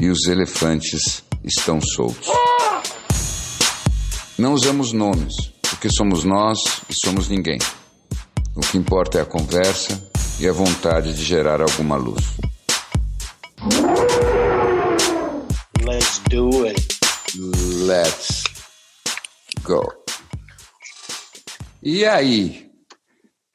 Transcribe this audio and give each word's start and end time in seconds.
e 0.00 0.08
os 0.08 0.26
elefantes 0.26 1.24
estão 1.44 1.80
soltos. 1.80 2.28
Não 4.38 4.52
usamos 4.52 4.92
nomes, 4.92 5.34
porque 5.62 5.90
somos 5.90 6.24
nós 6.24 6.58
e 6.88 6.94
somos 6.94 7.28
ninguém. 7.28 7.58
O 8.54 8.60
que 8.60 8.78
importa 8.78 9.18
é 9.18 9.22
a 9.22 9.26
conversa 9.26 10.10
e 10.40 10.48
a 10.48 10.52
vontade 10.52 11.12
de 11.14 11.24
gerar 11.24 11.60
alguma 11.60 11.96
luz. 11.96 12.24
Let's 15.84 16.20
do 16.30 16.66
it. 16.66 16.98
Let's 17.86 18.44
go. 19.62 19.92
E 21.82 22.04
aí? 22.04 22.70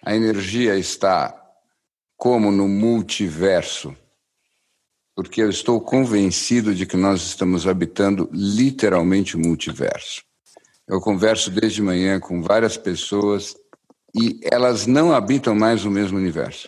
A 0.06 0.16
energia 0.16 0.76
está 0.76 1.34
como 2.18 2.52
no 2.52 2.68
multiverso? 2.68 3.96
Porque 5.16 5.42
eu 5.42 5.50
estou 5.50 5.80
convencido 5.80 6.74
de 6.74 6.86
que 6.86 6.98
nós 6.98 7.22
estamos 7.22 7.68
habitando 7.68 8.30
literalmente 8.32 9.36
o 9.36 9.40
multiverso. 9.40 10.24
Eu 10.88 11.00
converso 11.00 11.52
desde 11.52 11.82
manhã 11.82 12.20
com 12.20 12.42
várias 12.42 12.78
pessoas 12.78 13.56
e 14.16 14.40
elas 14.44 14.86
não 14.88 15.12
habitam 15.12 15.56
mais 15.56 15.86
o 15.86 15.92
mesmo 15.92 16.18
universo. 16.18 16.68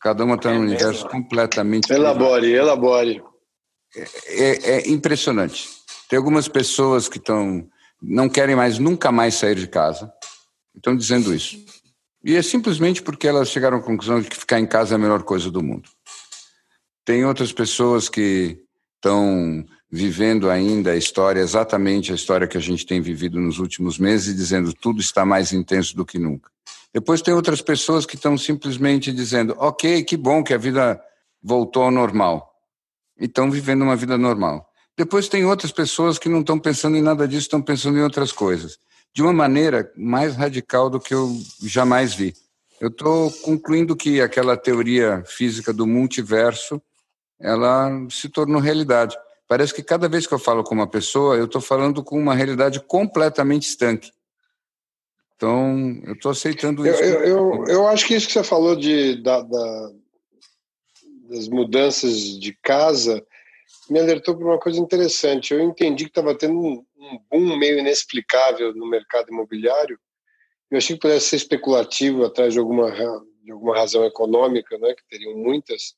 Cada 0.00 0.24
uma 0.24 0.34
está 0.34 0.50
é 0.50 0.54
num 0.54 0.60
mesmo? 0.60 0.76
universo 0.76 1.08
completamente. 1.08 1.92
Elabore, 1.92 2.40
diferente. 2.42 2.56
elabore. 2.56 3.22
É, 4.26 4.76
é, 4.76 4.88
impressionante. 4.88 5.68
Tem 6.08 6.16
algumas 6.16 6.48
pessoas 6.48 7.08
que 7.08 7.18
estão 7.18 7.68
não 8.02 8.28
querem 8.28 8.56
mais 8.56 8.78
nunca 8.78 9.12
mais 9.12 9.34
sair 9.34 9.56
de 9.56 9.66
casa, 9.66 10.10
estão 10.74 10.96
dizendo 10.96 11.34
isso. 11.34 11.62
E 12.24 12.36
é 12.36 12.42
simplesmente 12.42 13.02
porque 13.02 13.28
elas 13.28 13.48
chegaram 13.50 13.78
à 13.78 13.82
conclusão 13.82 14.20
de 14.20 14.28
que 14.28 14.36
ficar 14.36 14.58
em 14.58 14.66
casa 14.66 14.94
é 14.94 14.96
a 14.96 14.98
melhor 14.98 15.22
coisa 15.22 15.50
do 15.50 15.62
mundo. 15.62 15.88
Tem 17.10 17.24
outras 17.24 17.52
pessoas 17.52 18.08
que 18.08 18.56
estão 18.94 19.66
vivendo 19.90 20.48
ainda 20.48 20.92
a 20.92 20.96
história, 20.96 21.40
exatamente 21.40 22.12
a 22.12 22.14
história 22.14 22.46
que 22.46 22.56
a 22.56 22.60
gente 22.60 22.86
tem 22.86 23.00
vivido 23.00 23.40
nos 23.40 23.58
últimos 23.58 23.98
meses, 23.98 24.36
dizendo 24.36 24.72
tudo 24.72 25.00
está 25.00 25.24
mais 25.24 25.52
intenso 25.52 25.96
do 25.96 26.06
que 26.06 26.20
nunca. 26.20 26.48
Depois 26.94 27.20
tem 27.20 27.34
outras 27.34 27.60
pessoas 27.60 28.06
que 28.06 28.14
estão 28.14 28.38
simplesmente 28.38 29.10
dizendo, 29.10 29.56
ok, 29.58 30.04
que 30.04 30.16
bom 30.16 30.44
que 30.44 30.54
a 30.54 30.56
vida 30.56 31.02
voltou 31.42 31.82
ao 31.82 31.90
normal. 31.90 32.48
E 33.18 33.24
estão 33.24 33.50
vivendo 33.50 33.82
uma 33.82 33.96
vida 33.96 34.16
normal. 34.16 34.70
Depois 34.96 35.28
tem 35.28 35.44
outras 35.44 35.72
pessoas 35.72 36.16
que 36.16 36.28
não 36.28 36.42
estão 36.42 36.60
pensando 36.60 36.96
em 36.96 37.02
nada 37.02 37.26
disso, 37.26 37.46
estão 37.46 37.60
pensando 37.60 37.98
em 37.98 38.02
outras 38.02 38.30
coisas. 38.30 38.78
De 39.12 39.20
uma 39.20 39.32
maneira 39.32 39.92
mais 39.96 40.36
radical 40.36 40.88
do 40.88 41.00
que 41.00 41.12
eu 41.12 41.36
jamais 41.64 42.14
vi. 42.14 42.34
Eu 42.80 42.86
estou 42.86 43.32
concluindo 43.42 43.96
que 43.96 44.20
aquela 44.20 44.56
teoria 44.56 45.24
física 45.26 45.72
do 45.72 45.88
multiverso, 45.88 46.80
ela 47.40 47.90
se 48.10 48.28
tornou 48.28 48.60
realidade. 48.60 49.16
Parece 49.48 49.74
que 49.74 49.82
cada 49.82 50.08
vez 50.08 50.26
que 50.26 50.34
eu 50.34 50.38
falo 50.38 50.62
com 50.62 50.74
uma 50.74 50.86
pessoa, 50.86 51.36
eu 51.36 51.46
estou 51.46 51.60
falando 51.60 52.04
com 52.04 52.16
uma 52.16 52.34
realidade 52.34 52.80
completamente 52.80 53.68
estanque. 53.68 54.12
Então, 55.34 56.00
eu 56.04 56.12
estou 56.12 56.30
aceitando 56.30 56.86
isso. 56.86 57.02
Eu, 57.02 57.24
eu, 57.24 57.64
eu, 57.66 57.86
acho 57.88 58.06
que 58.06 58.14
isso 58.14 58.26
que 58.26 58.32
você 58.34 58.44
falou 58.44 58.76
de, 58.76 59.20
da, 59.22 59.40
da, 59.40 59.90
das 61.30 61.48
mudanças 61.48 62.38
de 62.38 62.52
casa 62.62 63.26
me 63.88 63.98
alertou 63.98 64.36
para 64.36 64.46
uma 64.46 64.58
coisa 64.58 64.78
interessante. 64.78 65.52
Eu 65.52 65.60
entendi 65.60 66.04
que 66.04 66.10
estava 66.10 66.34
tendo 66.34 66.60
um, 66.60 66.84
um 66.96 67.18
boom 67.30 67.56
meio 67.56 67.78
inexplicável 67.78 68.74
no 68.74 68.86
mercado 68.86 69.30
imobiliário. 69.30 69.98
Eu 70.70 70.78
achei 70.78 70.94
que 70.94 71.02
pudesse 71.02 71.30
ser 71.30 71.36
especulativo 71.36 72.24
atrás 72.24 72.52
de 72.52 72.60
alguma, 72.60 72.90
de 73.42 73.50
alguma 73.50 73.74
razão 73.74 74.04
econômica, 74.04 74.78
né, 74.78 74.94
que 74.94 75.08
teriam 75.08 75.36
muitas 75.36 75.94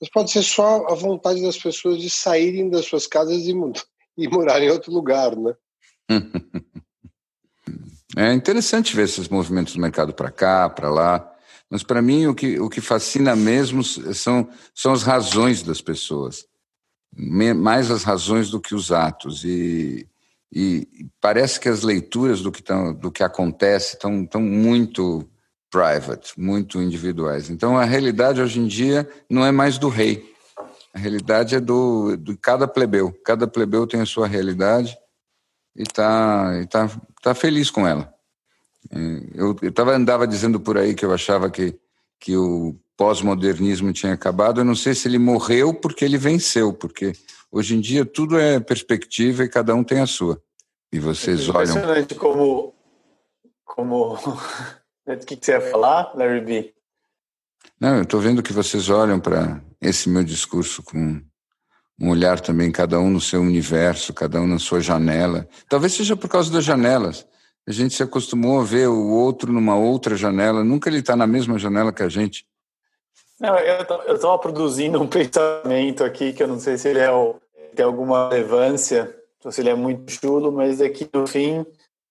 mas 0.00 0.10
pode 0.10 0.30
ser 0.30 0.42
só 0.42 0.86
a 0.86 0.94
vontade 0.94 1.42
das 1.42 1.58
pessoas 1.58 1.98
de 2.00 2.08
saírem 2.08 2.70
das 2.70 2.86
suas 2.86 3.06
casas 3.06 3.42
e, 3.42 3.54
e 4.16 4.28
morar 4.28 4.62
em 4.62 4.70
outro 4.70 4.92
lugar, 4.92 5.36
né? 5.36 5.54
É 8.16 8.32
interessante 8.32 8.96
ver 8.96 9.04
esses 9.04 9.28
movimentos 9.28 9.74
do 9.74 9.80
mercado 9.80 10.12
para 10.12 10.30
cá, 10.30 10.68
para 10.68 10.90
lá. 10.90 11.32
Mas 11.70 11.84
para 11.84 12.02
mim 12.02 12.26
o 12.26 12.34
que, 12.34 12.58
o 12.58 12.68
que 12.68 12.80
fascina 12.80 13.36
mesmo 13.36 13.84
são, 13.84 14.48
são 14.74 14.92
as 14.92 15.04
razões 15.04 15.62
das 15.62 15.80
pessoas. 15.80 16.44
Mais 17.14 17.90
as 17.92 18.02
razões 18.02 18.50
do 18.50 18.60
que 18.60 18.74
os 18.74 18.90
atos. 18.90 19.44
E, 19.44 20.08
e 20.52 20.88
parece 21.20 21.60
que 21.60 21.68
as 21.68 21.82
leituras 21.82 22.40
do 22.40 22.50
que, 22.50 22.62
tão, 22.62 22.94
do 22.94 23.12
que 23.12 23.22
acontece 23.22 23.94
estão 23.94 24.26
tão 24.26 24.40
muito 24.40 25.28
private, 25.70 26.38
muito 26.38 26.80
individuais. 26.80 27.50
Então 27.50 27.76
a 27.76 27.84
realidade 27.84 28.40
hoje 28.40 28.58
em 28.60 28.66
dia 28.66 29.08
não 29.28 29.44
é 29.44 29.52
mais 29.52 29.78
do 29.78 29.88
rei. 29.88 30.34
A 30.94 30.98
realidade 30.98 31.54
é 31.54 31.60
do 31.60 32.16
de 32.16 32.36
cada 32.36 32.66
plebeu. 32.66 33.12
Cada 33.24 33.46
plebeu 33.46 33.86
tem 33.86 34.00
a 34.00 34.06
sua 34.06 34.26
realidade 34.26 34.96
e 35.76 35.82
está 35.82 36.66
tá, 36.70 36.90
tá 37.22 37.34
feliz 37.34 37.70
com 37.70 37.86
ela. 37.86 38.12
É, 38.90 38.98
eu, 39.34 39.56
eu 39.62 39.72
tava, 39.72 39.94
andava 39.94 40.26
dizendo 40.26 40.58
por 40.58 40.78
aí 40.78 40.94
que 40.94 41.04
eu 41.04 41.12
achava 41.12 41.50
que, 41.50 41.78
que 42.18 42.36
o 42.36 42.74
pós-modernismo 42.96 43.92
tinha 43.92 44.12
acabado. 44.12 44.60
Eu 44.60 44.64
não 44.64 44.74
sei 44.74 44.94
se 44.94 45.06
ele 45.06 45.18
morreu 45.18 45.74
porque 45.74 46.04
ele 46.04 46.18
venceu, 46.18 46.72
porque 46.72 47.12
hoje 47.52 47.76
em 47.76 47.80
dia 47.80 48.04
tudo 48.04 48.38
é 48.38 48.58
perspectiva 48.58 49.44
e 49.44 49.48
cada 49.48 49.74
um 49.74 49.84
tem 49.84 50.00
a 50.00 50.06
sua. 50.06 50.42
E 50.92 50.98
vocês 50.98 51.48
é 51.48 51.50
olham. 51.50 51.62
Impressionante 51.62 52.14
como, 52.14 52.74
como 53.64 54.18
o 55.14 55.26
que, 55.26 55.36
que 55.36 55.46
você 55.46 55.52
ia 55.52 55.60
falar, 55.60 56.12
Larry 56.14 56.40
B? 56.40 56.74
Não, 57.80 57.96
eu 57.96 58.02
estou 58.02 58.20
vendo 58.20 58.42
que 58.42 58.52
vocês 58.52 58.88
olham 58.90 59.20
para 59.20 59.60
esse 59.80 60.08
meu 60.08 60.24
discurso 60.24 60.82
com 60.82 61.20
um 62.00 62.10
olhar 62.10 62.40
também, 62.40 62.70
cada 62.70 62.98
um 62.98 63.10
no 63.10 63.20
seu 63.20 63.40
universo, 63.40 64.12
cada 64.12 64.40
um 64.40 64.46
na 64.46 64.58
sua 64.58 64.80
janela. 64.80 65.48
Talvez 65.68 65.94
seja 65.94 66.16
por 66.16 66.28
causa 66.28 66.52
das 66.52 66.64
janelas. 66.64 67.26
A 67.66 67.72
gente 67.72 67.94
se 67.94 68.02
acostumou 68.02 68.60
a 68.60 68.64
ver 68.64 68.88
o 68.88 69.08
outro 69.08 69.52
numa 69.52 69.76
outra 69.76 70.16
janela, 70.16 70.64
nunca 70.64 70.88
ele 70.88 70.98
está 70.98 71.14
na 71.16 71.26
mesma 71.26 71.58
janela 71.58 71.92
que 71.92 72.02
a 72.02 72.08
gente. 72.08 72.46
Não, 73.40 73.56
eu 73.58 74.14
estava 74.14 74.38
produzindo 74.38 75.00
um 75.00 75.06
pensamento 75.08 76.02
aqui 76.02 76.32
que 76.32 76.42
eu 76.42 76.48
não 76.48 76.58
sei 76.58 76.78
se 76.78 76.88
ele 76.88 77.00
é 77.00 77.10
o, 77.10 77.36
tem 77.74 77.84
alguma 77.84 78.28
relevância, 78.30 79.14
se 79.50 79.60
ele 79.60 79.70
é 79.70 79.74
muito 79.74 80.10
chulo, 80.10 80.50
mas 80.50 80.80
aqui 80.80 81.08
é 81.12 81.18
no 81.18 81.26
fim 81.26 81.64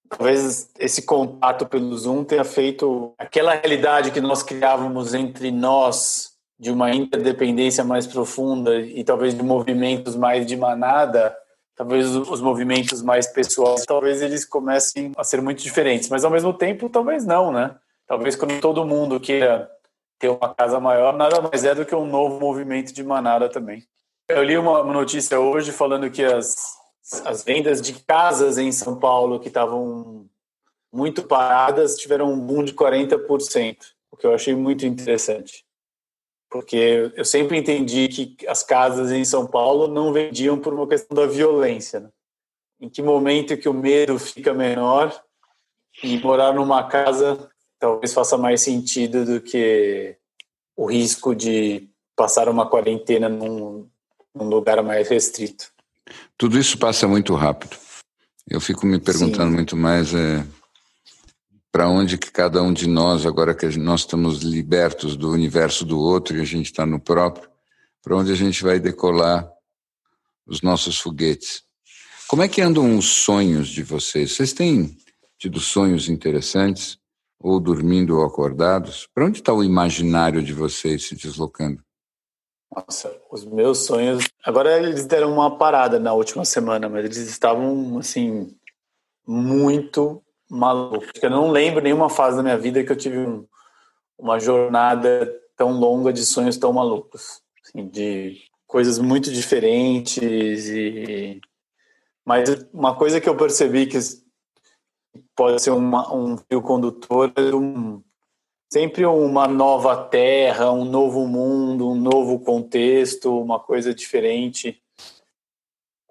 talvez 0.09 0.69
esse 0.79 1.01
contato 1.03 1.65
pelo 1.65 1.95
Zoom 1.97 2.23
tenha 2.23 2.43
feito 2.43 3.13
aquela 3.17 3.53
realidade 3.53 4.11
que 4.11 4.21
nós 4.21 4.43
criávamos 4.43 5.13
entre 5.13 5.51
nós 5.51 6.31
de 6.59 6.71
uma 6.71 6.91
interdependência 6.91 7.83
mais 7.83 8.07
profunda 8.07 8.79
e 8.79 9.03
talvez 9.03 9.35
de 9.35 9.43
movimentos 9.43 10.15
mais 10.15 10.45
de 10.45 10.57
manada, 10.57 11.35
talvez 11.75 12.15
os 12.15 12.41
movimentos 12.41 13.01
mais 13.01 13.27
pessoais, 13.27 13.85
talvez 13.85 14.21
eles 14.21 14.43
comecem 14.43 15.11
a 15.15 15.23
ser 15.23 15.41
muito 15.41 15.61
diferentes, 15.61 16.09
mas 16.09 16.25
ao 16.25 16.31
mesmo 16.31 16.51
tempo 16.51 16.89
talvez 16.89 17.25
não, 17.25 17.51
né? 17.51 17.75
Talvez 18.07 18.35
quando 18.35 18.59
todo 18.59 18.85
mundo 18.85 19.19
queira 19.19 19.69
ter 20.17 20.29
uma 20.29 20.53
casa 20.55 20.79
maior, 20.79 21.15
nada 21.15 21.41
mais 21.41 21.63
é 21.63 21.75
do 21.75 21.85
que 21.85 21.93
um 21.93 22.07
novo 22.07 22.39
movimento 22.39 22.91
de 22.91 23.03
manada 23.03 23.47
também. 23.47 23.83
Eu 24.27 24.43
li 24.43 24.57
uma 24.57 24.83
notícia 24.83 25.39
hoje 25.39 25.71
falando 25.71 26.09
que 26.09 26.23
as 26.23 26.75
as 27.25 27.43
vendas 27.43 27.81
de 27.81 27.93
casas 27.93 28.57
em 28.57 28.71
São 28.71 28.99
Paulo 28.99 29.39
que 29.39 29.47
estavam 29.47 30.29
muito 30.91 31.23
paradas 31.23 31.95
tiveram 31.95 32.31
um 32.31 32.39
boom 32.39 32.63
de 32.63 32.73
40%, 32.73 33.77
o 34.11 34.17
que 34.17 34.25
eu 34.25 34.33
achei 34.33 34.55
muito 34.55 34.85
interessante. 34.85 35.65
Porque 36.49 37.11
eu 37.15 37.25
sempre 37.25 37.57
entendi 37.57 38.07
que 38.07 38.47
as 38.47 38.63
casas 38.63 39.11
em 39.11 39.25
São 39.25 39.45
Paulo 39.45 39.87
não 39.87 40.13
vendiam 40.13 40.57
por 40.57 40.73
uma 40.73 40.87
questão 40.87 41.15
da 41.15 41.25
violência. 41.25 41.99
Né? 41.99 42.09
Em 42.81 42.89
que 42.89 43.01
momento 43.01 43.57
que 43.57 43.67
o 43.67 43.73
medo 43.73 44.17
fica 44.17 44.53
menor 44.53 45.13
e 46.01 46.17
morar 46.19 46.53
numa 46.53 46.87
casa 46.87 47.49
talvez 47.79 48.13
faça 48.13 48.37
mais 48.37 48.61
sentido 48.61 49.25
do 49.25 49.41
que 49.41 50.15
o 50.75 50.85
risco 50.85 51.35
de 51.35 51.89
passar 52.15 52.49
uma 52.49 52.69
quarentena 52.69 53.27
num, 53.29 53.87
num 54.33 54.49
lugar 54.49 54.81
mais 54.83 55.07
restrito. 55.09 55.71
Tudo 56.37 56.59
isso 56.59 56.77
passa 56.77 57.07
muito 57.07 57.33
rápido. 57.33 57.75
Eu 58.47 58.61
fico 58.61 58.85
me 58.85 58.99
perguntando 58.99 59.49
Sim. 59.49 59.55
muito 59.55 59.75
mais 59.75 60.13
é, 60.13 60.45
para 61.71 61.89
onde 61.89 62.17
que 62.17 62.31
cada 62.31 62.61
um 62.61 62.71
de 62.71 62.87
nós, 62.87 63.25
agora 63.25 63.55
que 63.55 63.65
nós 63.77 64.01
estamos 64.01 64.43
libertos 64.43 65.17
do 65.17 65.31
universo 65.31 65.83
do 65.83 65.99
outro 65.99 66.37
e 66.37 66.41
a 66.41 66.45
gente 66.45 66.67
está 66.67 66.85
no 66.85 66.99
próprio, 66.99 67.49
para 68.03 68.15
onde 68.15 68.31
a 68.31 68.35
gente 68.35 68.63
vai 68.63 68.79
decolar 68.79 69.49
os 70.45 70.61
nossos 70.61 70.99
foguetes. 70.99 71.63
Como 72.27 72.43
é 72.43 72.47
que 72.47 72.61
andam 72.61 72.97
os 72.97 73.05
sonhos 73.05 73.69
de 73.69 73.81
vocês? 73.83 74.33
Vocês 74.33 74.53
têm 74.53 74.95
tido 75.39 75.59
sonhos 75.59 76.07
interessantes? 76.07 76.97
Ou 77.39 77.59
dormindo 77.59 78.17
ou 78.17 78.25
acordados? 78.25 79.07
Para 79.13 79.25
onde 79.25 79.39
está 79.39 79.53
o 79.53 79.63
imaginário 79.63 80.41
de 80.41 80.53
vocês 80.53 81.07
se 81.07 81.15
deslocando? 81.15 81.83
Nossa, 82.75 83.15
os 83.31 83.45
meus 83.45 83.85
sonhos. 83.85 84.27
Agora 84.43 84.77
eles 84.77 85.05
deram 85.05 85.33
uma 85.33 85.57
parada 85.57 85.99
na 85.99 86.13
última 86.13 86.45
semana, 86.45 86.89
mas 86.89 87.05
eles 87.05 87.17
estavam, 87.17 87.97
assim, 87.97 88.55
muito 89.25 90.23
malucos. 90.49 91.09
Eu 91.21 91.29
não 91.29 91.49
lembro 91.49 91.81
nenhuma 91.81 92.09
fase 92.09 92.37
da 92.37 92.43
minha 92.43 92.57
vida 92.57 92.83
que 92.83 92.91
eu 92.91 92.95
tive 92.97 93.19
um, 93.19 93.47
uma 94.17 94.39
jornada 94.39 95.33
tão 95.55 95.71
longa 95.71 96.13
de 96.13 96.25
sonhos 96.25 96.57
tão 96.57 96.71
malucos. 96.73 97.41
Assim, 97.63 97.87
de 97.87 98.37
coisas 98.67 98.99
muito 98.99 99.31
diferentes 99.31 100.67
e 100.67 101.41
mas 102.27 102.49
uma 102.73 102.93
coisa 102.93 103.21
que 103.21 103.29
eu 103.29 103.37
percebi 103.37 103.85
que 103.85 103.97
pode 105.33 105.61
ser 105.61 105.71
uma, 105.71 106.13
um 106.13 106.35
fio 106.35 106.61
condutor 106.61 107.31
é 107.33 107.55
um, 107.55 108.03
sempre 108.71 109.05
uma 109.05 109.47
nova 109.47 109.95
terra, 109.95 110.71
um 110.71 110.85
novo 110.85 111.25
mundo, 111.27 111.89
um 111.89 111.95
novo 111.95 112.39
contexto, 112.39 113.39
uma 113.39 113.59
coisa 113.59 113.93
diferente. 113.93 114.81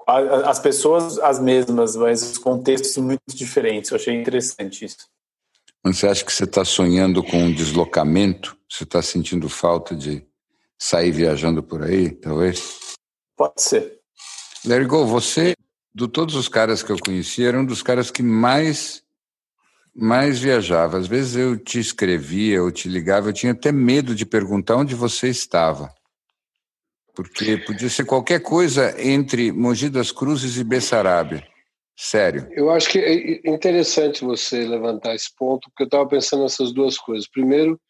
As 0.07 0.59
pessoas 0.59 1.19
as 1.19 1.41
mesmas, 1.41 1.97
mas 1.97 2.23
os 2.23 2.39
contextos 2.39 2.97
muito 2.97 3.23
diferentes. 3.35 3.91
Eu 3.91 3.97
achei 3.97 4.15
interessante 4.15 4.85
isso. 4.85 5.09
Você 5.85 6.07
acha 6.07 6.25
que 6.25 6.33
você 6.33 6.45
está 6.45 6.65
sonhando 6.65 7.23
com 7.23 7.37
um 7.37 7.53
deslocamento? 7.53 8.57
Você 8.69 8.85
está 8.85 9.03
sentindo 9.03 9.49
falta 9.49 9.95
de 9.95 10.25
sair 10.79 11.11
viajando 11.11 11.63
por 11.63 11.83
aí, 11.83 12.11
talvez? 12.11 12.97
Pode 13.37 13.61
ser. 13.63 14.01
Larry 14.65 14.87
Go, 14.87 15.07
você, 15.07 15.55
de 15.95 16.09
todos 16.09 16.35
os 16.35 16.49
caras 16.49 16.83
que 16.83 16.91
eu 16.91 16.99
conheci, 16.99 17.45
era 17.45 17.59
um 17.59 17.65
dos 17.65 17.83
caras 17.83 18.11
que 18.11 18.23
mais 18.23 19.03
mais 19.97 20.39
viajava. 20.39 20.99
Às 20.99 21.07
vezes 21.07 21.37
eu 21.37 21.57
te 21.57 21.81
escrevia, 21.81 22.57
eu 22.57 22.71
te 22.71 22.89
ligava, 22.89 23.31
eu 23.31 23.33
tinha 23.33 23.53
até 23.53 23.73
medo 23.73 24.15
de 24.15 24.27
perguntar 24.27 24.77
onde 24.77 24.95
você 24.95 25.29
estava. 25.29 25.93
Porque 27.15 27.57
podia 27.57 27.89
ser 27.89 28.05
qualquer 28.05 28.41
coisa 28.41 28.95
entre 29.03 29.51
Mogi 29.51 29.89
das 29.89 30.13
Cruzes 30.13 30.59
e 30.59 30.65
Bessarabia. 30.65 31.47
Sério. 31.97 32.47
Eu 32.51 32.71
acho 32.71 32.91
que 32.91 32.99
é 32.99 33.51
interessante 33.51 34.23
você 34.23 34.67
levantar 34.67 35.15
esse 35.15 35.35
ponto, 35.35 35.71
porque 35.71 35.85
eu 35.85 35.87
estava 35.87 36.07
pensando 36.07 36.43
nessas 36.43 36.75
duas 36.75 36.99
coisas. 36.99 37.27
Primeiro, 37.27 37.81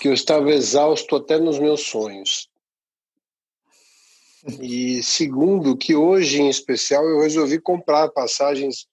que 0.00 0.08
eu 0.08 0.12
estava 0.12 0.50
exausto 0.50 1.14
até 1.14 1.38
nos 1.38 1.60
meus 1.60 1.82
sonhos. 1.82 2.48
E 4.60 5.02
segundo, 5.04 5.76
que 5.76 5.94
hoje 5.94 6.40
em 6.40 6.48
especial 6.48 7.04
eu 7.06 7.20
resolvi 7.20 7.60
comprar 7.60 8.08
passagens 8.08 8.88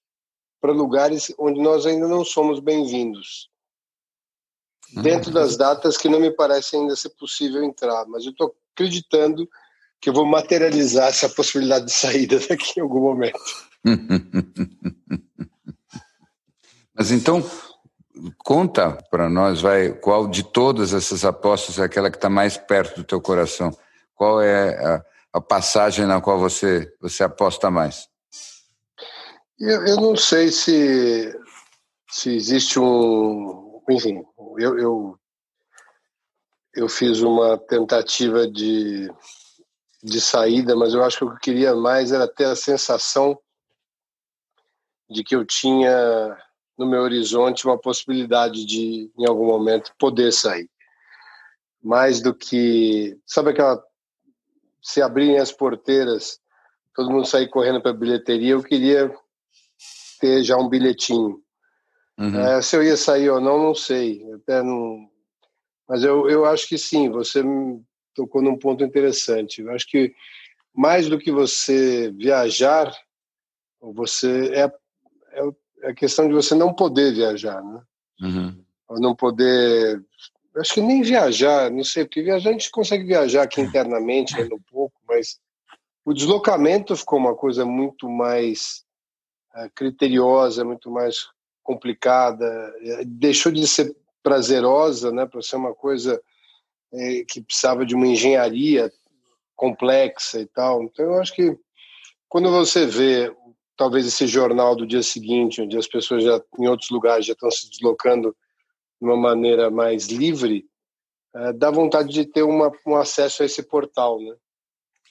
para 0.60 0.72
lugares 0.72 1.32
onde 1.38 1.60
nós 1.60 1.86
ainda 1.86 2.08
não 2.08 2.24
somos 2.24 2.60
bem-vindos. 2.60 3.48
Uhum. 4.94 5.02
Dentro 5.02 5.30
das 5.30 5.56
datas 5.56 5.96
que 5.96 6.08
não 6.08 6.20
me 6.20 6.30
parece 6.30 6.76
ainda 6.76 6.96
ser 6.96 7.10
possível 7.10 7.62
entrar, 7.62 8.06
mas 8.06 8.24
eu 8.24 8.32
estou 8.32 8.54
acreditando 8.74 9.48
que 10.00 10.08
eu 10.08 10.14
vou 10.14 10.24
materializar 10.24 11.08
essa 11.08 11.28
possibilidade 11.28 11.86
de 11.86 11.92
saída 11.92 12.38
daqui 12.48 12.78
em 12.78 12.82
algum 12.82 13.00
momento. 13.00 13.38
mas 16.94 17.10
então, 17.10 17.44
conta 18.38 18.92
para 19.10 19.28
nós, 19.28 19.60
vai, 19.60 19.92
qual 19.92 20.26
de 20.28 20.42
todas 20.42 20.92
essas 20.92 21.24
apostas 21.24 21.78
é 21.78 21.84
aquela 21.84 22.10
que 22.10 22.16
está 22.16 22.28
mais 22.28 22.56
perto 22.56 22.96
do 22.96 23.04
teu 23.04 23.20
coração? 23.20 23.76
Qual 24.14 24.40
é 24.40 24.76
a, 24.84 25.04
a, 25.34 25.40
passagem 25.40 26.06
na 26.06 26.20
qual 26.20 26.38
você, 26.38 26.92
você 27.00 27.22
aposta 27.22 27.70
mais? 27.70 28.08
Eu, 29.60 29.86
eu 29.86 29.96
não 29.96 30.14
sei 30.14 30.52
se, 30.52 31.36
se 32.08 32.30
existe 32.30 32.78
um. 32.78 33.82
Enfim, 33.90 34.22
eu, 34.56 34.78
eu, 34.78 35.18
eu 36.74 36.88
fiz 36.88 37.20
uma 37.22 37.58
tentativa 37.58 38.46
de, 38.46 39.10
de 40.02 40.20
saída, 40.20 40.76
mas 40.76 40.94
eu 40.94 41.02
acho 41.02 41.18
que 41.18 41.24
o 41.24 41.28
que 41.30 41.34
eu 41.34 41.40
queria 41.40 41.74
mais 41.74 42.12
era 42.12 42.28
ter 42.28 42.44
a 42.44 42.54
sensação 42.54 43.36
de 45.10 45.24
que 45.24 45.34
eu 45.34 45.44
tinha 45.44 46.36
no 46.78 46.86
meu 46.86 47.00
horizonte 47.02 47.66
uma 47.66 47.76
possibilidade 47.76 48.64
de, 48.64 49.10
em 49.18 49.28
algum 49.28 49.46
momento, 49.46 49.92
poder 49.98 50.32
sair. 50.32 50.70
Mais 51.82 52.20
do 52.20 52.32
que. 52.32 53.18
Sabe 53.26 53.50
aquela. 53.50 53.82
Se 54.80 55.02
abrirem 55.02 55.38
as 55.38 55.50
porteiras, 55.50 56.38
todo 56.94 57.10
mundo 57.10 57.26
sair 57.26 57.48
correndo 57.48 57.82
para 57.82 57.90
a 57.90 57.94
bilheteria, 57.94 58.52
eu 58.52 58.62
queria 58.62 59.12
ter 60.18 60.42
já 60.42 60.56
um 60.56 60.68
bilhetinho. 60.68 61.40
Uhum. 62.18 62.40
É, 62.40 62.60
se 62.60 62.76
eu 62.76 62.82
ia 62.82 62.96
sair 62.96 63.30
ou 63.30 63.40
não, 63.40 63.62
não 63.62 63.74
sei. 63.74 64.24
Até 64.34 64.62
não... 64.62 65.08
Mas 65.88 66.02
eu, 66.02 66.28
eu 66.28 66.44
acho 66.44 66.68
que 66.68 66.76
sim, 66.76 67.08
você 67.08 67.42
tocou 68.14 68.42
num 68.42 68.58
ponto 68.58 68.84
interessante. 68.84 69.62
Eu 69.62 69.70
acho 69.72 69.86
que 69.88 70.12
mais 70.74 71.08
do 71.08 71.18
que 71.18 71.30
você 71.30 72.10
viajar, 72.12 72.92
você 73.80 74.50
é, 74.54 74.72
é 75.32 75.50
é 75.82 75.90
a 75.90 75.94
questão 75.94 76.26
de 76.26 76.34
você 76.34 76.54
não 76.54 76.74
poder 76.74 77.12
viajar, 77.14 77.62
né? 77.62 77.82
Uhum. 78.20 78.64
Ou 78.88 79.00
não 79.00 79.14
poder. 79.14 80.02
Acho 80.56 80.74
que 80.74 80.80
nem 80.80 81.02
viajar, 81.02 81.70
não 81.70 81.84
sei, 81.84 82.04
porque 82.04 82.22
viajar 82.22 82.50
a 82.50 82.52
gente 82.52 82.70
consegue 82.70 83.04
viajar 83.04 83.42
aqui 83.42 83.60
internamente, 83.62 84.36
ainda 84.36 84.54
um 84.54 84.62
pouco, 84.70 84.94
mas 85.06 85.38
o 86.04 86.12
deslocamento 86.12 86.96
ficou 86.96 87.18
uma 87.18 87.34
coisa 87.34 87.64
muito 87.64 88.08
mais 88.08 88.84
criteriosa, 89.74 90.64
muito 90.64 90.90
mais 90.90 91.28
complicada, 91.62 92.44
é, 92.80 93.04
deixou 93.04 93.52
de 93.52 93.66
ser 93.66 93.94
prazerosa, 94.22 95.12
né, 95.12 95.26
para 95.26 95.42
ser 95.42 95.56
uma 95.56 95.74
coisa 95.74 96.20
é, 96.92 97.24
que 97.28 97.40
precisava 97.42 97.84
de 97.84 97.94
uma 97.94 98.06
engenharia 98.06 98.90
complexa 99.56 100.40
e 100.40 100.46
tal. 100.46 100.82
Então, 100.82 101.04
eu 101.04 101.20
acho 101.20 101.34
que 101.34 101.58
quando 102.28 102.50
você 102.50 102.86
vê 102.86 103.34
talvez 103.76 104.06
esse 104.06 104.26
jornal 104.26 104.74
do 104.74 104.86
dia 104.86 105.02
seguinte, 105.02 105.62
onde 105.62 105.76
as 105.76 105.86
pessoas 105.86 106.24
já 106.24 106.42
em 106.58 106.66
outros 106.66 106.90
lugares 106.90 107.26
já 107.26 107.32
estão 107.32 107.50
se 107.50 107.70
deslocando 107.70 108.36
de 109.00 109.06
uma 109.06 109.16
maneira 109.16 109.70
mais 109.70 110.08
livre, 110.08 110.66
é, 111.34 111.52
dá 111.52 111.70
vontade 111.70 112.12
de 112.12 112.24
ter 112.24 112.42
uma, 112.42 112.72
um 112.86 112.96
acesso 112.96 113.42
a 113.42 113.46
esse 113.46 113.62
portal, 113.62 114.20
né? 114.20 114.34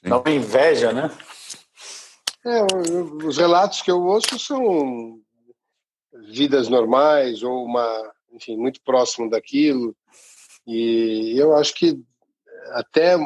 Dá 0.03 0.19
uma 0.19 0.31
inveja, 0.31 0.91
né? 0.91 1.09
É, 2.47 2.65
os 3.25 3.37
relatos 3.37 3.81
que 3.81 3.91
eu 3.91 4.01
ouço 4.01 4.39
são 4.39 5.19
vidas 6.29 6.69
normais 6.69 7.43
ou 7.43 7.65
uma, 7.65 8.11
enfim, 8.31 8.55
muito 8.55 8.79
próximo 8.85 9.29
daquilo. 9.29 9.93
E 10.65 11.33
eu 11.37 11.53
acho 11.57 11.73
que 11.75 12.01
até, 12.71 13.17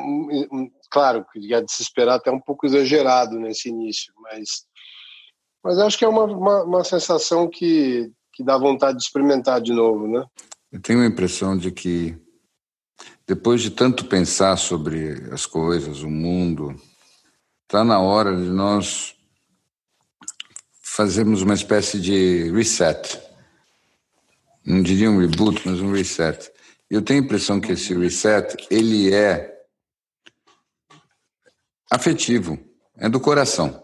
claro, 0.89 1.23
que 1.31 1.39
ia 1.39 1.61
de 1.61 1.71
se 1.71 1.83
esperar 1.83 2.15
até 2.15 2.31
um 2.31 2.39
pouco 2.39 2.65
exagerado 2.65 3.39
nesse 3.39 3.69
início, 3.69 4.11
mas 4.21 4.65
mas 5.63 5.77
acho 5.77 5.95
que 5.95 6.03
é 6.03 6.07
uma, 6.07 6.23
uma, 6.23 6.63
uma, 6.63 6.83
sensação 6.83 7.47
que, 7.47 8.11
que 8.33 8.43
dá 8.43 8.57
vontade 8.57 8.97
de 8.97 9.03
experimentar 9.03 9.61
de 9.61 9.71
novo, 9.71 10.07
né? 10.07 10.25
Eu 10.71 10.81
tenho 10.81 11.01
a 11.01 11.05
impressão 11.05 11.55
de 11.55 11.71
que 11.71 12.17
depois 13.27 13.61
de 13.61 13.69
tanto 13.69 14.05
pensar 14.05 14.57
sobre 14.57 15.31
as 15.31 15.45
coisas, 15.45 16.01
o 16.01 16.09
mundo, 16.09 16.75
está 17.71 17.85
na 17.85 18.01
hora 18.01 18.35
de 18.35 18.49
nós 18.49 19.15
fazermos 20.83 21.41
uma 21.41 21.53
espécie 21.53 22.01
de 22.01 22.51
reset. 22.51 23.17
Não 24.65 24.83
diria 24.83 25.09
um 25.09 25.17
reboot, 25.17 25.65
mas 25.65 25.79
um 25.79 25.93
reset. 25.93 26.51
Eu 26.89 27.01
tenho 27.01 27.21
a 27.21 27.23
impressão 27.23 27.61
que 27.61 27.71
esse 27.71 27.93
reset 27.93 28.57
ele 28.69 29.13
é 29.13 29.57
afetivo, 31.89 32.59
é 32.97 33.07
do 33.07 33.21
coração. 33.21 33.81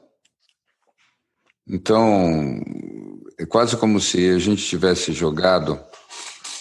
Então, 1.66 2.62
é 3.40 3.46
quase 3.46 3.78
como 3.78 4.02
se 4.02 4.30
a 4.32 4.38
gente 4.38 4.66
tivesse 4.68 5.14
jogado 5.14 5.82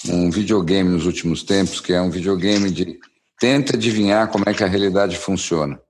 um 0.09 0.31
videogame 0.31 0.91
nos 0.91 1.07
últimos 1.07 1.43
tempos, 1.43 1.81
que 1.81 1.93
é 1.93 2.01
um 2.01 2.09
videogame 2.09 2.71
de 2.71 3.01
tenta 3.41 3.75
adivinhar 3.75 4.31
como 4.31 4.45
é 4.47 4.55
que 4.55 4.63
a 4.63 4.69
realidade 4.69 5.19
funciona. 5.19 5.85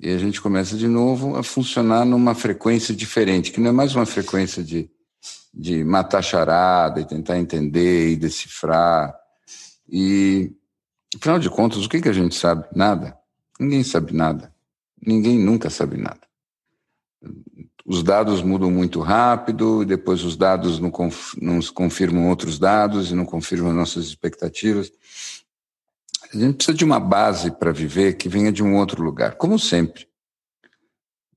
E 0.00 0.10
a 0.10 0.18
gente 0.18 0.40
começa 0.40 0.76
de 0.76 0.88
novo 0.88 1.36
a 1.36 1.42
funcionar 1.42 2.04
numa 2.04 2.34
frequência 2.34 2.94
diferente, 2.94 3.52
que 3.52 3.60
não 3.60 3.70
é 3.70 3.72
mais 3.72 3.94
uma 3.94 4.06
frequência 4.06 4.62
de, 4.62 4.90
de 5.52 5.84
matar 5.84 6.22
charada 6.22 7.00
e 7.00 7.04
tentar 7.04 7.38
entender 7.38 8.10
e 8.10 8.16
decifrar. 8.16 9.14
E, 9.88 10.52
afinal 11.16 11.38
de 11.38 11.50
contas, 11.50 11.84
o 11.84 11.88
que, 11.88 12.00
que 12.00 12.08
a 12.08 12.14
gente 12.14 12.34
sabe? 12.34 12.64
Nada. 12.74 13.16
Ninguém 13.58 13.84
sabe 13.84 14.14
nada. 14.14 14.54
Ninguém 15.06 15.38
nunca 15.38 15.68
sabe 15.68 15.96
nada 15.96 16.30
os 17.90 18.04
dados 18.04 18.40
mudam 18.40 18.70
muito 18.70 19.00
rápido, 19.00 19.84
depois 19.84 20.22
os 20.22 20.36
dados 20.36 20.78
não, 20.78 20.92
conf, 20.92 21.34
não 21.40 21.60
confirmam 21.74 22.28
outros 22.28 22.56
dados 22.56 23.10
e 23.10 23.16
não 23.16 23.24
confirmam 23.24 23.72
nossas 23.72 24.04
expectativas. 24.06 24.92
A 26.32 26.38
gente 26.38 26.56
precisa 26.56 26.76
de 26.76 26.84
uma 26.84 27.00
base 27.00 27.50
para 27.50 27.72
viver 27.72 28.14
que 28.14 28.28
venha 28.28 28.52
de 28.52 28.62
um 28.62 28.76
outro 28.76 29.02
lugar, 29.02 29.34
como 29.34 29.58
sempre. 29.58 30.06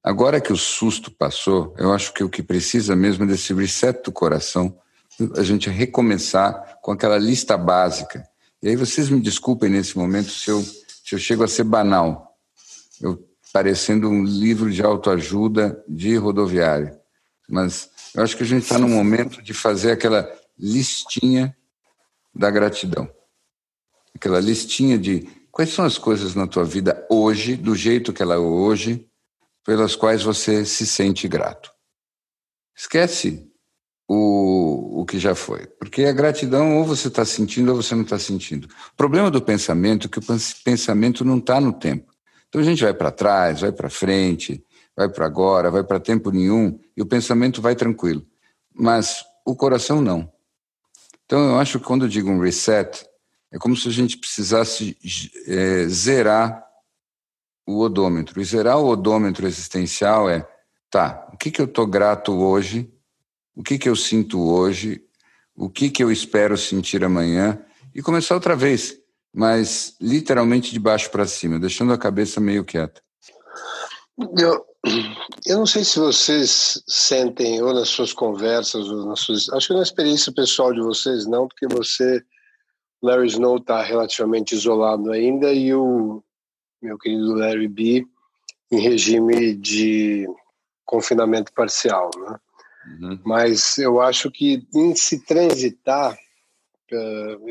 Agora 0.04 0.40
que 0.40 0.54
o 0.54 0.58
susto 0.58 1.10
passou, 1.10 1.74
eu 1.78 1.92
acho 1.94 2.14
que 2.14 2.24
o 2.24 2.30
que 2.30 2.44
precisa 2.44 2.96
mesmo 2.96 3.24
é 3.24 3.28
desse 3.28 3.54
reset 3.54 4.04
do 4.04 4.12
coração, 4.12 4.78
a 5.36 5.44
gente 5.44 5.70
recomeçar 5.70 6.78
com 6.82 6.92
aquela 6.92 7.18
lista 7.18 7.58
básica. 7.58 8.28
E 8.62 8.68
aí 8.70 8.76
vocês 8.76 9.10
me 9.10 9.20
desculpem 9.20 9.70
nesse 9.70 9.98
momento 9.98 10.30
se 10.30 10.50
eu, 10.50 10.62
se 10.62 11.14
eu 11.14 11.20
chego 11.20 11.44
a 11.44 11.48
ser 11.48 11.64
banal, 11.64 12.38
eu 13.02 13.18
parecendo 13.52 14.10
um 14.10 14.24
livro 14.24 14.72
de 14.72 14.84
autoajuda 14.84 15.84
de 15.88 16.16
rodoviário. 16.18 16.96
Mas 17.50 17.90
eu 18.14 18.24
acho 18.24 18.36
que 18.36 18.44
a 18.44 18.46
gente 18.46 18.64
está 18.64 18.78
no 18.78 18.88
momento 18.88 19.42
de 19.42 19.54
fazer 19.54 19.92
aquela 19.92 20.30
listinha 20.58 21.56
da 22.34 22.50
gratidão. 22.50 23.10
Aquela 24.24 24.40
listinha 24.40 24.98
de 24.98 25.28
quais 25.52 25.74
são 25.74 25.84
as 25.84 25.98
coisas 25.98 26.34
na 26.34 26.48
tua 26.48 26.64
vida 26.64 27.06
hoje, 27.10 27.58
do 27.58 27.76
jeito 27.76 28.14
que 28.14 28.24
ela 28.24 28.36
é 28.36 28.38
hoje, 28.38 29.06
pelas 29.66 29.98
quais 29.98 30.24
você 30.24 30.64
se 30.64 30.88
sente 30.88 31.28
grato. 31.28 31.70
Esquece 32.74 33.52
o, 34.08 35.02
o 35.02 35.06
que 35.06 35.20
já 35.20 35.36
foi. 35.36 35.68
Porque 35.68 36.06
a 36.06 36.14
gratidão 36.14 36.78
ou 36.78 36.86
você 36.86 37.10
está 37.10 37.26
sentindo 37.26 37.72
ou 37.72 37.82
você 37.82 37.94
não 37.96 38.04
está 38.04 38.18
sentindo. 38.18 38.66
O 38.94 38.96
problema 38.96 39.30
do 39.30 39.42
pensamento 39.42 40.08
é 40.08 40.10
que 40.10 40.20
o 40.20 40.38
pensamento 40.64 41.26
não 41.26 41.40
está 41.40 41.60
no 41.60 41.74
tempo. 41.74 42.10
Então 42.48 42.62
a 42.62 42.64
gente 42.64 42.82
vai 42.82 42.94
para 42.94 43.12
trás, 43.12 43.60
vai 43.60 43.74
para 43.74 43.90
frente, 43.90 44.64
vai 44.96 45.10
para 45.10 45.26
agora, 45.26 45.70
vai 45.70 45.84
para 45.84 46.00
tempo 46.00 46.32
nenhum 46.32 46.80
e 46.96 47.02
o 47.02 47.06
pensamento 47.06 47.62
vai 47.62 47.76
tranquilo. 47.76 48.26
Mas 48.74 49.22
o 49.46 49.54
coração 49.54 50.00
não. 50.00 50.32
Então 51.26 51.50
eu 51.50 51.60
acho 51.60 51.78
que 51.78 51.86
quando 51.86 52.06
eu 52.06 52.10
digo 52.10 52.30
um 52.30 52.40
reset, 52.40 53.06
é 53.54 53.60
como 53.60 53.78
se 53.78 53.88
a 53.88 53.92
gente 53.92 54.18
precisasse 54.18 54.98
é, 55.48 55.88
zerar 55.88 56.66
o 57.68 57.82
odômetro. 57.82 58.42
E 58.42 58.44
zerar 58.44 58.80
o 58.80 58.88
odômetro 58.88 59.46
existencial 59.46 60.28
é, 60.28 60.48
tá, 60.90 61.30
o 61.32 61.38
que, 61.38 61.52
que 61.52 61.62
eu 61.62 61.66
estou 61.66 61.86
grato 61.86 62.34
hoje, 62.34 62.92
o 63.56 63.62
que, 63.62 63.78
que 63.78 63.88
eu 63.88 63.96
sinto 63.96 64.42
hoje, 64.42 65.04
o 65.56 65.70
que, 65.70 65.92
que 65.92 66.04
eu 66.04 66.12
espero 66.12 66.58
sentir 66.58 67.04
amanhã, 67.04 67.64
e 67.94 68.02
começar 68.02 68.34
outra 68.34 68.56
vez, 68.56 68.98
mas 69.32 69.96
literalmente 70.02 70.72
de 70.74 70.80
baixo 70.80 71.12
para 71.12 71.28
cima, 71.28 71.60
deixando 71.60 71.94
a 71.94 71.98
cabeça 71.98 72.42
meio 72.42 72.66
quieta. 72.66 73.02
Eu, 74.36 74.66
eu 75.46 75.58
não 75.60 75.68
sei 75.68 75.84
se 75.84 76.00
vocês 76.00 76.82
sentem, 76.88 77.62
ou 77.62 77.72
nas 77.72 77.90
suas 77.90 78.14
conversas, 78.14 78.88
ou 78.88 79.06
nas 79.06 79.20
suas. 79.20 79.48
Acho 79.50 79.68
que 79.68 79.74
na 79.76 79.84
experiência 79.84 80.34
pessoal 80.34 80.74
de 80.74 80.82
vocês, 80.82 81.28
não, 81.28 81.48
porque 81.48 81.68
você, 81.68 82.24
Larry 83.04 83.28
Snow, 83.28 83.58
está 83.58 83.84
relativamente 83.84 84.56
isolado 84.56 85.12
ainda 85.12 85.52
e 85.52 85.74
o 85.74 86.24
meu 86.82 86.98
querido 86.98 87.36
Larry 87.36 87.68
B, 87.68 88.08
em 88.72 88.80
regime 88.80 89.54
de 89.54 90.26
confinamento 90.86 91.52
parcial. 91.54 92.10
Né? 92.18 92.40
Uhum. 93.02 93.20
Mas 93.26 93.78
eu 93.78 94.02
acho 94.02 94.32
que 94.32 94.66
em 94.74 94.96
se 94.96 95.20
transitar 95.20 96.14
uh, 96.14 97.50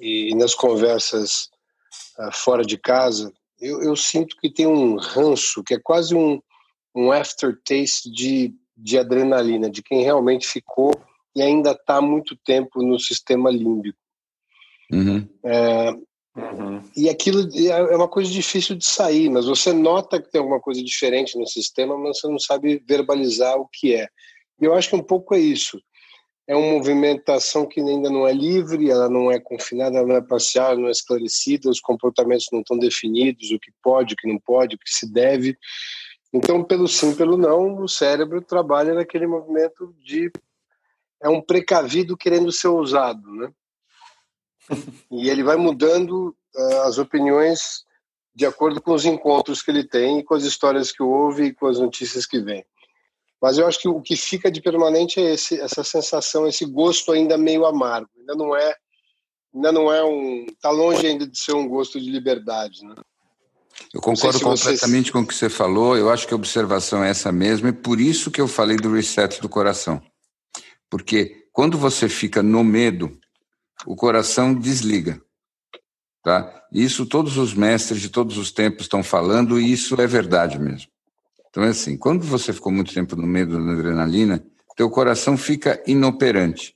e, 0.00 0.30
e, 0.30 0.34
nas 0.34 0.54
conversas 0.54 1.50
uh, 2.18 2.32
fora 2.32 2.64
de 2.64 2.76
casa, 2.76 3.32
eu, 3.60 3.80
eu, 3.82 3.94
sinto 3.94 4.36
que 4.36 4.50
tem 4.50 4.66
um 4.66 4.96
ranço, 4.96 5.62
que 5.62 5.74
é 5.74 5.80
quase 5.80 6.16
um, 6.16 6.40
um 6.94 7.12
aftertaste 7.12 8.10
de, 8.10 8.54
de 8.76 8.98
adrenalina, 8.98 9.70
de 9.70 9.82
quem 9.82 10.02
realmente 10.02 10.48
ficou 10.48 10.92
e 11.34 11.42
ainda 11.42 11.72
está 11.72 12.00
muito 12.00 12.36
tempo 12.36 12.82
no 12.82 12.98
sistema 12.98 13.50
límbico. 13.50 13.98
Uhum. 14.92 15.28
É, 15.44 15.90
uhum. 16.36 16.82
E 16.96 17.08
aquilo 17.08 17.48
é 17.56 17.96
uma 17.96 18.08
coisa 18.08 18.30
difícil 18.30 18.76
de 18.76 18.86
sair, 18.86 19.28
mas 19.28 19.46
você 19.46 19.72
nota 19.72 20.20
que 20.20 20.30
tem 20.30 20.40
alguma 20.40 20.60
coisa 20.60 20.82
diferente 20.82 21.38
no 21.38 21.46
sistema, 21.46 21.96
mas 21.96 22.18
você 22.18 22.28
não 22.28 22.38
sabe 22.38 22.82
verbalizar 22.88 23.56
o 23.56 23.68
que 23.72 23.94
é. 23.94 24.08
E 24.60 24.64
eu 24.64 24.74
acho 24.74 24.90
que 24.90 24.96
um 24.96 25.02
pouco 25.02 25.34
é 25.34 25.38
isso. 25.38 25.80
É 26.46 26.56
uma 26.56 26.72
movimentação 26.72 27.66
que 27.66 27.78
ainda 27.78 28.08
não 28.08 28.26
é 28.26 28.32
livre, 28.32 28.90
ela 28.90 29.08
não 29.08 29.30
é 29.30 29.38
confinada, 29.38 29.98
ela 29.98 30.06
não 30.06 30.16
é 30.16 30.22
parcial, 30.22 30.78
não 30.78 30.88
é 30.88 30.90
esclarecida, 30.90 31.68
os 31.68 31.78
comportamentos 31.78 32.46
não 32.50 32.60
estão 32.60 32.78
definidos, 32.78 33.50
o 33.50 33.58
que 33.58 33.70
pode, 33.82 34.14
o 34.14 34.16
que 34.16 34.26
não 34.26 34.38
pode, 34.38 34.74
o 34.74 34.78
que 34.78 34.88
se 34.88 35.12
deve. 35.12 35.58
Então, 36.32 36.64
pelo 36.64 36.88
sim, 36.88 37.14
pelo 37.14 37.36
não, 37.36 37.82
o 37.82 37.88
cérebro 37.88 38.40
trabalha 38.40 38.94
naquele 38.94 39.26
movimento 39.26 39.94
de. 40.02 40.30
É 41.22 41.28
um 41.28 41.42
precavido 41.42 42.16
querendo 42.16 42.50
ser 42.50 42.68
ousado, 42.68 43.30
né? 43.34 43.50
E 45.10 45.28
ele 45.28 45.42
vai 45.42 45.56
mudando 45.56 46.36
uh, 46.54 46.80
as 46.82 46.98
opiniões 46.98 47.84
de 48.34 48.46
acordo 48.46 48.80
com 48.80 48.92
os 48.92 49.04
encontros 49.04 49.62
que 49.62 49.70
ele 49.70 49.82
tem, 49.82 50.22
com 50.22 50.34
as 50.34 50.44
histórias 50.44 50.92
que 50.92 51.02
ouve 51.02 51.46
e 51.46 51.54
com 51.54 51.66
as 51.66 51.78
notícias 51.78 52.24
que 52.24 52.40
vem. 52.40 52.64
Mas 53.40 53.58
eu 53.58 53.66
acho 53.66 53.80
que 53.80 53.88
o 53.88 54.00
que 54.00 54.16
fica 54.16 54.50
de 54.50 54.60
permanente 54.60 55.20
é 55.20 55.34
esse, 55.34 55.60
essa 55.60 55.82
sensação, 55.82 56.46
esse 56.46 56.64
gosto 56.64 57.12
ainda 57.12 57.36
meio 57.36 57.66
amargo. 57.66 58.10
Ainda 58.16 58.34
não 58.34 58.54
é, 58.54 58.74
ainda 59.54 59.72
não 59.72 59.92
é 59.92 60.04
um, 60.04 60.46
está 60.48 60.70
longe 60.70 61.06
ainda 61.06 61.26
de 61.26 61.38
ser 61.38 61.52
um 61.52 61.68
gosto 61.68 62.00
de 62.00 62.10
liberdade, 62.10 62.84
né? 62.84 62.94
Eu 63.94 64.00
concordo 64.00 64.40
completamente 64.40 65.06
você... 65.06 65.12
com 65.12 65.20
o 65.20 65.26
que 65.26 65.34
você 65.34 65.48
falou. 65.48 65.96
Eu 65.96 66.10
acho 66.10 66.26
que 66.26 66.34
a 66.34 66.36
observação 66.36 67.02
é 67.02 67.10
essa 67.10 67.30
mesma, 67.30 67.68
e 67.68 67.72
por 67.72 68.00
isso 68.00 68.30
que 68.30 68.40
eu 68.40 68.48
falei 68.48 68.76
do 68.76 68.92
reset 68.92 69.40
do 69.40 69.48
coração. 69.48 70.02
Porque 70.90 71.46
quando 71.52 71.78
você 71.78 72.08
fica 72.08 72.42
no 72.42 72.64
medo, 72.64 73.18
o 73.86 73.96
coração 73.96 74.54
desliga. 74.54 75.20
Tá? 76.22 76.64
Isso 76.72 77.06
todos 77.06 77.36
os 77.36 77.54
mestres 77.54 78.00
de 78.00 78.08
todos 78.08 78.36
os 78.36 78.50
tempos 78.50 78.82
estão 78.82 79.02
falando, 79.02 79.58
e 79.58 79.72
isso 79.72 80.00
é 80.00 80.06
verdade 80.06 80.58
mesmo. 80.58 80.90
Então 81.48 81.64
é 81.64 81.68
assim, 81.68 81.96
quando 81.96 82.24
você 82.24 82.52
ficou 82.52 82.70
muito 82.70 82.92
tempo 82.92 83.16
no 83.16 83.26
meio 83.26 83.46
da 83.46 83.72
adrenalina, 83.72 84.44
teu 84.78 84.88
coração 84.88 85.36
fica 85.36 85.82
inoperante 85.88 86.72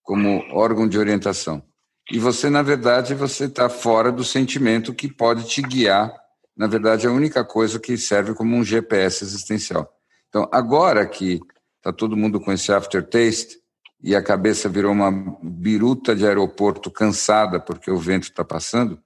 como 0.00 0.44
órgão 0.52 0.86
de 0.86 0.96
orientação. 0.96 1.60
E 2.08 2.16
você, 2.16 2.48
na 2.48 2.62
verdade, 2.62 3.16
você 3.16 3.46
está 3.46 3.68
fora 3.68 4.12
do 4.12 4.22
sentimento 4.22 4.94
que 4.94 5.12
pode 5.12 5.48
te 5.48 5.60
guiar. 5.60 6.14
Na 6.56 6.68
verdade, 6.68 7.04
é 7.04 7.10
a 7.10 7.12
única 7.12 7.44
coisa 7.44 7.80
que 7.80 7.96
serve 7.96 8.32
como 8.32 8.56
um 8.56 8.64
GPS 8.64 9.24
existencial. 9.24 9.92
Então, 10.28 10.48
agora 10.52 11.04
que 11.04 11.40
está 11.78 11.92
todo 11.92 12.16
mundo 12.16 12.40
com 12.40 12.52
esse 12.52 12.72
aftertaste 12.72 13.58
e 14.02 14.16
a 14.16 14.22
cabeça 14.22 14.68
virou 14.68 14.92
uma 14.92 15.10
biruta 15.42 16.14
de 16.14 16.26
aeroporto 16.26 16.90
cansada 16.90 17.60
porque 17.60 17.90
o 17.90 17.98
vento 17.98 18.24
está 18.24 18.44
passando, 18.44 19.00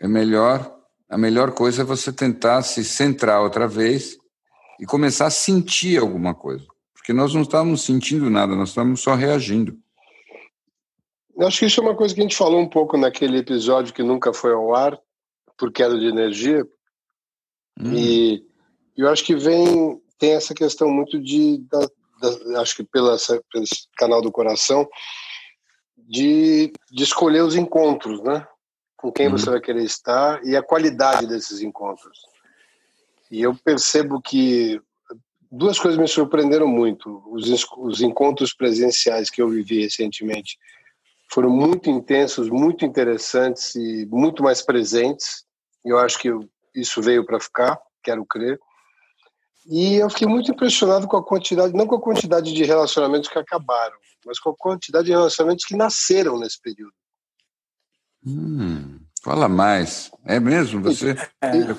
é 0.00 0.06
melhor 0.06 0.76
a 1.08 1.16
melhor 1.16 1.52
coisa 1.52 1.82
é 1.82 1.84
você 1.84 2.12
tentar 2.12 2.62
se 2.62 2.84
centrar 2.84 3.40
outra 3.40 3.68
vez 3.68 4.18
e 4.80 4.84
começar 4.84 5.26
a 5.26 5.30
sentir 5.30 5.98
alguma 5.98 6.34
coisa. 6.34 6.66
Porque 6.92 7.12
nós 7.12 7.32
não 7.32 7.42
estávamos 7.42 7.82
sentindo 7.82 8.28
nada, 8.28 8.56
nós 8.56 8.70
estávamos 8.70 9.00
só 9.00 9.14
reagindo. 9.14 9.78
Eu 11.36 11.46
acho 11.46 11.60
que 11.60 11.66
isso 11.66 11.80
é 11.80 11.84
uma 11.84 11.94
coisa 11.94 12.14
que 12.14 12.20
a 12.20 12.24
gente 12.24 12.36
falou 12.36 12.60
um 12.60 12.68
pouco 12.68 12.96
naquele 12.96 13.38
episódio 13.38 13.94
que 13.94 14.02
nunca 14.02 14.32
foi 14.32 14.52
ao 14.52 14.74
ar, 14.74 14.98
por 15.56 15.70
queda 15.70 15.96
de 15.98 16.06
energia. 16.06 16.66
Hum. 17.78 17.92
E 17.94 18.44
eu 18.96 19.08
acho 19.08 19.24
que 19.24 19.36
vem, 19.36 20.00
tem 20.18 20.32
essa 20.32 20.54
questão 20.54 20.90
muito 20.90 21.20
de, 21.20 21.58
da, 21.70 21.88
acho 22.58 22.76
que 22.76 22.84
pela, 22.84 23.16
pelo 23.52 23.64
canal 23.96 24.22
do 24.22 24.32
coração, 24.32 24.88
de, 25.96 26.72
de 26.90 27.02
escolher 27.02 27.42
os 27.42 27.56
encontros, 27.56 28.22
né? 28.22 28.46
com 28.96 29.12
quem 29.12 29.26
uhum. 29.26 29.32
você 29.32 29.50
vai 29.50 29.60
querer 29.60 29.84
estar 29.84 30.44
e 30.44 30.56
a 30.56 30.62
qualidade 30.62 31.26
desses 31.26 31.60
encontros. 31.60 32.18
E 33.30 33.42
eu 33.42 33.54
percebo 33.54 34.20
que 34.20 34.80
duas 35.50 35.78
coisas 35.78 35.98
me 35.98 36.08
surpreenderam 36.08 36.66
muito. 36.66 37.22
Os, 37.30 37.66
os 37.76 38.00
encontros 38.00 38.54
presenciais 38.54 39.30
que 39.30 39.42
eu 39.42 39.48
vivi 39.48 39.82
recentemente 39.82 40.58
foram 41.30 41.50
muito 41.50 41.90
intensos, 41.90 42.48
muito 42.48 42.84
interessantes 42.84 43.74
e 43.74 44.06
muito 44.06 44.42
mais 44.42 44.62
presentes. 44.62 45.44
E 45.84 45.90
eu 45.90 45.98
acho 45.98 46.18
que 46.18 46.30
isso 46.74 47.02
veio 47.02 47.24
para 47.24 47.40
ficar, 47.40 47.78
quero 48.02 48.24
crer. 48.24 48.58
E 49.68 49.96
eu 49.96 50.08
fiquei 50.08 50.28
muito 50.28 50.50
impressionado 50.50 51.08
com 51.08 51.16
a 51.16 51.24
quantidade, 51.24 51.74
não 51.74 51.86
com 51.86 51.96
a 51.96 52.00
quantidade 52.00 52.52
de 52.52 52.64
relacionamentos 52.64 53.28
que 53.28 53.38
acabaram, 53.38 53.96
mas 54.24 54.38
com 54.38 54.50
a 54.50 54.56
quantidade 54.56 55.06
de 55.06 55.12
relacionamentos 55.12 55.64
que 55.64 55.76
nasceram 55.76 56.38
nesse 56.38 56.60
período. 56.60 56.94
Hum, 58.24 59.00
fala 59.22 59.48
mais. 59.48 60.10
É 60.24 60.38
mesmo? 60.38 60.82
Você. 60.82 61.16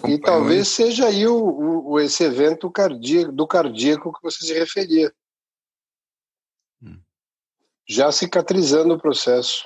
E, 0.05 0.13
e 0.13 0.19
talvez 0.19 0.67
seja 0.67 1.07
aí 1.07 1.27
o, 1.27 1.85
o, 1.85 1.99
esse 1.99 2.23
evento 2.23 2.69
cardíaco, 2.69 3.31
do 3.31 3.47
cardíaco 3.47 4.13
que 4.13 4.21
você 4.21 4.45
se 4.45 4.53
referia. 4.53 5.13
Hum. 6.81 6.99
Já 7.87 8.11
cicatrizando 8.11 8.93
o 8.93 8.99
processo. 8.99 9.65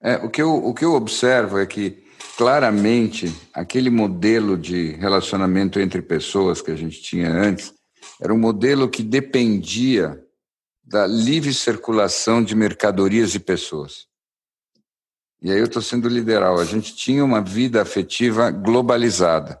É, 0.00 0.16
o, 0.16 0.30
que 0.30 0.40
eu, 0.40 0.54
o 0.54 0.72
que 0.72 0.84
eu 0.84 0.94
observo 0.94 1.58
é 1.58 1.66
que, 1.66 2.09
claramente, 2.40 3.30
aquele 3.52 3.90
modelo 3.90 4.56
de 4.56 4.92
relacionamento 4.92 5.78
entre 5.78 6.00
pessoas 6.00 6.62
que 6.62 6.70
a 6.70 6.74
gente 6.74 7.02
tinha 7.02 7.30
antes 7.30 7.74
era 8.18 8.32
um 8.32 8.38
modelo 8.38 8.88
que 8.88 9.02
dependia 9.02 10.18
da 10.82 11.06
livre 11.06 11.52
circulação 11.52 12.42
de 12.42 12.54
mercadorias 12.54 13.34
e 13.34 13.38
pessoas. 13.38 14.06
E 15.42 15.52
aí 15.52 15.58
eu 15.58 15.66
estou 15.66 15.82
sendo 15.82 16.08
literal. 16.08 16.58
A 16.58 16.64
gente 16.64 16.96
tinha 16.96 17.22
uma 17.22 17.42
vida 17.42 17.82
afetiva 17.82 18.50
globalizada. 18.50 19.60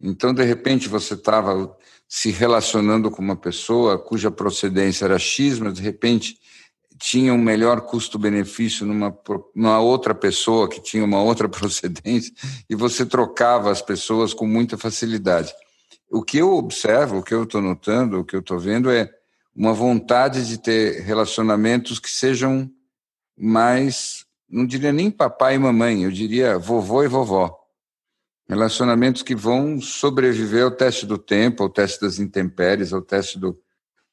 Então, 0.00 0.34
de 0.34 0.42
repente, 0.42 0.88
você 0.88 1.14
estava 1.14 1.78
se 2.08 2.32
relacionando 2.32 3.08
com 3.08 3.22
uma 3.22 3.36
pessoa 3.36 4.00
cuja 4.00 4.32
procedência 4.32 5.04
era 5.04 5.16
X, 5.16 5.60
mas 5.60 5.74
de 5.74 5.82
repente 5.82 6.40
tinha 6.98 7.32
um 7.34 7.38
melhor 7.38 7.82
custo-benefício 7.82 8.86
numa, 8.86 9.16
numa 9.54 9.80
outra 9.80 10.14
pessoa 10.14 10.68
que 10.68 10.80
tinha 10.80 11.04
uma 11.04 11.22
outra 11.22 11.48
procedência, 11.50 12.32
e 12.68 12.74
você 12.74 13.04
trocava 13.04 13.70
as 13.70 13.82
pessoas 13.82 14.32
com 14.32 14.46
muita 14.46 14.78
facilidade. 14.78 15.52
O 16.10 16.22
que 16.22 16.38
eu 16.38 16.52
observo, 16.52 17.18
o 17.18 17.22
que 17.22 17.34
eu 17.34 17.42
estou 17.42 17.60
notando, 17.60 18.20
o 18.20 18.24
que 18.24 18.36
eu 18.36 18.40
estou 18.40 18.58
vendo 18.58 18.90
é 18.90 19.10
uma 19.54 19.72
vontade 19.72 20.46
de 20.46 20.58
ter 20.58 21.00
relacionamentos 21.02 21.98
que 21.98 22.10
sejam 22.10 22.70
mais, 23.36 24.24
não 24.48 24.66
diria 24.66 24.92
nem 24.92 25.10
papai 25.10 25.54
e 25.54 25.58
mamãe, 25.58 26.04
eu 26.04 26.10
diria 26.10 26.58
vovô 26.58 27.02
e 27.02 27.08
vovó. 27.08 27.56
Relacionamentos 28.48 29.22
que 29.22 29.34
vão 29.34 29.80
sobreviver 29.80 30.64
ao 30.64 30.70
teste 30.70 31.06
do 31.06 31.16
tempo, 31.16 31.62
ao 31.62 31.68
teste 31.68 32.00
das 32.00 32.18
intempéries, 32.18 32.92
ao 32.92 33.00
teste 33.00 33.38
do, 33.38 33.58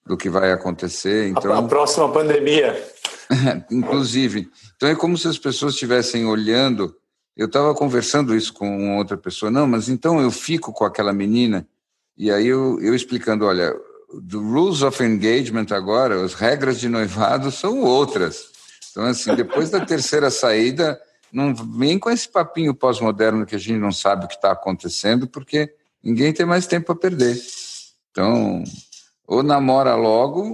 do 0.05 0.17
que 0.17 0.29
vai 0.29 0.51
acontecer. 0.51 1.27
Então, 1.29 1.53
a, 1.53 1.63
próxima 1.63 2.12
pandemia. 2.12 2.81
Inclusive. 3.72 4.50
Então 4.75 4.89
é 4.89 4.96
como 4.96 5.17
se 5.17 5.27
as 5.27 5.38
pessoas 5.38 5.74
estivessem 5.74 6.25
olhando. 6.25 6.96
Eu 7.36 7.46
estava 7.46 7.74
conversando 7.74 8.36
isso 8.36 8.53
com 8.53 8.98
outra 8.98 9.17
pessoa. 9.17 9.51
Não, 9.51 9.65
mas 9.65 9.89
então 9.89 10.20
eu 10.20 10.31
fico 10.31 10.74
com 10.74 10.84
aquela 10.84 11.13
menina. 11.13 11.67
E 12.17 12.31
aí 12.31 12.48
eu, 12.48 12.79
eu 12.81 12.93
explicando: 12.93 13.46
olha, 13.46 13.74
the 14.29 14.38
rules 14.38 14.81
of 14.81 15.01
engagement 15.03 15.67
agora, 15.72 16.24
as 16.24 16.34
regras 16.34 16.79
de 16.79 16.89
noivado 16.89 17.51
são 17.51 17.81
outras. 17.81 18.50
Então, 18.91 19.05
assim, 19.05 19.34
depois 19.36 19.70
da 19.70 19.86
terceira 19.86 20.29
saída 20.29 21.00
não 21.31 21.55
vem 21.55 21.98
com 21.98 22.10
esse 22.10 22.27
papinho 22.27 22.75
pós-moderno 22.75 23.46
que 23.46 23.55
a 23.55 23.60
gente 23.60 23.79
não 23.79 23.91
sabe 23.91 24.25
o 24.25 24.27
que 24.27 24.36
está 24.36 24.51
acontecendo, 24.51 25.27
porque 25.27 25.74
ninguém 26.03 26.34
tem 26.34 26.46
mais 26.46 26.67
tempo 26.67 26.91
a 26.91 26.96
perder. 26.96 27.41
Então, 28.12 28.63
ou 29.32 29.42
namora 29.42 29.96
logo, 29.96 30.52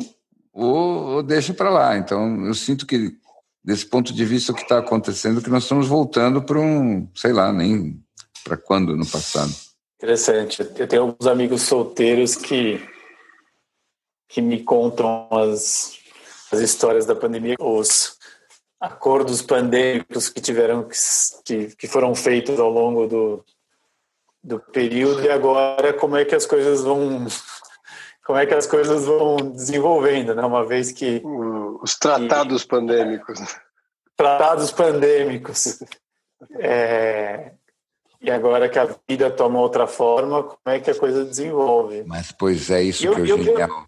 ou, 0.54 1.16
ou 1.16 1.24
deixa 1.24 1.52
para 1.52 1.68
lá. 1.68 1.98
Então, 1.98 2.46
eu 2.46 2.54
sinto 2.54 2.86
que, 2.86 3.18
desse 3.64 3.88
ponto 3.88 4.14
de 4.14 4.24
vista, 4.24 4.52
o 4.52 4.56
que 4.56 4.62
está 4.62 4.78
acontecendo 4.78 5.40
é 5.40 5.44
que 5.44 5.50
nós 5.50 5.64
estamos 5.64 5.88
voltando 5.88 6.44
para 6.44 6.60
um, 6.60 7.10
sei 7.16 7.34
lá, 7.34 7.52
nem 7.52 8.00
para 8.44 8.56
quando 8.56 8.96
no 8.96 9.06
passado. 9.08 9.52
Interessante. 9.96 10.62
Eu 10.78 10.88
tenho 10.88 11.02
alguns 11.02 11.26
amigos 11.26 11.64
solteiros 11.64 12.36
que, 12.36 12.80
que 14.30 14.44
me 14.44 14.62
contam 14.62 15.28
as, 15.32 15.98
as 16.52 16.60
histórias 16.60 17.08
da 17.08 17.16
pandemia, 17.16 17.56
os 17.60 18.16
acordos 18.80 19.42
pandêmicos 19.42 20.30
que 20.30 20.40
tiveram 20.40 20.88
que, 21.44 21.76
que 21.76 21.88
foram 21.88 22.14
feitos 22.14 22.60
ao 22.60 22.70
longo 22.70 23.08
do, 23.08 23.44
do 24.44 24.60
período 24.60 25.24
e 25.24 25.30
agora 25.32 25.94
como 25.94 26.16
é 26.16 26.24
que 26.24 26.36
as 26.36 26.46
coisas 26.46 26.84
vão 26.84 27.26
como 28.28 28.38
é 28.38 28.46
que 28.46 28.54
as 28.54 28.68
coisas 28.68 29.06
vão 29.06 29.38
desenvolvendo, 29.38 30.36
né? 30.36 30.44
Uma 30.44 30.66
vez 30.66 30.92
que 30.92 31.22
os 31.82 31.98
tratados 31.98 32.64
que, 32.64 32.68
pandêmicos, 32.68 33.40
tratados 34.18 34.70
pandêmicos, 34.70 35.80
é, 36.60 37.52
e 38.22 38.30
agora 38.30 38.68
que 38.68 38.78
a 38.78 38.94
vida 39.08 39.32
toma 39.32 39.62
outra 39.62 39.88
forma, 39.88 40.44
como 40.44 40.60
é 40.66 40.78
que 40.78 40.92
a 40.92 40.96
coisa 40.96 41.24
desenvolve? 41.24 42.04
Mas 42.06 42.34
pois 42.34 42.70
é 42.70 42.84
isso 42.84 43.06
eu, 43.06 43.16
que 43.16 43.22
é 43.22 43.24
eu, 43.24 43.38
genial, 43.38 43.70
eu... 43.70 43.86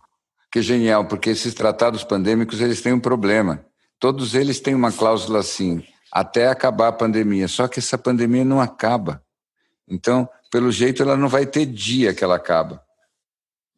que 0.50 0.62
genial, 0.62 1.06
porque 1.06 1.32
esses 1.32 1.54
tratados 1.54 2.06
pandêmicos 2.06 2.62
eles 2.62 2.82
têm 2.82 2.94
um 2.94 3.00
problema. 3.00 3.66
Todos 4.00 4.36
eles 4.36 4.62
têm 4.62 4.74
uma 4.74 4.94
cláusula 4.94 5.40
assim, 5.40 5.84
até 6.10 6.48
acabar 6.48 6.88
a 6.88 6.94
pandemia. 6.94 7.50
Só 7.50 7.68
que 7.68 7.80
essa 7.80 7.98
pandemia 7.98 8.46
não 8.46 8.62
acaba. 8.62 9.22
Então, 9.86 10.30
pelo 10.50 10.72
jeito, 10.72 11.04
ela 11.04 11.18
não 11.18 11.28
vai 11.28 11.46
ter 11.46 11.66
dia 11.66 12.14
que 12.14 12.24
ela 12.24 12.38
acaba. 12.38 12.82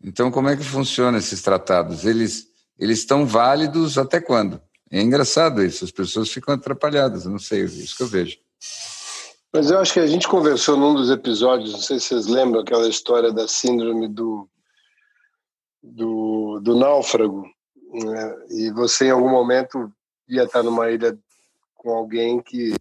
Então, 0.04 0.32
como 0.32 0.50
é 0.50 0.58
que 0.58 0.64
funcionam 0.64 1.20
esses 1.20 1.42
tratados? 1.42 2.06
Eles, 2.06 2.48
eles 2.78 3.00
estão 3.00 3.26
válidos 3.26 3.98
até 3.98 4.20
quando? 4.20 4.62
É 4.92 5.02
engraçado 5.02 5.64
isso, 5.64 5.86
as 5.86 5.92
pessoas 5.92 6.30
ficam 6.30 6.54
atrapalhadas, 6.54 7.26
não 7.26 7.40
sei, 7.40 7.62
é 7.62 7.66
isso 7.66 7.96
que 7.96 8.04
eu 8.04 8.08
vejo. 8.08 8.38
Mas 9.54 9.70
eu 9.70 9.80
acho 9.80 9.94
que 9.94 10.00
a 10.00 10.08
gente 10.08 10.28
conversou 10.28 10.78
num 10.78 10.94
dos 10.94 11.10
episódios, 11.10 11.74
não 11.74 11.80
sei 11.80 12.00
se 12.00 12.08
vocês 12.08 12.28
lembram 12.28 12.62
aquela 12.62 12.88
história 12.88 13.32
da 13.32 13.48
síndrome 13.48 14.08
do, 14.08 14.50
do, 15.82 16.60
do 16.62 16.76
náufrago, 16.76 17.46
né? 17.94 18.36
e 18.50 18.72
você 18.72 19.08
em 19.08 19.12
algum 19.12 19.30
momento 19.30 19.92
ia 20.28 20.44
estar 20.44 20.64
numa 20.64 20.90
ilha 20.90 21.18
com 21.76 21.92
alguém 21.92 22.42
que 22.42 22.74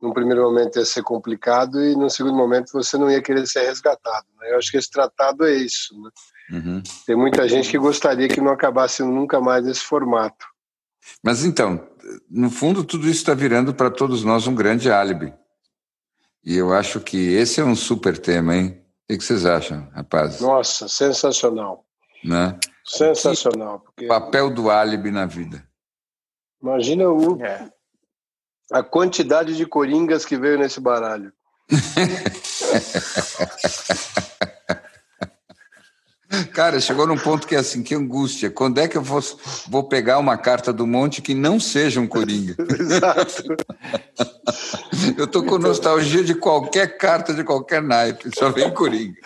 num 0.00 0.12
primeiro 0.12 0.42
momento 0.42 0.78
ia 0.78 0.84
ser 0.84 1.02
complicado 1.02 1.84
e 1.84 1.94
no 1.94 2.08
segundo 2.08 2.36
momento 2.36 2.72
você 2.72 2.96
não 2.96 3.10
ia 3.10 3.22
querer 3.22 3.46
ser 3.46 3.66
resgatado. 3.66 4.26
Né? 4.38 4.52
Eu 4.52 4.58
acho 4.58 4.70
que 4.70 4.78
esse 4.78 4.90
tratado 4.90 5.44
é 5.44 5.54
isso. 5.54 5.94
Né? 6.00 6.10
Uhum. 6.50 6.82
Tem 7.06 7.16
muita 7.16 7.48
gente 7.48 7.70
que 7.70 7.78
gostaria 7.78 8.28
que 8.28 8.40
não 8.40 8.52
acabasse 8.52 9.02
nunca 9.02 9.40
mais 9.40 9.66
esse 9.66 9.82
formato. 9.82 10.46
Mas 11.22 11.44
então, 11.44 11.86
no 12.28 12.50
fundo, 12.50 12.84
tudo 12.84 13.04
isso 13.04 13.18
está 13.18 13.34
virando 13.34 13.72
para 13.72 13.90
todos 13.90 14.24
nós 14.24 14.46
um 14.46 14.54
grande 14.54 14.90
álibi. 14.90 15.32
E 16.44 16.56
eu 16.56 16.72
acho 16.72 17.00
que 17.00 17.34
esse 17.34 17.60
é 17.60 17.64
um 17.64 17.76
super 17.76 18.18
tema, 18.18 18.56
hein? 18.56 18.82
O 19.10 19.16
que 19.16 19.24
vocês 19.24 19.44
acham, 19.44 19.88
rapazes? 19.92 20.40
Nossa, 20.40 20.88
sensacional. 20.88 21.84
Né? 22.24 22.58
Sensacional. 22.84 23.80
Porque... 23.80 24.06
Papel 24.06 24.50
do 24.50 24.70
álibi 24.70 25.10
na 25.10 25.26
vida. 25.26 25.64
Imagina 26.62 27.08
o, 27.08 27.42
é. 27.42 27.70
a 28.72 28.82
quantidade 28.82 29.56
de 29.56 29.66
coringas 29.66 30.24
que 30.24 30.36
veio 30.36 30.58
nesse 30.58 30.80
baralho. 30.80 31.32
Cara, 36.52 36.78
chegou 36.80 37.06
num 37.06 37.18
ponto 37.18 37.46
que 37.46 37.56
é 37.56 37.58
assim, 37.58 37.82
que 37.82 37.94
angústia. 37.94 38.50
Quando 38.50 38.78
é 38.78 38.86
que 38.86 38.96
eu 38.96 39.02
vou, 39.02 39.20
vou 39.68 39.84
pegar 39.84 40.18
uma 40.18 40.38
carta 40.38 40.72
do 40.72 40.86
monte 40.86 41.20
que 41.20 41.34
não 41.34 41.58
seja 41.58 42.00
um 42.00 42.06
coringa? 42.06 42.54
Exato. 42.78 43.56
eu 45.18 45.26
tô 45.26 45.42
com 45.42 45.58
nostalgia 45.58 46.22
de 46.22 46.34
qualquer 46.34 46.96
carta 46.98 47.34
de 47.34 47.42
qualquer 47.42 47.82
naipe, 47.82 48.30
só 48.36 48.50
vem 48.50 48.72
coringa. 48.72 49.16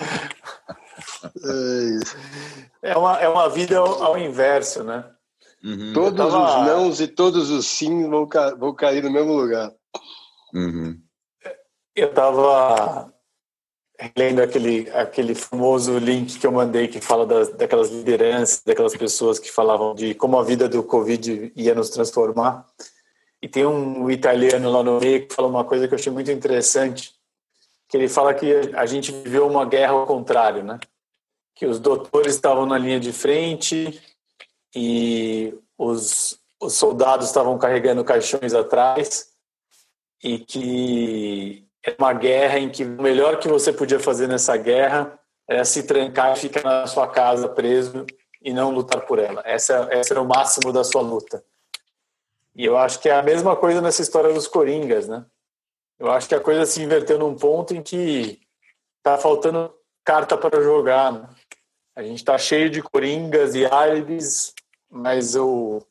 É 2.83 2.97
uma, 2.97 3.21
é 3.21 3.29
uma 3.29 3.49
vida 3.51 3.79
ao, 3.79 4.03
ao 4.03 4.19
inverso, 4.19 4.83
né? 4.83 5.05
Uhum. 5.63 5.93
Todos 5.93 6.33
tava... 6.33 6.61
os 6.61 6.67
nãos 6.67 7.01
e 7.01 7.09
todos 7.09 7.51
os 7.51 7.67
sim 7.67 8.09
vão, 8.09 8.27
ca... 8.27 8.55
vão 8.55 8.75
cair 8.75 9.03
no 9.03 9.11
mesmo 9.11 9.33
lugar. 9.33 9.71
Uhum. 10.55 10.99
Eu 11.95 12.09
estava 12.09 13.14
lendo 14.17 14.43
aquele, 14.43 14.91
aquele 14.91 15.35
famoso 15.35 15.99
link 15.99 16.39
que 16.39 16.47
eu 16.47 16.53
mandei 16.53 16.89
que 16.89 17.01
fala 17.01 17.25
das, 17.25 17.49
daquelas 17.51 17.91
lideranças, 17.91 18.63
daquelas 18.65 18.97
pessoas 18.97 19.39
que 19.39 19.51
falavam 19.51 19.95
de 19.95 20.15
como 20.15 20.39
a 20.39 20.43
vida 20.43 20.69
do 20.69 20.83
Covid 20.83 21.53
ia 21.55 21.75
nos 21.75 21.91
transformar. 21.91 22.67
E 23.41 23.49
tem 23.49 23.67
um 23.67 24.11
italiano 24.11 24.71
lá 24.71 24.83
no 24.83 24.99
meio 24.99 25.27
que 25.27 25.35
fala 25.35 25.49
uma 25.49 25.65
coisa 25.65 25.87
que 25.87 25.95
eu 25.95 25.99
achei 25.99 26.13
muito 26.13 26.31
interessante, 26.31 27.13
que 27.89 27.97
ele 27.97 28.09
fala 28.09 28.35
que 28.35 28.71
a 28.75 28.87
gente 28.87 29.13
viveu 29.13 29.47
uma 29.47 29.65
guerra 29.65 29.93
ao 29.93 30.07
contrário, 30.07 30.63
né? 30.63 30.81
Que 31.55 31.67
os 31.67 31.79
doutores 31.79 32.35
estavam 32.35 32.67
na 32.67 32.79
linha 32.79 32.99
de 32.99 33.13
frente 33.13 34.01
e 34.75 35.55
os, 35.79 36.39
os 36.61 36.73
soldados 36.75 37.27
estavam 37.27 37.59
carregando 37.59 38.03
caixões 38.03 38.55
atrás 38.55 39.29
e 40.23 40.39
que 40.39 41.64
é 41.85 41.95
uma 41.99 42.15
guerra 42.15 42.59
em 42.59 42.71
que 42.71 42.83
o 42.83 43.03
melhor 43.03 43.39
que 43.39 43.47
você 43.47 43.73
podia 43.73 44.01
fazer 44.01 44.27
nessa 44.27 44.57
guerra 44.57 45.19
era 45.47 45.65
se 45.65 45.83
trancar 45.83 46.33
e 46.33 46.41
ficar 46.41 46.63
na 46.63 46.87
sua 46.87 47.07
casa 47.07 47.47
preso 47.47 48.07
e 48.41 48.53
não 48.53 48.71
lutar 48.71 49.03
por 49.03 49.19
ela. 49.19 49.43
Essa, 49.45 49.87
essa 49.91 50.15
era 50.15 50.23
o 50.23 50.27
máximo 50.27 50.73
da 50.73 50.83
sua 50.83 51.03
luta. 51.03 51.45
E 52.57 52.65
eu 52.65 52.79
acho 52.79 53.01
que 53.01 53.09
é 53.11 53.15
a 53.15 53.23
mesma 53.23 53.55
coisa 53.55 53.83
nessa 53.83 54.01
história 54.01 54.33
dos 54.33 54.49
Coringas, 54.49 55.07
né? 55.07 55.27
Eu 55.99 56.11
acho 56.11 56.29
que 56.29 56.35
a 56.35 56.41
coisa 56.41 56.65
se 56.65 56.83
inverteu 56.83 57.19
num 57.19 57.35
ponto 57.35 57.75
em 57.75 57.83
que 57.83 58.41
tá 59.03 59.19
faltando 59.19 59.73
carta 60.03 60.39
para 60.39 60.63
jogar. 60.63 61.13
Né? 61.13 61.29
A 61.95 62.03
gente 62.03 62.19
está 62.19 62.39
cheio 62.39 62.71
de 62.71 62.83
Coringas 62.83 63.55
e 63.55 63.67
álibis, 63.67 64.55
mas 64.91 65.37
o, 65.37 65.83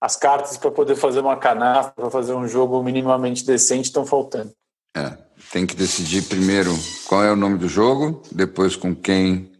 as 0.00 0.16
cartas 0.16 0.58
para 0.58 0.70
poder 0.70 0.96
fazer 0.96 1.20
uma 1.20 1.36
canasta, 1.36 1.92
para 1.92 2.10
fazer 2.10 2.34
um 2.34 2.48
jogo 2.48 2.82
minimamente 2.82 3.46
decente 3.46 3.86
estão 3.86 4.04
faltando. 4.04 4.52
É 4.96 5.25
tem 5.52 5.66
que 5.66 5.76
decidir 5.76 6.22
primeiro 6.22 6.72
qual 7.06 7.22
é 7.24 7.32
o 7.32 7.36
nome 7.36 7.58
do 7.58 7.68
jogo, 7.68 8.22
depois 8.32 8.76
com 8.76 8.94
quem 8.94 9.52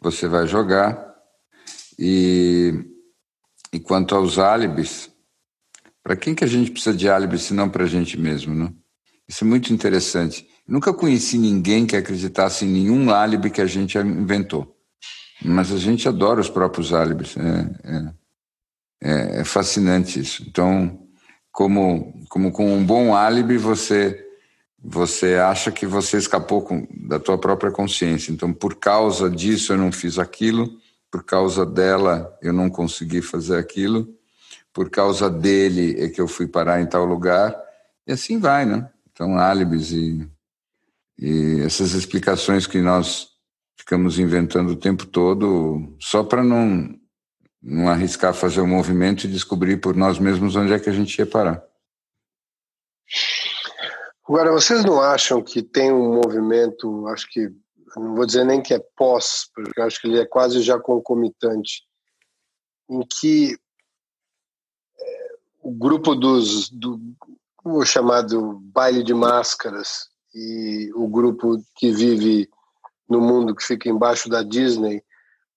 você 0.00 0.28
vai 0.28 0.46
jogar. 0.46 1.14
E, 1.98 2.74
e 3.72 3.80
quanto 3.80 4.14
aos 4.14 4.38
álibis, 4.38 5.10
para 6.02 6.16
quem 6.16 6.34
que 6.34 6.44
a 6.44 6.46
gente 6.46 6.70
precisa 6.70 6.96
de 6.96 7.08
álibi 7.08 7.38
se 7.38 7.54
não 7.54 7.68
para 7.68 7.84
a 7.84 7.88
gente 7.88 8.18
mesmo, 8.18 8.54
né? 8.54 8.72
Isso 9.28 9.44
é 9.44 9.46
muito 9.46 9.72
interessante. 9.72 10.46
Nunca 10.68 10.94
conheci 10.94 11.36
ninguém 11.38 11.86
que 11.86 11.96
acreditasse 11.96 12.64
em 12.64 12.68
nenhum 12.68 13.10
álibi 13.10 13.50
que 13.50 13.60
a 13.60 13.66
gente 13.66 13.98
inventou. 13.98 14.76
Mas 15.44 15.72
a 15.72 15.78
gente 15.78 16.08
adora 16.08 16.40
os 16.40 16.48
próprios 16.48 16.92
álibis. 16.92 17.36
É, 17.36 17.70
é, 17.84 18.14
é, 19.02 19.40
é 19.40 19.44
fascinante 19.44 20.20
isso. 20.20 20.44
Então, 20.46 21.06
como, 21.50 22.24
como 22.28 22.52
com 22.52 22.72
um 22.72 22.84
bom 22.84 23.14
álibi 23.14 23.56
você 23.56 24.25
você 24.82 25.34
acha 25.34 25.72
que 25.72 25.86
você 25.86 26.18
escapou 26.18 26.62
com, 26.62 26.86
da 27.08 27.18
tua 27.18 27.38
própria 27.38 27.70
consciência. 27.70 28.32
Então, 28.32 28.52
por 28.52 28.76
causa 28.76 29.28
disso 29.30 29.72
eu 29.72 29.78
não 29.78 29.90
fiz 29.90 30.18
aquilo, 30.18 30.78
por 31.10 31.24
causa 31.24 31.64
dela 31.64 32.36
eu 32.42 32.52
não 32.52 32.68
consegui 32.68 33.22
fazer 33.22 33.56
aquilo, 33.56 34.14
por 34.72 34.90
causa 34.90 35.30
dele 35.30 36.00
é 36.00 36.08
que 36.08 36.20
eu 36.20 36.28
fui 36.28 36.46
parar 36.46 36.80
em 36.80 36.86
tal 36.86 37.04
lugar, 37.04 37.56
e 38.06 38.12
assim 38.12 38.38
vai, 38.38 38.66
né? 38.66 38.88
Então, 39.10 39.38
álibis 39.38 39.92
e, 39.92 40.28
e 41.18 41.62
essas 41.62 41.92
explicações 41.92 42.66
que 42.66 42.80
nós 42.80 43.28
ficamos 43.78 44.18
inventando 44.18 44.70
o 44.70 44.76
tempo 44.76 45.06
todo 45.06 45.96
só 45.98 46.22
para 46.22 46.44
não, 46.44 46.94
não 47.62 47.88
arriscar 47.88 48.34
fazer 48.34 48.60
o 48.60 48.64
um 48.64 48.68
movimento 48.68 49.24
e 49.24 49.30
descobrir 49.30 49.78
por 49.78 49.96
nós 49.96 50.18
mesmos 50.18 50.54
onde 50.54 50.72
é 50.72 50.78
que 50.78 50.90
a 50.90 50.92
gente 50.92 51.18
ia 51.18 51.26
parar. 51.26 51.62
Agora, 54.28 54.50
vocês 54.50 54.84
não 54.84 55.00
acham 55.00 55.42
que 55.42 55.62
tem 55.62 55.92
um 55.92 56.14
movimento, 56.14 57.06
acho 57.08 57.28
que, 57.28 57.48
não 57.96 58.16
vou 58.16 58.26
dizer 58.26 58.44
nem 58.44 58.60
que 58.60 58.74
é 58.74 58.84
pós, 58.96 59.48
porque 59.54 59.80
acho 59.80 60.00
que 60.00 60.08
ele 60.08 60.20
é 60.20 60.26
quase 60.26 60.62
já 60.62 60.78
concomitante, 60.80 61.84
em 62.90 63.00
que 63.06 63.56
é, 64.98 65.28
o 65.62 65.70
grupo 65.70 66.14
dos, 66.14 66.68
do 66.70 67.00
o 67.64 67.84
chamado 67.84 68.60
baile 68.72 69.02
de 69.02 69.12
máscaras 69.12 70.08
e 70.32 70.90
o 70.94 71.08
grupo 71.08 71.60
que 71.74 71.90
vive 71.90 72.48
no 73.08 73.20
mundo 73.20 73.54
que 73.54 73.64
fica 73.64 73.88
embaixo 73.88 74.28
da 74.28 74.42
Disney, 74.42 75.02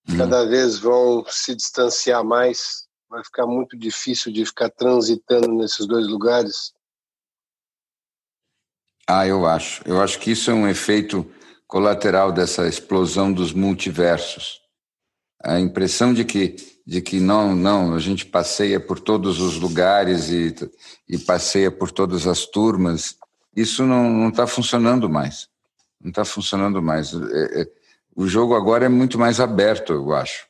hum. 0.07 0.17
cada 0.17 0.45
vez 0.45 0.79
vão 0.79 1.23
se 1.27 1.55
distanciar 1.55 2.23
mais, 2.23 2.87
vai 3.09 3.23
ficar 3.23 3.45
muito 3.45 3.77
difícil 3.77 4.31
de 4.31 4.45
ficar 4.45 4.69
transitando 4.69 5.49
nesses 5.49 5.85
dois 5.85 6.07
lugares. 6.07 6.73
Ah, 9.11 9.25
eu 9.25 9.47
acho. 9.47 9.81
Eu 9.85 9.99
acho 9.99 10.19
que 10.19 10.29
isso 10.29 10.51
é 10.51 10.53
um 10.53 10.67
efeito 10.67 11.25
colateral 11.65 12.31
dessa 12.31 12.67
explosão 12.67 13.33
dos 13.33 13.51
multiversos. 13.51 14.59
A 15.43 15.59
impressão 15.59 16.13
de 16.13 16.23
que 16.23 16.55
de 16.85 17.01
que 17.01 17.19
não, 17.19 17.55
não, 17.55 17.93
a 17.93 17.99
gente 17.99 18.25
passeia 18.25 18.79
por 18.79 18.99
todos 18.99 19.39
os 19.39 19.57
lugares 19.57 20.29
e, 20.31 20.55
e 21.07 21.19
passeia 21.19 21.69
por 21.69 21.91
todas 21.91 22.25
as 22.25 22.47
turmas, 22.47 23.15
isso 23.55 23.83
não 23.83 24.29
está 24.29 24.47
funcionando 24.47 25.07
mais. 25.07 25.47
Não 26.01 26.09
está 26.09 26.25
funcionando 26.25 26.81
mais. 26.81 27.13
É, 27.13 27.61
é, 27.61 27.67
o 28.15 28.27
jogo 28.27 28.55
agora 28.55 28.87
é 28.87 28.89
muito 28.89 29.19
mais 29.19 29.39
aberto, 29.39 29.93
eu 29.93 30.13
acho. 30.13 30.47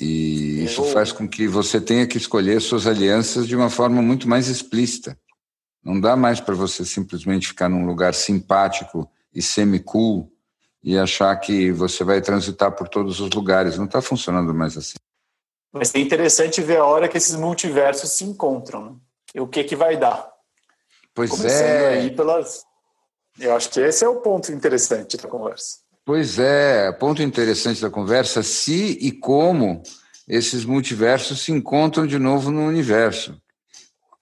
E 0.00 0.62
isso 0.64 0.84
faz 0.84 1.10
com 1.10 1.28
que 1.28 1.48
você 1.48 1.80
tenha 1.80 2.06
que 2.06 2.18
escolher 2.18 2.60
suas 2.60 2.86
alianças 2.86 3.48
de 3.48 3.56
uma 3.56 3.68
forma 3.68 4.00
muito 4.00 4.28
mais 4.28 4.46
explícita. 4.46 5.18
Não 5.84 6.00
dá 6.00 6.14
mais 6.14 6.40
para 6.40 6.54
você 6.54 6.84
simplesmente 6.84 7.48
ficar 7.48 7.68
num 7.68 7.84
lugar 7.84 8.14
simpático 8.14 9.10
e 9.34 9.42
semi-cool 9.42 10.32
e 10.82 10.96
achar 10.96 11.34
que 11.36 11.72
você 11.72 12.04
vai 12.04 12.20
transitar 12.20 12.72
por 12.72 12.88
todos 12.88 13.20
os 13.20 13.30
lugares. 13.30 13.76
Não 13.76 13.86
está 13.86 14.00
funcionando 14.00 14.54
mais 14.54 14.76
assim. 14.76 14.96
Mas 15.72 15.94
é 15.94 15.98
interessante 15.98 16.60
ver 16.60 16.78
a 16.78 16.84
hora 16.84 17.08
que 17.08 17.16
esses 17.16 17.34
multiversos 17.34 18.10
se 18.10 18.24
encontram. 18.24 18.84
Né? 18.84 18.96
E 19.34 19.40
o 19.40 19.46
que, 19.46 19.64
que 19.64 19.74
vai 19.74 19.96
dar. 19.96 20.30
Pois 21.14 21.30
Começando 21.30 21.62
é. 21.62 21.88
Aí 21.94 22.10
pelas... 22.14 22.64
Eu 23.40 23.56
acho 23.56 23.70
que 23.70 23.80
esse 23.80 24.04
é 24.04 24.08
o 24.08 24.16
ponto 24.16 24.52
interessante 24.52 25.16
da 25.16 25.26
conversa. 25.26 25.78
Pois 26.04 26.38
é, 26.38 26.92
ponto 26.92 27.22
interessante 27.22 27.80
da 27.80 27.88
conversa, 27.88 28.42
se 28.42 28.98
e 29.00 29.10
como 29.12 29.82
esses 30.28 30.64
multiversos 30.64 31.42
se 31.42 31.52
encontram 31.52 32.06
de 32.06 32.18
novo 32.18 32.50
no 32.50 32.66
universo 32.66 33.40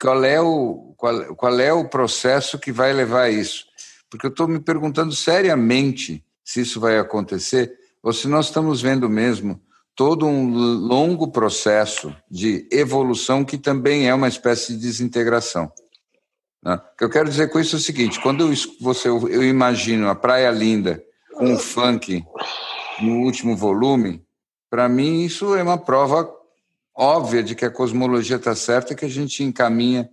qual 0.00 0.24
é 0.24 0.40
o, 0.40 0.94
qual, 0.96 1.36
qual 1.36 1.60
é 1.60 1.72
o 1.72 1.88
processo 1.88 2.58
que 2.58 2.72
vai 2.72 2.92
levar 2.92 3.22
a 3.22 3.30
isso? 3.30 3.66
Porque 4.08 4.26
eu 4.26 4.30
estou 4.30 4.48
me 4.48 4.58
perguntando 4.58 5.14
seriamente 5.14 6.24
se 6.42 6.62
isso 6.62 6.80
vai 6.80 6.98
acontecer 6.98 7.72
ou 8.02 8.12
se 8.12 8.26
nós 8.26 8.46
estamos 8.46 8.80
vendo 8.80 9.08
mesmo 9.08 9.60
todo 9.94 10.26
um 10.26 10.48
longo 10.48 11.30
processo 11.30 12.14
de 12.30 12.66
evolução 12.72 13.44
que 13.44 13.58
também 13.58 14.08
é 14.08 14.14
uma 14.14 14.28
espécie 14.28 14.72
de 14.72 14.80
desintegração. 14.80 15.70
Né? 16.62 16.74
O 16.74 16.96
que 16.96 17.04
eu 17.04 17.10
quero 17.10 17.28
dizer 17.28 17.50
com 17.50 17.60
isso 17.60 17.76
é 17.76 17.78
o 17.78 17.82
seguinte: 17.82 18.20
quando 18.20 18.44
eu, 18.44 18.54
você, 18.80 19.08
eu 19.08 19.44
imagino 19.44 20.08
a 20.08 20.14
Praia 20.14 20.50
Linda 20.50 21.04
com 21.34 21.52
o 21.52 21.58
funk 21.58 22.24
no 23.00 23.20
último 23.20 23.54
volume, 23.54 24.24
para 24.70 24.88
mim 24.88 25.22
isso 25.22 25.54
é 25.54 25.62
uma 25.62 25.78
prova 25.78 26.39
óbvia 27.00 27.42
de 27.42 27.54
que 27.54 27.64
a 27.64 27.70
cosmologia 27.70 28.36
está 28.36 28.54
certa, 28.54 28.94
que 28.94 29.06
a 29.06 29.08
gente 29.08 29.42
encaminha 29.42 30.08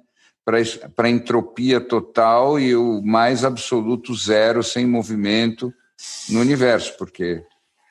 para 0.45 1.07
a 1.07 1.09
entropia 1.09 1.81
total 1.81 2.57
e 2.57 2.73
o 2.73 3.01
mais 3.01 3.43
absoluto 3.43 4.15
zero, 4.15 4.63
sem 4.63 4.87
movimento 4.87 5.73
no 6.29 6.39
universo, 6.39 6.95
porque 6.97 7.43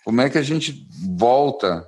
como 0.03 0.23
é 0.23 0.31
que 0.31 0.39
a 0.39 0.43
gente 0.43 0.89
volta 1.19 1.87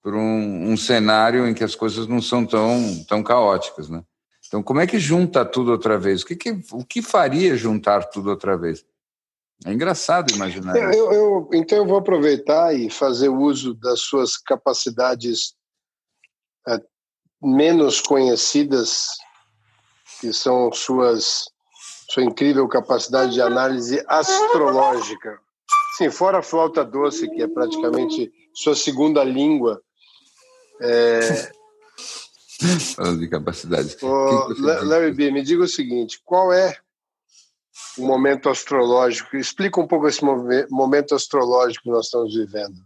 para 0.00 0.14
um, 0.14 0.70
um, 0.70 0.76
cenário 0.76 1.48
em 1.48 1.54
que 1.54 1.64
as 1.64 1.74
coisas 1.74 2.06
não 2.06 2.22
são 2.22 2.46
tão, 2.46 3.04
tão 3.08 3.24
caóticas, 3.24 3.88
né? 3.88 4.04
Então, 4.46 4.62
como 4.62 4.78
é 4.78 4.86
que 4.86 5.00
junta 5.00 5.44
tudo 5.44 5.72
outra 5.72 5.98
vez? 5.98 6.22
O 6.22 6.26
que, 6.26 6.36
que 6.36 6.60
o 6.70 6.84
que 6.84 7.02
faria 7.02 7.56
juntar 7.56 8.04
tudo 8.04 8.30
outra 8.30 8.56
vez? 8.56 8.84
É 9.64 9.72
engraçado 9.72 10.32
imaginar 10.32 10.76
eu, 10.76 10.90
isso. 10.90 10.98
Eu, 11.00 11.12
eu, 11.12 11.50
então, 11.54 11.78
eu 11.78 11.86
vou 11.86 11.96
aproveitar 11.96 12.72
e 12.72 12.88
fazer 12.88 13.28
uso 13.28 13.74
das 13.74 14.02
suas 14.02 14.36
capacidades 14.36 15.56
menos 17.42 18.00
conhecidas, 18.00 19.08
que 20.20 20.32
são 20.32 20.72
suas 20.72 21.44
sua 22.08 22.22
incrível 22.22 22.68
capacidade 22.68 23.34
de 23.34 23.42
análise 23.42 24.02
astrológica. 24.06 25.38
Sim, 25.98 26.10
fora 26.10 26.38
a 26.38 26.42
flauta 26.42 26.84
doce, 26.84 27.28
que 27.28 27.42
é 27.42 27.48
praticamente 27.48 28.32
sua 28.54 28.76
segunda 28.76 29.24
língua. 29.24 29.82
É... 30.80 31.50
Falando 32.94 33.20
de 33.20 33.28
capacidade. 33.28 33.96
Ô, 34.02 34.48
Larry 34.58 35.12
B, 35.12 35.30
me 35.30 35.42
diga 35.42 35.64
o 35.64 35.68
seguinte: 35.68 36.20
qual 36.24 36.52
é 36.52 36.76
o 37.98 38.06
momento 38.06 38.48
astrológico? 38.48 39.36
Explica 39.36 39.80
um 39.80 39.86
pouco 39.86 40.06
esse 40.06 40.24
momento 40.70 41.14
astrológico 41.14 41.84
que 41.84 41.90
nós 41.90 42.06
estamos 42.06 42.34
vivendo 42.34 42.85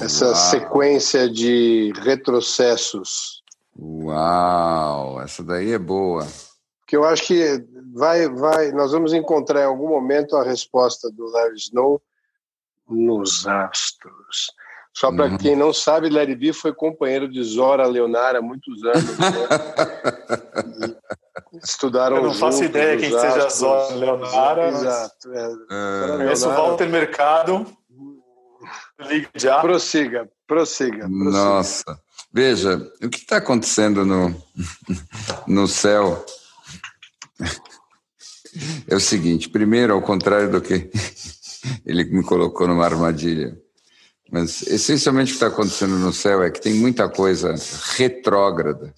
essa 0.00 0.26
Uau. 0.26 0.34
sequência 0.34 1.28
de 1.28 1.92
retrocessos. 1.96 3.42
Uau, 3.78 5.20
essa 5.20 5.42
daí 5.42 5.72
é 5.72 5.78
boa. 5.78 6.26
Que 6.86 6.96
eu 6.96 7.04
acho 7.04 7.26
que 7.26 7.64
vai, 7.94 8.28
vai, 8.28 8.70
nós 8.72 8.92
vamos 8.92 9.12
encontrar 9.12 9.62
em 9.62 9.66
algum 9.66 9.88
momento 9.88 10.36
a 10.36 10.42
resposta 10.42 11.10
do 11.10 11.26
Larry 11.30 11.56
Snow 11.56 12.00
nos 12.88 13.46
astros. 13.46 14.52
Só 14.94 15.10
para 15.10 15.26
uhum. 15.26 15.38
quem 15.38 15.56
não 15.56 15.72
sabe, 15.72 16.10
Larry 16.10 16.34
B 16.34 16.52
foi 16.52 16.74
companheiro 16.74 17.26
de 17.26 17.42
Zora 17.42 17.86
Leonara 17.86 18.40
há 18.40 18.42
muitos 18.42 18.84
anos. 18.84 19.18
Né? 19.18 20.96
estudaram 21.62 22.16
Eu 22.16 22.22
não 22.24 22.34
faço 22.34 22.64
ideia 22.64 22.96
quem 22.96 23.14
astros. 23.14 23.32
seja 23.32 23.48
Zora 23.48 23.94
Leonara. 23.94 24.68
Exato. 24.68 25.32
É, 25.32 25.44
é. 25.44 26.16
Conheço 26.16 26.48
o 26.48 26.52
Walter 26.52 26.88
Mercado. 26.88 27.66
Liga 29.02 29.28
já. 29.34 29.60
Prossiga, 29.60 30.28
prossiga, 30.46 31.06
prossiga. 31.06 31.08
Nossa. 31.08 32.00
Veja, 32.32 32.90
o 33.02 33.08
que 33.10 33.18
está 33.18 33.36
acontecendo 33.36 34.06
no, 34.06 34.34
no 35.46 35.68
céu 35.68 36.24
é 38.88 38.94
o 38.94 39.00
seguinte: 39.00 39.48
primeiro, 39.48 39.92
ao 39.92 40.00
contrário 40.00 40.50
do 40.50 40.60
que 40.60 40.90
ele 41.84 42.04
me 42.04 42.22
colocou 42.22 42.66
numa 42.66 42.84
armadilha, 42.84 43.56
mas 44.30 44.62
essencialmente 44.62 45.32
o 45.32 45.32
que 45.32 45.44
está 45.44 45.48
acontecendo 45.48 45.98
no 45.98 46.12
céu 46.12 46.42
é 46.42 46.50
que 46.50 46.60
tem 46.60 46.74
muita 46.74 47.08
coisa 47.08 47.54
retrógrada 47.96 48.94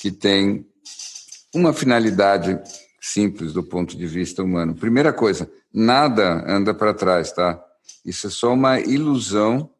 que 0.00 0.10
tem 0.10 0.66
uma 1.54 1.72
finalidade 1.72 2.60
simples 3.00 3.54
do 3.54 3.62
ponto 3.62 3.96
de 3.96 4.06
vista 4.06 4.42
humano. 4.42 4.74
Primeira 4.74 5.12
coisa, 5.12 5.50
nada 5.72 6.44
anda 6.46 6.74
para 6.74 6.92
trás, 6.92 7.32
tá? 7.32 7.58
Isso 8.08 8.26
é 8.26 8.30
só 8.30 8.54
uma 8.54 8.80
ilusão 8.80 9.70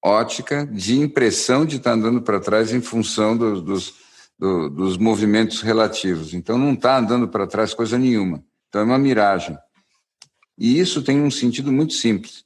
ótica 0.00 0.64
de 0.64 0.96
impressão 0.96 1.66
de 1.66 1.76
estar 1.76 1.92
andando 1.92 2.22
para 2.22 2.38
trás 2.38 2.72
em 2.72 2.80
função 2.80 3.36
do, 3.36 3.60
dos, 3.60 3.94
do, 4.38 4.70
dos 4.70 4.96
movimentos 4.96 5.60
relativos. 5.60 6.32
Então, 6.32 6.56
não 6.56 6.72
está 6.72 6.98
andando 6.98 7.26
para 7.26 7.48
trás 7.48 7.74
coisa 7.74 7.98
nenhuma. 7.98 8.44
Então, 8.68 8.82
é 8.82 8.84
uma 8.84 8.96
miragem. 8.96 9.58
E 10.56 10.78
isso 10.78 11.02
tem 11.02 11.20
um 11.20 11.32
sentido 11.32 11.72
muito 11.72 11.94
simples. 11.94 12.44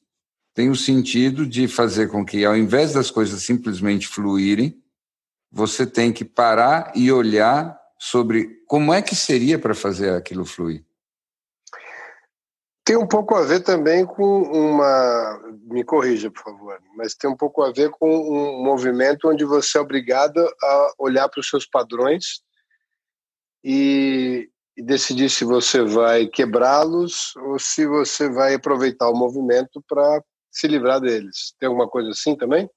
Tem 0.54 0.70
o 0.70 0.76
sentido 0.76 1.46
de 1.46 1.68
fazer 1.68 2.08
com 2.08 2.24
que, 2.24 2.42
ao 2.42 2.56
invés 2.56 2.94
das 2.94 3.10
coisas 3.10 3.42
simplesmente 3.42 4.08
fluírem, 4.08 4.82
você 5.52 5.86
tem 5.86 6.10
que 6.10 6.24
parar 6.24 6.90
e 6.94 7.12
olhar 7.12 7.78
sobre 7.98 8.62
como 8.66 8.94
é 8.94 9.02
que 9.02 9.14
seria 9.14 9.58
para 9.58 9.74
fazer 9.74 10.14
aquilo 10.14 10.46
fluir. 10.46 10.82
Tem 12.84 12.96
um 12.96 13.06
pouco 13.06 13.34
a 13.34 13.42
ver 13.42 13.60
também 13.60 14.04
com 14.04 14.42
uma. 14.42 15.40
Me 15.62 15.82
corrija, 15.82 16.30
por 16.30 16.42
favor, 16.42 16.78
mas 16.96 17.14
tem 17.14 17.30
um 17.30 17.36
pouco 17.36 17.62
a 17.62 17.72
ver 17.72 17.90
com 17.90 18.08
um 18.10 18.62
movimento 18.62 19.28
onde 19.28 19.44
você 19.44 19.78
é 19.78 19.80
obrigado 19.80 20.38
a 20.62 20.92
olhar 20.98 21.28
para 21.28 21.40
os 21.40 21.48
seus 21.48 21.66
padrões 21.66 22.42
e, 23.64 24.50
e 24.76 24.82
decidir 24.82 25.30
se 25.30 25.46
você 25.46 25.82
vai 25.82 26.26
quebrá-los 26.26 27.34
ou 27.36 27.58
se 27.58 27.86
você 27.86 28.28
vai 28.28 28.54
aproveitar 28.54 29.08
o 29.08 29.16
movimento 29.16 29.82
para 29.88 30.22
se 30.50 30.68
livrar 30.68 31.00
deles. 31.00 31.54
Tem 31.58 31.66
alguma 31.66 31.88
coisa 31.88 32.10
assim 32.10 32.36
também? 32.36 32.68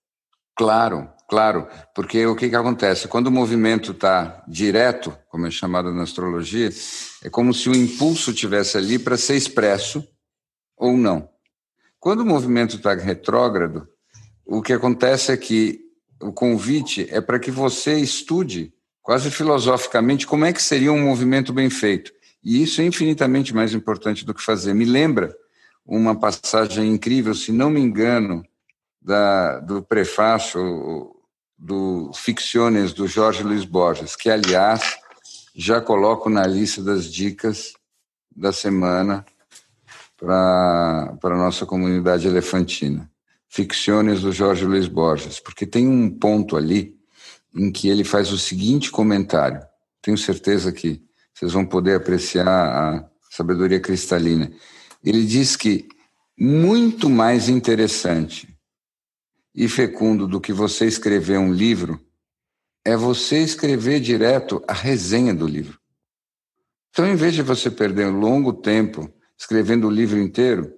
Claro, 0.56 1.12
claro, 1.28 1.68
porque 1.94 2.26
o 2.26 2.36
que, 2.36 2.50
que 2.50 2.56
acontece? 2.56 3.08
Quando 3.08 3.28
o 3.28 3.32
movimento 3.32 3.92
está 3.92 4.44
direto, 4.48 5.18
como 5.30 5.48
é 5.48 5.52
chamado 5.52 5.94
na 5.94 6.04
astrologia, 6.04 6.70
é 7.24 7.30
como 7.30 7.54
se 7.54 7.70
o 7.70 7.76
impulso 7.76 8.34
tivesse 8.34 8.78
ali 8.78 8.98
para 8.98 9.18
ser 9.18 9.36
expresso 9.36 10.08
ou 10.76 10.96
não. 10.96 11.30
Quando 12.00 12.22
o 12.22 12.26
movimento 12.26 12.78
está 12.78 12.94
retrógrado, 12.94 13.88
o 14.46 14.62
que 14.62 14.72
acontece 14.72 15.32
é 15.32 15.38
que 15.38 15.82
o 16.22 16.32
convite 16.32 17.08
é 17.12 17.20
para 17.20 17.40
que 17.40 17.52
você 17.52 17.98
estude, 18.00 18.74
quase 19.02 19.30
filosoficamente, 19.30 20.26
como 20.26 20.46
é 20.46 20.54
que 20.54 20.62
seria 20.62 20.92
um 20.92 21.04
movimento 21.04 21.52
bem 21.52 21.70
feito. 21.70 22.12
E 22.44 22.64
isso 22.64 22.82
é 22.82 22.86
infinitamente 22.86 23.54
mais 23.54 23.74
importante 23.74 24.26
do 24.26 24.34
que 24.34 24.42
fazer. 24.42 24.74
Me 24.74 24.86
lembra 24.86 25.36
uma 25.86 26.18
passagem 26.18 26.94
incrível, 26.94 27.34
se 27.34 27.52
não 27.52 27.70
me 27.70 27.80
engano, 27.80 28.44
da, 29.02 29.60
do 29.60 29.82
prefácio 29.82 31.16
do 31.58 32.12
Ficciones 32.14 32.94
do 32.94 33.08
Jorge 33.08 33.44
Luiz 33.44 33.66
Borges, 33.66 34.16
que, 34.16 34.30
aliás, 34.30 34.98
já 35.56 35.82
coloco 35.82 36.30
na 36.30 36.46
lista 36.46 36.84
das 36.84 37.12
dicas 37.12 37.74
da 38.36 38.54
semana 38.54 39.26
para 40.18 41.18
a 41.24 41.38
nossa 41.38 41.66
comunidade 41.66 42.28
elefantina. 42.28 43.10
Ficciones 43.50 44.22
do 44.22 44.32
Jorge 44.32 44.66
Luiz 44.66 44.88
Borges, 44.88 45.40
porque 45.40 45.66
tem 45.66 45.88
um 45.88 46.10
ponto 46.10 46.56
ali 46.56 46.96
em 47.56 47.72
que 47.72 47.90
ele 47.90 48.04
faz 48.04 48.32
o 48.32 48.38
seguinte 48.38 48.92
comentário. 48.92 49.62
Tenho 50.02 50.18
certeza 50.18 50.72
que 50.72 51.02
vocês 51.34 51.54
vão 51.54 51.66
poder 51.66 51.96
apreciar 51.96 52.48
a 52.48 53.10
sabedoria 53.32 53.80
cristalina. 53.80 54.52
Ele 55.04 55.26
diz 55.26 55.56
que 55.56 55.88
muito 56.38 57.10
mais 57.10 57.50
interessante 57.50 58.57
e 59.58 59.68
fecundo 59.68 60.28
do 60.28 60.40
que 60.40 60.54
você 60.54 60.86
escrever 60.86 61.40
um 61.40 61.52
livro 61.52 62.00
é 62.86 62.96
você 62.96 63.40
escrever 63.40 64.00
direto 64.00 64.64
a 64.68 64.74
resenha 64.74 65.34
do 65.34 65.48
livro. 65.48 65.80
Então, 66.92 67.08
em 67.08 67.16
vez 67.16 67.34
de 67.34 67.42
você 67.42 67.72
perder 67.72 68.06
um 68.06 68.20
longo 68.20 68.54
tempo 68.54 69.12
escrevendo 69.36 69.88
o 69.88 69.92
livro 69.92 70.20
inteiro, 70.20 70.72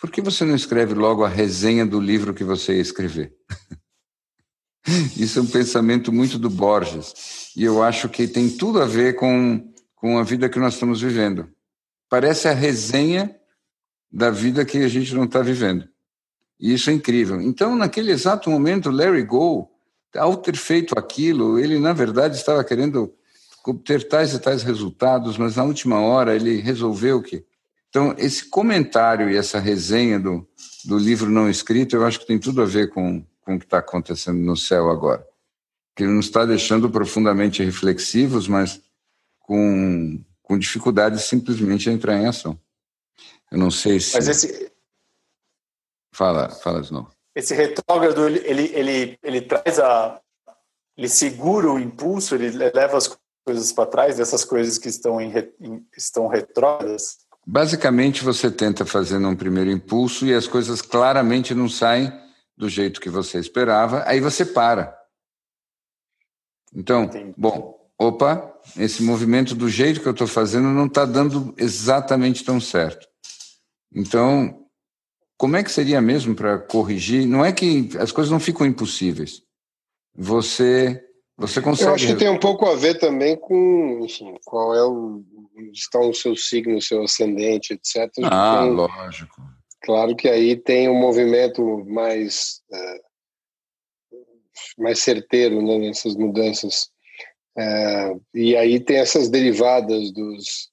por 0.00 0.12
que 0.12 0.20
você 0.20 0.44
não 0.44 0.54
escreve 0.54 0.94
logo 0.94 1.24
a 1.24 1.28
resenha 1.28 1.84
do 1.84 2.00
livro 2.00 2.32
que 2.32 2.44
você 2.44 2.76
ia 2.76 2.80
escrever? 2.80 3.34
Isso 5.18 5.40
é 5.40 5.42
um 5.42 5.46
pensamento 5.46 6.12
muito 6.12 6.38
do 6.38 6.48
Borges. 6.48 7.50
E 7.56 7.64
eu 7.64 7.82
acho 7.82 8.08
que 8.08 8.28
tem 8.28 8.48
tudo 8.48 8.80
a 8.80 8.86
ver 8.86 9.16
com, 9.16 9.72
com 9.96 10.18
a 10.18 10.22
vida 10.22 10.48
que 10.48 10.60
nós 10.60 10.74
estamos 10.74 11.00
vivendo. 11.00 11.50
Parece 12.08 12.46
a 12.46 12.54
resenha 12.54 13.36
da 14.10 14.30
vida 14.30 14.64
que 14.64 14.78
a 14.78 14.88
gente 14.88 15.12
não 15.14 15.24
está 15.24 15.42
vivendo. 15.42 15.88
Isso 16.58 16.90
é 16.90 16.92
incrível. 16.92 17.40
Então, 17.40 17.76
naquele 17.76 18.10
exato 18.10 18.50
momento, 18.50 18.90
Larry 18.90 19.22
Go, 19.22 19.70
ao 20.16 20.36
ter 20.36 20.56
feito 20.56 20.98
aquilo, 20.98 21.58
ele, 21.58 21.78
na 21.78 21.92
verdade, 21.92 22.36
estava 22.36 22.64
querendo 22.64 23.12
obter 23.64 24.08
tais 24.08 24.32
e 24.32 24.38
tais 24.38 24.62
resultados, 24.62 25.36
mas 25.36 25.56
na 25.56 25.64
última 25.64 26.00
hora 26.00 26.34
ele 26.34 26.60
resolveu 26.60 27.22
que. 27.22 27.44
Então, 27.88 28.14
esse 28.18 28.44
comentário 28.44 29.30
e 29.30 29.36
essa 29.36 29.58
resenha 29.58 30.18
do, 30.18 30.46
do 30.84 30.98
livro 30.98 31.30
não 31.30 31.48
escrito, 31.48 31.96
eu 31.96 32.04
acho 32.04 32.20
que 32.20 32.26
tem 32.26 32.38
tudo 32.38 32.60
a 32.62 32.66
ver 32.66 32.90
com, 32.90 33.24
com 33.40 33.54
o 33.54 33.58
que 33.58 33.64
está 33.64 33.78
acontecendo 33.78 34.38
no 34.38 34.56
céu 34.56 34.90
agora. 34.90 35.24
Que 35.94 36.02
ele 36.04 36.12
nos 36.12 36.26
está 36.26 36.44
deixando 36.44 36.90
profundamente 36.90 37.62
reflexivos, 37.62 38.46
mas 38.46 38.80
com, 39.40 40.22
com 40.42 40.58
dificuldade 40.58 41.20
simplesmente 41.22 41.84
de 41.84 41.90
entrar 41.90 42.18
em 42.18 42.26
ação. 42.26 42.58
Eu 43.50 43.58
não 43.58 43.70
sei 43.70 43.98
se. 44.00 44.14
Mas 44.14 44.28
esse, 44.28 44.67
Fala, 46.18 46.48
fala 46.48 46.82
de 46.82 46.92
novo. 46.92 47.12
Esse 47.32 47.54
retrógrado, 47.54 48.26
ele, 48.26 48.40
ele, 48.44 48.72
ele, 48.74 49.18
ele 49.22 49.40
traz 49.42 49.78
a. 49.78 50.20
Ele 50.96 51.08
segura 51.08 51.70
o 51.70 51.78
impulso, 51.78 52.34
ele 52.34 52.50
leva 52.50 52.96
as 52.96 53.16
coisas 53.46 53.72
para 53.72 53.86
trás, 53.86 54.16
dessas 54.16 54.44
coisas 54.44 54.78
que 54.78 54.88
estão, 54.88 55.20
em, 55.20 55.32
em, 55.60 55.86
estão 55.96 56.26
retrógradas? 56.26 57.18
Basicamente, 57.46 58.24
você 58.24 58.50
tenta 58.50 58.84
fazer 58.84 59.18
um 59.18 59.36
primeiro 59.36 59.70
impulso 59.70 60.26
e 60.26 60.34
as 60.34 60.48
coisas 60.48 60.82
claramente 60.82 61.54
não 61.54 61.68
saem 61.68 62.12
do 62.56 62.68
jeito 62.68 63.00
que 63.00 63.08
você 63.08 63.38
esperava, 63.38 64.02
aí 64.04 64.18
você 64.18 64.44
para. 64.44 64.98
Então, 66.74 67.04
Entendi. 67.04 67.32
bom, 67.38 67.88
opa, 67.96 68.58
esse 68.76 69.04
movimento 69.04 69.54
do 69.54 69.68
jeito 69.68 70.00
que 70.00 70.08
eu 70.08 70.12
estou 70.12 70.26
fazendo 70.26 70.66
não 70.66 70.86
está 70.86 71.04
dando 71.04 71.54
exatamente 71.56 72.44
tão 72.44 72.60
certo. 72.60 73.06
Então, 73.94 74.67
como 75.38 75.56
é 75.56 75.62
que 75.62 75.70
seria 75.70 76.00
mesmo 76.00 76.34
para 76.34 76.58
corrigir? 76.58 77.24
Não 77.26 77.44
é 77.44 77.52
que 77.52 77.88
as 77.98 78.10
coisas 78.10 78.30
não 78.30 78.40
ficam 78.40 78.66
impossíveis. 78.66 79.40
Você 80.14 81.00
você 81.36 81.62
consegue. 81.62 81.90
Eu 81.90 81.94
acho 81.94 82.06
que 82.08 82.16
tem 82.16 82.28
um 82.28 82.40
pouco 82.40 82.66
a 82.66 82.74
ver 82.74 82.98
também 82.98 83.36
com, 83.36 84.00
enfim, 84.04 84.34
qual 84.44 84.74
é 84.74 84.84
o 84.84 85.22
está 85.72 86.00
o 86.00 86.12
seu 86.12 86.34
signo, 86.34 86.76
o 86.76 86.82
seu 86.82 87.02
ascendente, 87.02 87.72
etc. 87.72 88.10
Ah, 88.24 88.62
tem, 88.62 88.72
lógico. 88.72 89.42
Claro 89.82 90.16
que 90.16 90.28
aí 90.28 90.56
tem 90.56 90.88
um 90.88 90.98
movimento 90.98 91.84
mais 91.86 92.60
é, 92.72 93.00
mais 94.76 94.98
certeiro 94.98 95.62
né, 95.62 95.78
nessas 95.78 96.16
mudanças. 96.16 96.90
É, 97.56 98.16
e 98.34 98.56
aí 98.56 98.80
tem 98.80 98.98
essas 98.98 99.28
derivadas 99.28 100.12
dos 100.12 100.70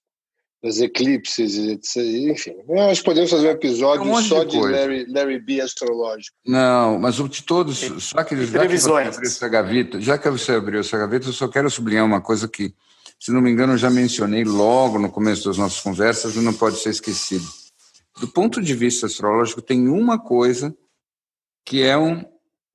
das 0.65 0.79
eclipses, 0.79 1.55
enfim. 1.95 2.55
Nós 2.67 2.99
podemos 2.99 3.29
fazer 3.29 3.49
um 3.49 3.51
episódio 3.51 4.11
um 4.11 4.19
só 4.19 4.43
de, 4.43 4.49
de 4.49 4.59
Larry, 4.59 5.05
Larry 5.07 5.39
B 5.39 5.61
astrológico. 5.61 6.35
Não, 6.43 6.97
mas 6.97 7.17
de 7.17 7.43
todos, 7.43 7.77
só 7.99 8.23
que 8.23 8.35
já 8.47 8.67
que 8.67 8.77
você 8.79 8.89
abriu 8.89 9.21
essa 9.21 9.47
gaveta, 9.47 10.01
já 10.01 10.17
que 10.17 10.27
você 10.27 10.53
abriu 10.53 10.79
essa 10.79 10.97
gaveta, 10.97 11.27
eu 11.27 11.33
só 11.33 11.47
quero 11.47 11.69
sublinhar 11.69 12.03
uma 12.03 12.19
coisa 12.19 12.47
que, 12.47 12.73
se 13.19 13.31
não 13.31 13.41
me 13.41 13.51
engano, 13.51 13.73
eu 13.73 13.77
já 13.77 13.91
mencionei 13.91 14.43
logo 14.43 14.97
no 14.97 15.11
começo 15.11 15.47
das 15.47 15.59
nossas 15.59 15.79
conversas 15.81 16.35
e 16.35 16.39
não 16.39 16.53
pode 16.53 16.77
ser 16.77 16.89
esquecido. 16.89 17.45
Do 18.19 18.27
ponto 18.27 18.59
de 18.59 18.73
vista 18.73 19.05
astrológico, 19.05 19.61
tem 19.61 19.87
uma 19.87 20.17
coisa 20.17 20.75
que 21.63 21.83
é 21.83 21.95
um, 21.95 22.25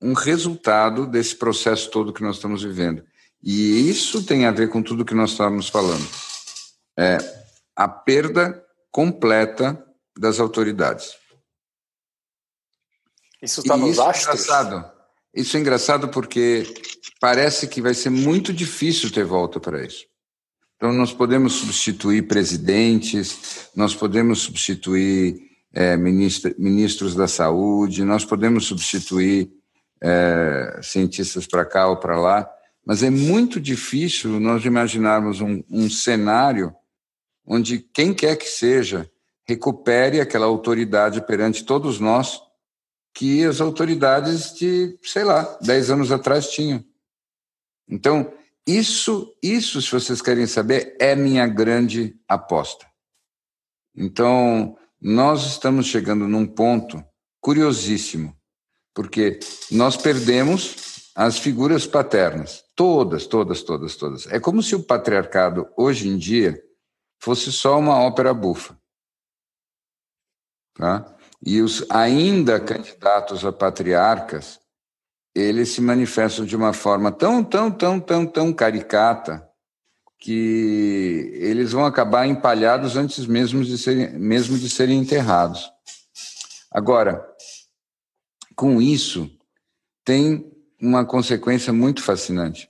um 0.00 0.12
resultado 0.12 1.08
desse 1.08 1.34
processo 1.34 1.90
todo 1.90 2.12
que 2.12 2.22
nós 2.22 2.36
estamos 2.36 2.62
vivendo. 2.62 3.02
E 3.42 3.90
isso 3.90 4.22
tem 4.22 4.46
a 4.46 4.52
ver 4.52 4.68
com 4.68 4.80
tudo 4.80 5.04
que 5.04 5.14
nós 5.14 5.32
estávamos 5.32 5.68
falando. 5.68 6.06
É, 6.96 7.39
a 7.76 7.88
perda 7.88 8.64
completa 8.90 9.84
das 10.18 10.40
autoridades. 10.40 11.14
Isso 13.42 13.60
está 13.60 13.76
nos 13.76 13.92
isso 13.92 14.02
astros? 14.02 14.26
É 14.26 14.32
engraçado. 14.32 14.92
Isso 15.34 15.56
é 15.56 15.60
engraçado 15.60 16.08
porque 16.08 16.74
parece 17.20 17.68
que 17.68 17.80
vai 17.80 17.94
ser 17.94 18.10
muito 18.10 18.52
difícil 18.52 19.10
ter 19.12 19.24
volta 19.24 19.60
para 19.60 19.84
isso. 19.84 20.04
Então, 20.76 20.92
nós 20.92 21.12
podemos 21.12 21.54
substituir 21.54 22.26
presidentes, 22.26 23.68
nós 23.76 23.94
podemos 23.94 24.40
substituir 24.40 25.36
é, 25.72 25.96
ministra, 25.96 26.54
ministros 26.58 27.14
da 27.14 27.28
saúde, 27.28 28.04
nós 28.04 28.24
podemos 28.24 28.66
substituir 28.66 29.50
é, 30.02 30.80
cientistas 30.82 31.46
para 31.46 31.66
cá 31.66 31.86
ou 31.86 31.98
para 31.98 32.18
lá, 32.18 32.50
mas 32.84 33.02
é 33.02 33.10
muito 33.10 33.60
difícil 33.60 34.40
nós 34.40 34.64
imaginarmos 34.64 35.40
um, 35.40 35.62
um 35.70 35.88
cenário 35.90 36.74
onde 37.46 37.78
quem 37.78 38.14
quer 38.14 38.36
que 38.36 38.48
seja 38.48 39.10
recupere 39.44 40.20
aquela 40.20 40.46
autoridade 40.46 41.20
perante 41.22 41.64
todos 41.64 41.98
nós 41.98 42.40
que 43.12 43.44
as 43.44 43.60
autoridades 43.60 44.54
de, 44.54 44.96
sei 45.02 45.24
lá, 45.24 45.58
dez 45.60 45.90
anos 45.90 46.12
atrás 46.12 46.50
tinham. 46.50 46.84
Então, 47.88 48.32
isso, 48.66 49.34
isso, 49.42 49.82
se 49.82 49.90
vocês 49.90 50.22
querem 50.22 50.46
saber, 50.46 50.96
é 51.00 51.16
minha 51.16 51.46
grande 51.46 52.16
aposta. 52.28 52.86
Então, 53.96 54.76
nós 55.00 55.46
estamos 55.46 55.86
chegando 55.86 56.28
num 56.28 56.46
ponto 56.46 57.02
curiosíssimo, 57.40 58.36
porque 58.94 59.40
nós 59.70 59.96
perdemos 59.96 61.10
as 61.16 61.38
figuras 61.38 61.86
paternas, 61.86 62.62
todas, 62.76 63.26
todas, 63.26 63.62
todas, 63.62 63.96
todas. 63.96 64.26
É 64.28 64.38
como 64.38 64.62
se 64.62 64.76
o 64.76 64.82
patriarcado 64.82 65.68
hoje 65.76 66.08
em 66.08 66.16
dia 66.16 66.62
fosse 67.20 67.52
só 67.52 67.78
uma 67.78 67.96
ópera 67.98 68.32
bufa. 68.34 68.76
Tá? 70.74 71.16
E 71.44 71.60
os 71.60 71.84
ainda 71.90 72.58
candidatos 72.58 73.44
a 73.44 73.52
patriarcas, 73.52 74.58
eles 75.34 75.68
se 75.70 75.80
manifestam 75.80 76.44
de 76.44 76.56
uma 76.56 76.72
forma 76.72 77.12
tão, 77.12 77.44
tão, 77.44 77.70
tão, 77.70 78.00
tão, 78.00 78.26
tão 78.26 78.52
caricata 78.52 79.46
que 80.18 81.30
eles 81.34 81.72
vão 81.72 81.84
acabar 81.86 82.26
empalhados 82.26 82.96
antes 82.96 83.26
mesmo 83.26 83.64
de 83.64 83.78
serem, 83.78 84.18
mesmo 84.18 84.58
de 84.58 84.68
serem 84.68 84.98
enterrados. 84.98 85.70
Agora, 86.70 87.26
com 88.54 88.82
isso, 88.82 89.30
tem 90.04 90.50
uma 90.80 91.04
consequência 91.04 91.72
muito 91.72 92.02
fascinante. 92.02 92.68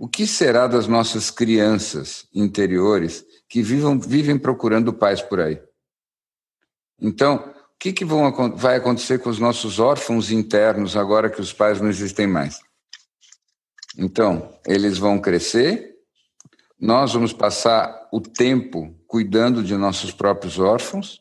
o 0.00 0.06
que 0.06 0.26
será 0.26 0.68
das 0.68 0.86
nossas 0.86 1.28
crianças 1.28 2.28
interiores 2.32 3.24
que 3.48 3.62
vivam, 3.62 3.98
vivem 3.98 4.38
procurando 4.38 4.92
paz 4.92 5.22
por 5.22 5.40
aí? 5.40 5.60
Então, 7.00 7.36
o 7.36 7.78
que, 7.78 7.92
que 7.92 8.04
vão, 8.04 8.56
vai 8.56 8.76
acontecer 8.76 9.18
com 9.20 9.30
os 9.30 9.38
nossos 9.38 9.78
órfãos 9.78 10.30
internos 10.30 10.96
agora 10.96 11.30
que 11.30 11.40
os 11.40 11.52
pais 11.52 11.80
não 11.80 11.88
existem 11.88 12.26
mais? 12.26 12.60
Então, 13.96 14.56
eles 14.66 14.98
vão 14.98 15.20
crescer, 15.20 15.96
nós 16.80 17.12
vamos 17.12 17.32
passar 17.32 18.08
o 18.12 18.20
tempo 18.20 18.94
cuidando 19.06 19.62
de 19.62 19.76
nossos 19.76 20.12
próprios 20.12 20.58
órfãos. 20.58 21.20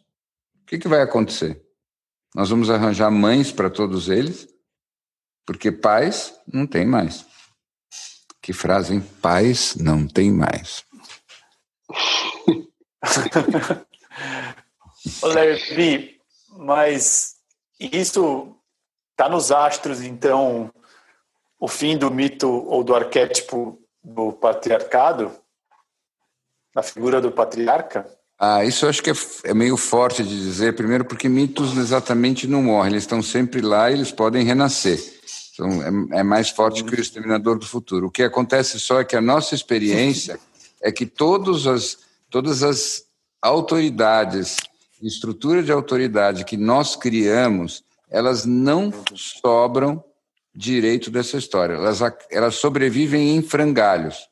O 0.62 0.66
que, 0.68 0.78
que 0.78 0.88
vai 0.88 1.02
acontecer? 1.02 1.63
Nós 2.36 2.50
vamos 2.50 2.70
arranjar 2.70 3.10
mães 3.10 3.52
para 3.52 3.70
todos 3.70 4.10
eles, 4.10 4.48
porque 5.46 5.72
pais 5.72 6.34
não 6.52 6.68
tem 6.68 6.86
mais. 6.86 7.26
Que 8.42 8.54
frase, 8.54 8.94
hein? 8.94 9.04
Pais 9.22 9.76
não 9.76 10.08
tem 10.08 10.32
mais. 10.32 10.86
Levi, 15.23 16.19
mas 16.58 17.36
isso 17.80 18.56
está 19.12 19.30
nos 19.30 19.52
astros, 19.52 20.02
então, 20.02 20.71
o 21.60 21.67
fim 21.67 21.97
do 21.97 22.12
mito 22.12 22.47
ou 22.47 22.84
do 22.84 22.95
arquétipo 22.95 23.80
do 24.04 24.32
patriarcado, 24.32 25.32
da 26.73 26.84
figura 26.84 27.19
do 27.19 27.32
patriarca? 27.32 28.06
Ah, 28.39 28.63
isso 28.63 28.86
eu 28.86 28.89
acho 28.89 29.02
que 29.02 29.10
é, 29.10 29.13
é, 29.45 29.54
meio 29.54 29.76
forte 29.76 30.23
de 30.23 30.38
dizer, 30.38 30.76
primeiro 30.76 31.04
porque 31.04 31.28
mitos 31.28 31.76
exatamente 31.76 32.45
não 32.45 32.62
morrem, 32.62 32.91
eles 32.91 33.04
estão 33.04 33.21
sempre 33.21 33.62
lá 33.62 33.89
e 33.89 33.95
eles 33.95 34.12
podem 34.12 34.45
renascer. 34.45 35.00
Então, 35.54 36.12
é, 36.13 36.19
é 36.19 36.23
mais 36.23 36.52
forte 36.52 36.84
que 36.84 36.93
o 36.93 37.02
exterminador 37.02 37.58
do 37.58 37.65
futuro. 37.65 38.08
O 38.08 38.12
que 38.12 38.21
acontece 38.21 38.80
só 38.80 39.00
é 39.00 39.04
que 39.04 39.15
a 39.15 39.21
nossa 39.21 39.56
experiência 39.56 40.39
é 40.82 40.92
que 40.92 41.06
todos 41.06 41.68
as, 41.68 42.00
todas 42.30 42.63
as 42.63 43.06
autoridades, 43.42 44.58
estrutura 45.02 45.62
de 45.63 45.72
autoridade 45.72 46.46
que 46.46 46.58
nós 46.58 46.96
criamos, 46.96 47.84
elas 48.10 48.46
não 48.46 48.92
sobram 49.16 50.04
direito 50.56 51.12
dessa 51.12 51.38
história. 51.38 51.76
Elas, 51.76 52.00
elas 52.32 52.56
sobrevivem 52.56 53.36
em 53.36 53.42
frangalhos. 53.42 54.28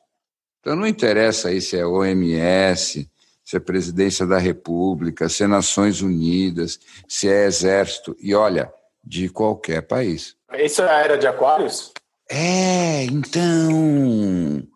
Então 0.60 0.74
não 0.74 0.86
interessa 0.86 1.48
aí 1.48 1.60
se 1.60 1.76
é 1.76 1.86
OMS, 1.86 3.08
se 3.44 3.56
é 3.56 3.60
Presidência 3.60 4.26
da 4.26 4.38
República, 4.38 5.28
se 5.28 5.44
é 5.44 5.46
Nações 5.46 6.02
Unidas, 6.02 6.80
se 7.08 7.28
é 7.28 7.46
Exército, 7.46 8.16
e 8.20 8.34
olha, 8.34 8.72
de 9.04 9.28
qualquer 9.28 9.82
país. 9.82 10.34
Isso 10.54 10.82
é 10.82 10.90
a 10.90 10.98
era 10.98 11.16
de 11.16 11.28
Aquários? 11.28 11.92
É, 12.28 13.04
então. 13.04 14.66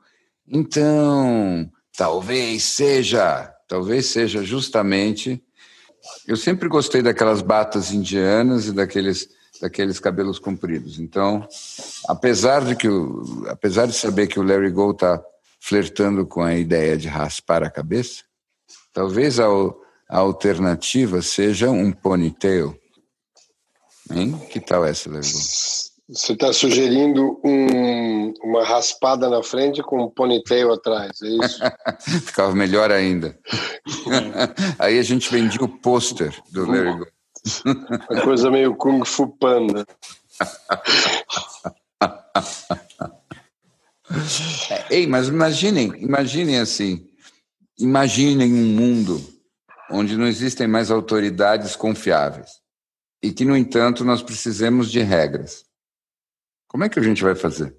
Então, 0.51 1.71
talvez 1.97 2.65
seja, 2.65 3.55
talvez 3.69 4.07
seja 4.07 4.43
justamente. 4.43 5.41
Eu 6.27 6.37
sempre 6.37 6.69
gostei 6.69 7.03
daquelas 7.03 7.41
batas 7.41 7.93
indianas 7.93 8.67
e 8.67 8.73
daqueles 8.73 9.29
daqueles 9.61 10.01
cabelos 10.01 10.39
compridos. 10.39 10.99
Então, 10.99 11.47
apesar 12.09 12.65
de 12.65 12.75
que 12.75 12.89
apesar 13.49 13.87
de 13.87 13.93
saber 13.93 14.27
que 14.27 14.41
o 14.41 14.43
Larry 14.43 14.71
Gold 14.71 14.95
está 14.95 15.23
flertando 15.61 16.27
com 16.27 16.43
a 16.43 16.55
ideia 16.55 16.97
de 16.97 17.07
raspar 17.07 17.63
a 17.63 17.71
cabeça, 17.71 18.25
talvez 18.93 19.39
a, 19.39 19.45
a 20.09 20.19
alternativa 20.19 21.21
seja 21.21 21.71
um 21.71 21.93
ponytail. 21.93 22.75
Hein? 24.11 24.39
Que 24.51 24.59
tal 24.59 24.85
essa, 24.85 25.11
Larry 25.11 25.31
Gold? 25.31 25.90
Você 26.13 26.33
está 26.33 26.53
sugerindo 26.53 27.41
um, 27.45 28.35
uma 28.43 28.65
raspada 28.65 29.29
na 29.31 29.45
frente 29.45 29.81
com 29.81 30.03
um 30.03 30.11
ponytail 30.11 30.73
atrás, 30.73 31.23
é 31.23 31.29
isso? 31.29 31.61
Ficava 32.27 32.53
melhor 32.53 32.91
ainda. 32.91 33.39
Aí 34.77 34.99
a 34.99 35.03
gente 35.03 35.31
vendia 35.31 35.63
o 35.63 35.69
pôster 35.69 36.35
do 36.51 36.67
Larry 36.67 36.97
Gold. 36.97 37.13
Uma 38.11 38.23
coisa 38.23 38.51
meio 38.51 38.75
Kung 38.75 39.05
Fu 39.05 39.29
Panda. 39.29 39.87
É, 44.69 44.97
ei, 44.97 45.07
mas 45.07 45.29
imaginem, 45.29 45.93
imaginem 45.99 46.59
assim, 46.59 47.07
imaginem 47.79 48.53
um 48.53 48.75
mundo 48.75 49.25
onde 49.93 50.17
não 50.17 50.27
existem 50.27 50.67
mais 50.67 50.91
autoridades 50.91 51.77
confiáveis 51.77 52.51
e 53.23 53.31
que, 53.31 53.45
no 53.45 53.57
entanto, 53.57 54.05
nós 54.05 54.23
precisamos 54.23 54.91
de 54.91 55.01
regras. 55.01 55.70
Como 56.71 56.85
é 56.85 56.89
que 56.89 57.01
a 57.01 57.03
gente 57.03 57.25
vai 57.25 57.35
fazer? 57.35 57.77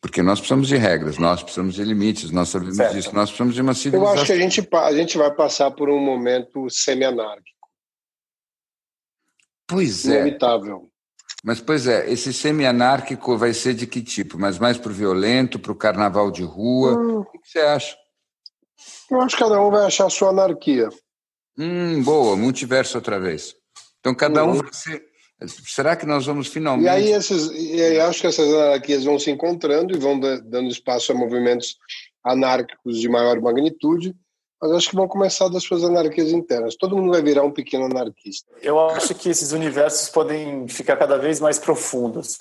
Porque 0.00 0.22
nós 0.22 0.38
precisamos 0.38 0.66
de 0.66 0.76
regras, 0.76 1.18
nós 1.18 1.42
precisamos 1.42 1.74
de 1.74 1.84
limites, 1.84 2.30
nós 2.30 2.48
sabemos 2.48 2.76
certo. 2.76 2.94
disso, 2.94 3.14
nós 3.14 3.28
precisamos 3.28 3.54
de 3.54 3.60
uma 3.60 3.74
civilização. 3.74 4.14
Eu 4.14 4.22
acho 4.22 4.26
que 4.26 4.32
a 4.32 4.38
gente, 4.38 4.68
a 4.72 4.92
gente 4.92 5.18
vai 5.18 5.34
passar 5.34 5.70
por 5.72 5.90
um 5.90 6.00
momento 6.00 6.70
semi-anárquico. 6.70 7.68
Pois 9.66 10.06
é. 10.06 10.20
Inevitável. 10.20 10.90
Mas, 11.44 11.60
pois 11.60 11.86
é, 11.86 12.10
esse 12.10 12.32
semi-anárquico 12.32 13.36
vai 13.36 13.52
ser 13.52 13.74
de 13.74 13.86
que 13.86 14.02
tipo? 14.02 14.38
Mas 14.38 14.58
mais 14.58 14.78
para 14.78 14.90
o 14.90 14.94
violento, 14.94 15.58
para 15.58 15.72
o 15.72 15.76
carnaval 15.76 16.30
de 16.30 16.44
rua? 16.44 16.96
Hum. 16.98 17.18
O 17.20 17.24
que 17.24 17.50
você 17.50 17.58
acha? 17.58 17.94
Eu 19.10 19.20
acho 19.20 19.36
que 19.36 19.42
cada 19.42 19.60
um 19.60 19.70
vai 19.70 19.84
achar 19.84 20.06
a 20.06 20.10
sua 20.10 20.30
anarquia. 20.30 20.88
Hum, 21.58 22.02
boa, 22.02 22.36
multiverso 22.36 22.96
outra 22.96 23.20
vez. 23.20 23.54
Então 24.00 24.14
cada 24.14 24.44
um 24.44 24.52
uhum. 24.52 24.62
vai 24.62 24.72
ser. 24.72 25.04
Será 25.66 25.94
que 25.94 26.06
nós 26.06 26.24
vamos 26.24 26.48
finalmente. 26.48 26.86
E 26.86 26.88
aí, 26.88 27.12
esses, 27.12 27.50
e 27.52 27.82
aí 27.82 28.00
acho 28.00 28.20
que 28.22 28.26
essas 28.26 28.48
anarquias 28.48 29.04
vão 29.04 29.18
se 29.18 29.30
encontrando 29.30 29.94
e 29.94 29.98
vão 29.98 30.18
dando 30.18 30.68
espaço 30.68 31.12
a 31.12 31.14
movimentos 31.14 31.76
anárquicos 32.24 32.98
de 32.98 33.08
maior 33.08 33.40
magnitude 33.40 34.16
mas 34.60 34.72
acho 34.72 34.90
que 34.90 34.96
vão 34.96 35.06
começar 35.06 35.48
das 35.48 35.62
suas 35.62 35.84
anarquias 35.84 36.30
internas. 36.30 36.76
Todo 36.76 36.96
mundo 36.96 37.12
vai 37.12 37.22
virar 37.22 37.44
um 37.44 37.50
pequeno 37.50 37.84
anarquista. 37.84 38.50
Eu 38.62 38.80
acho 38.80 39.14
que 39.14 39.28
esses 39.28 39.52
universos 39.52 40.08
podem 40.08 40.66
ficar 40.66 40.96
cada 40.96 41.18
vez 41.18 41.40
mais 41.40 41.58
profundos. 41.58 42.38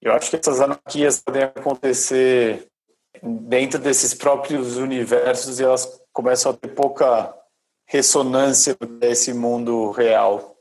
Eu 0.00 0.12
acho 0.12 0.30
que 0.30 0.36
essas 0.36 0.60
anarquias 0.60 1.20
podem 1.20 1.44
acontecer 1.44 2.68
dentro 3.22 3.80
desses 3.80 4.14
próprios 4.14 4.76
universos 4.76 5.58
e 5.58 5.64
elas 5.64 6.00
começam 6.12 6.52
a 6.52 6.54
ter 6.54 6.68
pouca 6.68 7.34
ressonância 7.86 8.76
desse 9.00 9.32
mundo 9.32 9.90
real. 9.90 10.57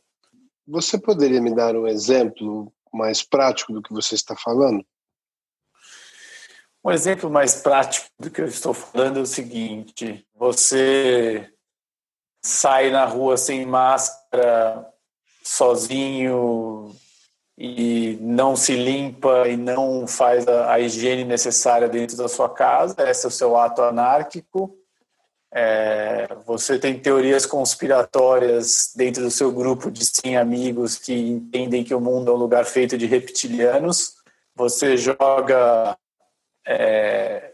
Você 0.67 0.97
poderia 0.97 1.41
me 1.41 1.55
dar 1.55 1.75
um 1.75 1.87
exemplo 1.87 2.73
mais 2.93 3.23
prático 3.23 3.71
do 3.71 3.81
que 3.81 3.93
você 3.93 4.15
está 4.15 4.35
falando? 4.35 4.85
Um 6.83 6.91
exemplo 6.91 7.29
mais 7.29 7.55
prático 7.61 8.07
do 8.19 8.29
que 8.29 8.41
eu 8.41 8.45
estou 8.45 8.73
falando 8.73 9.19
é 9.19 9.21
o 9.21 9.25
seguinte: 9.25 10.27
você 10.35 11.49
sai 12.43 12.91
na 12.91 13.05
rua 13.05 13.37
sem 13.37 13.65
máscara, 13.65 14.85
sozinho 15.41 16.93
e 17.57 18.17
não 18.21 18.55
se 18.55 18.75
limpa 18.75 19.47
e 19.47 19.57
não 19.57 20.05
faz 20.05 20.47
a, 20.47 20.73
a 20.73 20.79
higiene 20.79 21.23
necessária 21.23 21.89
dentro 21.89 22.15
da 22.17 22.27
sua 22.27 22.49
casa, 22.49 23.09
esse 23.09 23.25
é 23.25 23.29
o 23.29 23.31
seu 23.31 23.57
ato 23.57 23.81
anárquico. 23.81 24.76
É, 25.59 26.27
você 26.45 26.77
tem 26.77 26.99
teorias 26.99 27.43
conspiratórias 27.43 28.93
dentro 28.95 29.23
do 29.23 29.31
seu 29.31 29.51
grupo 29.51 29.89
de 29.89 30.05
100 30.05 30.37
amigos 30.37 30.99
que 30.99 31.11
entendem 31.11 31.83
que 31.83 31.95
o 31.95 31.99
mundo 31.99 32.29
é 32.29 32.33
um 32.35 32.37
lugar 32.37 32.63
feito 32.63 32.95
de 32.95 33.07
reptilianos. 33.07 34.17
Você 34.55 34.95
joga 34.95 35.97
é, 36.63 37.53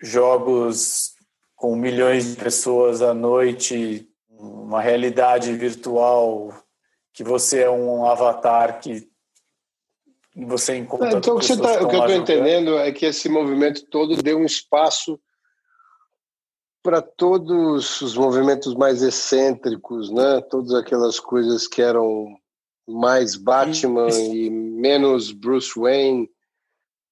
jogos 0.00 1.12
com 1.54 1.76
milhões 1.76 2.30
de 2.30 2.42
pessoas 2.42 3.02
à 3.02 3.12
noite, 3.12 4.08
uma 4.30 4.80
realidade 4.80 5.52
virtual 5.52 6.64
que 7.12 7.22
você 7.22 7.60
é 7.64 7.70
um 7.70 8.06
avatar 8.06 8.80
que 8.80 9.06
você 10.34 10.76
encontra. 10.76 11.10
É, 11.10 11.18
então, 11.18 11.36
o 11.36 11.40
que, 11.40 11.56
tá, 11.58 11.82
o 11.82 11.88
que 11.88 11.94
eu 11.94 12.00
estou 12.00 12.16
entendendo 12.16 12.78
é 12.78 12.90
que 12.90 13.04
esse 13.04 13.28
movimento 13.28 13.84
todo 13.84 14.16
deu 14.22 14.38
um 14.38 14.46
espaço 14.46 15.20
para 16.82 17.00
todos 17.00 18.00
os 18.00 18.16
movimentos 18.16 18.74
mais 18.74 19.02
excêntricos, 19.02 20.10
né? 20.10 20.40
Todas 20.40 20.74
aquelas 20.74 21.20
coisas 21.20 21.66
que 21.66 21.80
eram 21.80 22.36
mais 22.86 23.36
Batman 23.36 24.08
e 24.10 24.50
menos 24.50 25.30
Bruce 25.30 25.78
Wayne, 25.78 26.28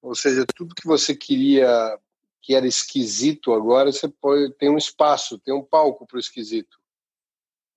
ou 0.01 0.13
seja, 0.13 0.45
tudo 0.55 0.75
que 0.75 0.85
você 0.85 1.15
queria 1.15 1.97
que 2.41 2.55
era 2.55 2.67
esquisito 2.67 3.53
agora, 3.53 3.91
você 3.91 4.07
pode, 4.07 4.51
tem 4.55 4.69
um 4.69 4.77
espaço, 4.77 5.37
tem 5.37 5.53
um 5.53 5.63
palco 5.63 6.07
para 6.07 6.17
o 6.17 6.19
esquisito. 6.19 6.79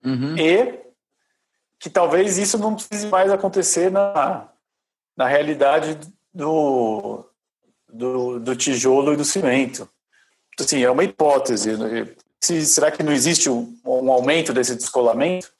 Uhum. 0.02 0.36
E 0.38 0.80
que 1.78 1.90
talvez 1.90 2.38
isso 2.38 2.58
não 2.58 2.74
precise 2.74 3.06
mais 3.08 3.30
acontecer 3.30 3.90
na, 3.90 4.48
na 5.14 5.28
realidade 5.28 5.98
do, 6.32 7.26
do, 7.92 8.40
do 8.40 8.56
tijolo 8.56 9.12
e 9.12 9.16
do 9.16 9.24
cimento. 9.24 9.88
Assim, 10.58 10.82
é 10.82 10.90
uma 10.90 11.04
hipótese. 11.04 11.76
Né? 11.76 12.08
Se, 12.40 12.64
será 12.66 12.90
que 12.90 13.02
não 13.02 13.12
existe 13.12 13.48
um, 13.48 13.76
um 13.84 14.10
aumento 14.10 14.52
desse 14.52 14.74
descolamento? 14.74 15.50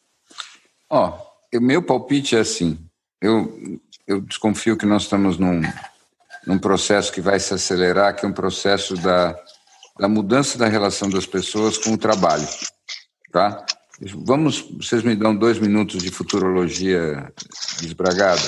Ó, 0.90 1.18
oh, 1.52 1.60
meu 1.60 1.82
palpite 1.82 2.36
é 2.36 2.40
assim. 2.40 2.78
Eu, 3.20 3.80
eu 4.06 4.20
desconfio 4.20 4.76
que 4.76 4.86
nós 4.86 5.02
estamos 5.02 5.38
num, 5.38 5.62
num 6.46 6.58
processo 6.58 7.12
que 7.12 7.20
vai 7.20 7.40
se 7.40 7.54
acelerar, 7.54 8.14
que 8.14 8.24
é 8.24 8.28
um 8.28 8.32
processo 8.32 8.94
da, 8.96 9.34
da 9.98 10.08
mudança 10.08 10.58
da 10.58 10.68
relação 10.68 11.08
das 11.08 11.26
pessoas 11.26 11.78
com 11.78 11.92
o 11.92 11.98
trabalho. 11.98 12.46
Tá? 13.32 13.64
Vamos, 14.00 14.60
vocês 14.72 15.02
me 15.02 15.14
dão 15.14 15.34
dois 15.34 15.58
minutos 15.58 16.02
de 16.02 16.10
futurologia 16.10 17.32
desbragada? 17.80 18.42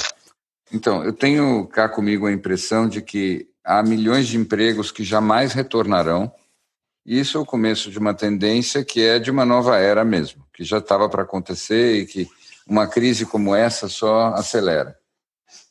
Então, 0.73 1.05
eu 1.05 1.13
tenho 1.13 1.67
cá 1.69 1.89
comigo 1.89 2.27
a 2.27 2.33
impressão 2.33 2.89
de 2.89 3.01
que 3.01 3.49
há 3.67 3.83
milhões 3.83 4.29
de 4.29 4.37
empregos 4.39 4.93
que 4.93 5.03
jamais 5.03 5.53
retornarão. 5.53 6.33
Isso 7.05 7.37
é 7.37 7.41
o 7.41 7.45
começo 7.45 7.91
de 7.91 7.99
uma 7.99 8.15
tendência 8.15 8.85
que 8.85 9.05
é 9.05 9.19
de 9.19 9.31
uma 9.31 9.45
nova 9.45 9.77
era 9.77 10.05
mesmo, 10.05 10.47
que 10.55 10.63
já 10.63 10.79
estava 10.79 11.09
para 11.09 11.25
acontecer 11.25 12.01
e 12.01 12.07
que 12.07 12.29
uma 12.67 12.87
crise 12.87 13.27
como 13.27 13.55
essa 13.55 13.89
só 13.89 14.29
acelera. 14.35 14.97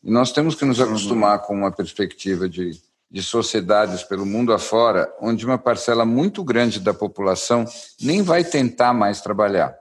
E 0.04 0.12
nós 0.12 0.32
temos 0.32 0.56
que 0.56 0.66
nos 0.66 0.80
acostumar 0.80 1.40
com 1.40 1.54
uma 1.54 1.72
perspectiva 1.72 2.48
de, 2.48 2.80
de 3.10 3.24
sociedades 3.24 4.04
pelo 4.04 4.26
mundo 4.26 4.54
afora, 4.54 5.12
onde 5.22 5.46
uma 5.46 5.58
parcela 5.58 6.06
muito 6.06 6.44
grande 6.44 6.80
da 6.80 6.94
população 6.94 7.66
nem 8.00 8.22
vai 8.22 8.44
tentar 8.44 8.94
mais 8.94 9.22
trabalhar 9.22 9.76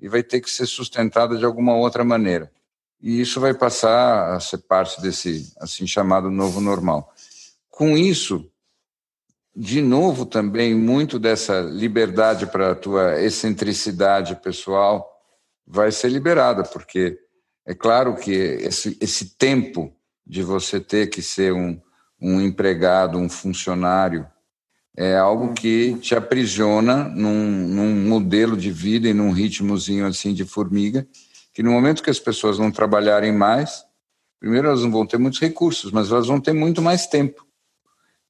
e 0.00 0.08
vai 0.08 0.22
ter 0.22 0.40
que 0.40 0.50
ser 0.50 0.66
sustentada 0.66 1.36
de 1.36 1.44
alguma 1.44 1.76
outra 1.76 2.04
maneira. 2.04 2.50
E 3.00 3.20
isso 3.20 3.40
vai 3.40 3.54
passar 3.54 4.34
a 4.34 4.40
ser 4.40 4.58
parte 4.58 5.00
desse 5.00 5.52
assim 5.58 5.86
chamado 5.86 6.30
novo 6.30 6.60
normal. 6.60 7.12
Com 7.72 7.96
isso, 7.96 8.46
de 9.56 9.80
novo 9.80 10.26
também 10.26 10.74
muito 10.74 11.18
dessa 11.18 11.62
liberdade 11.62 12.46
para 12.46 12.72
a 12.72 12.74
tua 12.74 13.18
excentricidade 13.18 14.36
pessoal 14.36 15.10
vai 15.66 15.90
ser 15.90 16.10
liberada, 16.10 16.64
porque 16.64 17.18
é 17.64 17.74
claro 17.74 18.14
que 18.14 18.30
esse, 18.30 18.98
esse 19.00 19.36
tempo 19.38 19.90
de 20.26 20.42
você 20.42 20.80
ter 20.80 21.08
que 21.08 21.22
ser 21.22 21.54
um, 21.54 21.80
um 22.20 22.42
empregado, 22.42 23.16
um 23.16 23.28
funcionário, 23.28 24.26
é 24.94 25.16
algo 25.16 25.54
que 25.54 25.94
te 25.94 26.14
aprisiona 26.14 27.04
num, 27.04 27.66
num 27.68 28.06
modelo 28.06 28.54
de 28.54 28.70
vida 28.70 29.08
e 29.08 29.14
num 29.14 29.32
ritmozinho 29.32 30.06
assim 30.06 30.34
de 30.34 30.44
formiga, 30.44 31.08
que 31.54 31.62
no 31.62 31.70
momento 31.70 32.02
que 32.02 32.10
as 32.10 32.20
pessoas 32.20 32.58
não 32.58 32.70
trabalharem 32.70 33.32
mais, 33.32 33.82
primeiro 34.38 34.68
elas 34.68 34.82
não 34.82 34.90
vão 34.90 35.06
ter 35.06 35.16
muitos 35.16 35.40
recursos, 35.40 35.90
mas 35.90 36.12
elas 36.12 36.26
vão 36.26 36.38
ter 36.38 36.52
muito 36.52 36.82
mais 36.82 37.06
tempo. 37.06 37.46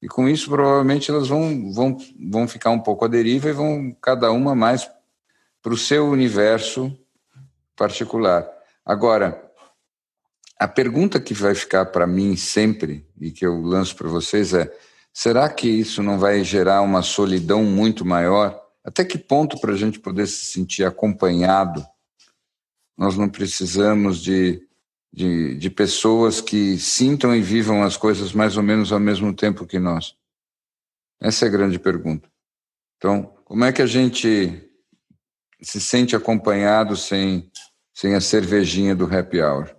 E 0.03 0.07
com 0.09 0.27
isso, 0.27 0.49
provavelmente, 0.49 1.09
elas 1.09 1.29
vão, 1.29 1.71
vão, 1.71 1.97
vão 2.29 2.45
ficar 2.45 2.71
um 2.71 2.79
pouco 2.79 3.05
à 3.05 3.07
deriva 3.07 3.47
e 3.47 3.53
vão 3.53 3.95
cada 4.01 4.33
uma 4.33 4.53
mais 4.53 4.85
para 5.61 5.73
o 5.73 5.77
seu 5.77 6.09
universo 6.09 6.93
particular. 7.73 8.45
Agora, 8.85 9.49
a 10.59 10.67
pergunta 10.67 11.21
que 11.21 11.33
vai 11.33 11.55
ficar 11.55 11.85
para 11.85 12.05
mim 12.05 12.35
sempre 12.35 13.07
e 13.17 13.31
que 13.31 13.45
eu 13.45 13.61
lanço 13.61 13.95
para 13.95 14.09
vocês 14.09 14.53
é: 14.53 14.69
será 15.13 15.47
que 15.47 15.69
isso 15.69 16.03
não 16.03 16.19
vai 16.19 16.43
gerar 16.43 16.81
uma 16.81 17.01
solidão 17.01 17.63
muito 17.63 18.03
maior? 18.03 18.61
Até 18.83 19.05
que 19.05 19.17
ponto, 19.17 19.57
para 19.57 19.71
a 19.71 19.77
gente 19.77 20.01
poder 20.01 20.27
se 20.27 20.47
sentir 20.47 20.83
acompanhado, 20.83 21.81
nós 22.97 23.15
não 23.17 23.29
precisamos 23.29 24.21
de, 24.21 24.67
de, 25.13 25.55
de 25.55 25.69
pessoas 25.69 26.41
que 26.41 26.77
sintam 26.77 27.35
e 27.35 27.41
vivam 27.41 27.83
as 27.83 27.95
coisas 27.95 28.33
mais 28.33 28.57
ou 28.57 28.63
menos 28.63 28.91
ao 28.91 28.99
mesmo 28.99 29.33
tempo 29.33 29.65
que 29.65 29.77
nós? 29.77 30.15
Essa 31.21 31.45
é 31.45 31.47
a 31.47 31.51
grande 31.51 31.77
pergunta. 31.77 32.27
Então, 32.97 33.33
como 33.45 33.63
é 33.63 33.71
que 33.71 33.81
a 33.81 33.85
gente 33.85 34.69
se 35.61 35.79
sente 35.79 36.15
acompanhado 36.15 36.97
sem 36.97 37.49
sem 37.93 38.15
a 38.15 38.21
cervejinha 38.21 38.95
do 38.95 39.05
happy 39.05 39.41
hour. 39.41 39.69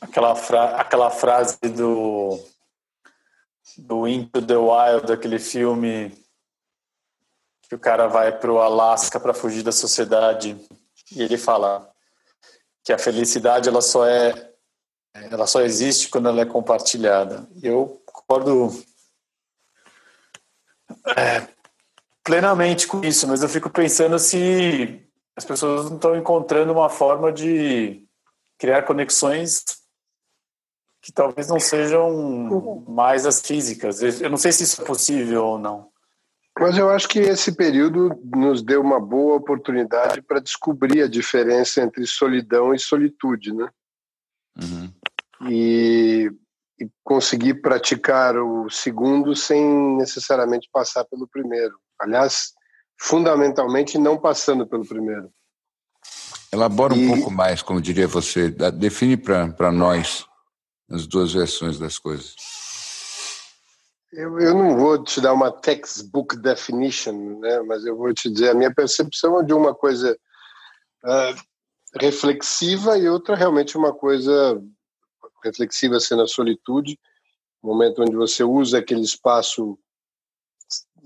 Aquela, 0.00 0.36
fra 0.36 0.76
aquela 0.76 1.10
frase 1.10 1.58
do, 1.62 2.38
do 3.78 4.06
Into 4.06 4.42
the 4.42 4.56
Wild, 4.56 5.06
daquele 5.06 5.38
filme 5.38 6.12
que 7.62 7.74
o 7.74 7.78
cara 7.78 8.06
vai 8.06 8.38
para 8.38 8.52
o 8.52 8.60
Alasca 8.60 9.18
para 9.18 9.34
fugir 9.34 9.62
da 9.62 9.72
sociedade 9.72 10.56
e 11.10 11.22
ele 11.22 11.36
fala 11.36 11.90
que 12.88 12.92
a 12.94 12.98
felicidade 12.98 13.68
ela 13.68 13.82
só 13.82 14.06
é 14.06 14.50
ela 15.30 15.46
só 15.46 15.60
existe 15.60 16.08
quando 16.08 16.30
ela 16.30 16.40
é 16.40 16.46
compartilhada. 16.46 17.46
Eu 17.62 18.02
concordo 18.06 18.82
é, 21.14 21.46
plenamente 22.24 22.86
com 22.86 23.04
isso, 23.04 23.28
mas 23.28 23.42
eu 23.42 23.48
fico 23.48 23.68
pensando 23.68 24.18
se 24.18 25.06
as 25.36 25.44
pessoas 25.44 25.90
não 25.90 25.96
estão 25.96 26.16
encontrando 26.16 26.72
uma 26.72 26.88
forma 26.88 27.30
de 27.30 28.08
criar 28.56 28.84
conexões 28.84 29.62
que 31.02 31.12
talvez 31.12 31.46
não 31.46 31.60
sejam 31.60 32.86
mais 32.88 33.26
as 33.26 33.42
físicas. 33.42 34.00
Eu 34.00 34.30
não 34.30 34.38
sei 34.38 34.50
se 34.50 34.62
isso 34.62 34.80
é 34.80 34.84
possível 34.86 35.44
ou 35.44 35.58
não. 35.58 35.90
Mas 36.60 36.76
eu 36.76 36.90
acho 36.90 37.08
que 37.08 37.20
esse 37.20 37.52
período 37.52 38.20
nos 38.34 38.62
deu 38.62 38.80
uma 38.80 38.98
boa 38.98 39.36
oportunidade 39.36 40.20
para 40.22 40.40
descobrir 40.40 41.02
a 41.02 41.08
diferença 41.08 41.80
entre 41.80 42.04
solidão 42.06 42.74
e 42.74 42.78
solitude, 42.78 43.52
né? 43.54 43.68
Uhum. 44.60 44.92
E, 45.48 46.30
e 46.80 46.88
conseguir 47.04 47.54
praticar 47.62 48.36
o 48.36 48.68
segundo 48.68 49.36
sem 49.36 49.96
necessariamente 49.96 50.68
passar 50.72 51.04
pelo 51.04 51.28
primeiro. 51.28 51.78
Aliás, 52.00 52.52
fundamentalmente 53.00 53.96
não 53.96 54.18
passando 54.18 54.66
pelo 54.66 54.86
primeiro. 54.86 55.30
Elabora 56.52 56.94
um 56.94 57.08
pouco 57.08 57.30
mais, 57.30 57.62
como 57.62 57.80
diria 57.80 58.08
você, 58.08 58.50
define 58.50 59.16
para 59.16 59.70
nós 59.70 60.26
as 60.90 61.06
duas 61.06 61.32
versões 61.34 61.78
das 61.78 61.98
coisas. 61.98 62.34
Eu, 64.10 64.38
eu, 64.40 64.54
não 64.54 64.76
vou 64.76 65.02
te 65.02 65.20
dar 65.20 65.34
uma 65.34 65.52
textbook 65.52 66.36
definition, 66.36 67.40
né, 67.40 67.60
mas 67.60 67.84
eu 67.84 67.94
vou 67.94 68.12
te 68.14 68.30
dizer 68.30 68.50
a 68.50 68.54
minha 68.54 68.74
percepção 68.74 69.44
de 69.44 69.52
uma 69.52 69.74
coisa 69.74 70.18
uh, 71.04 71.98
reflexiva 72.00 72.96
e 72.96 73.08
outra 73.08 73.36
realmente 73.36 73.76
uma 73.76 73.92
coisa 73.92 74.62
reflexiva 75.44 76.00
sendo 76.00 76.22
a 76.22 76.26
solitude, 76.26 76.98
momento 77.62 78.02
onde 78.02 78.16
você 78.16 78.42
usa 78.42 78.78
aquele 78.78 79.02
espaço 79.02 79.78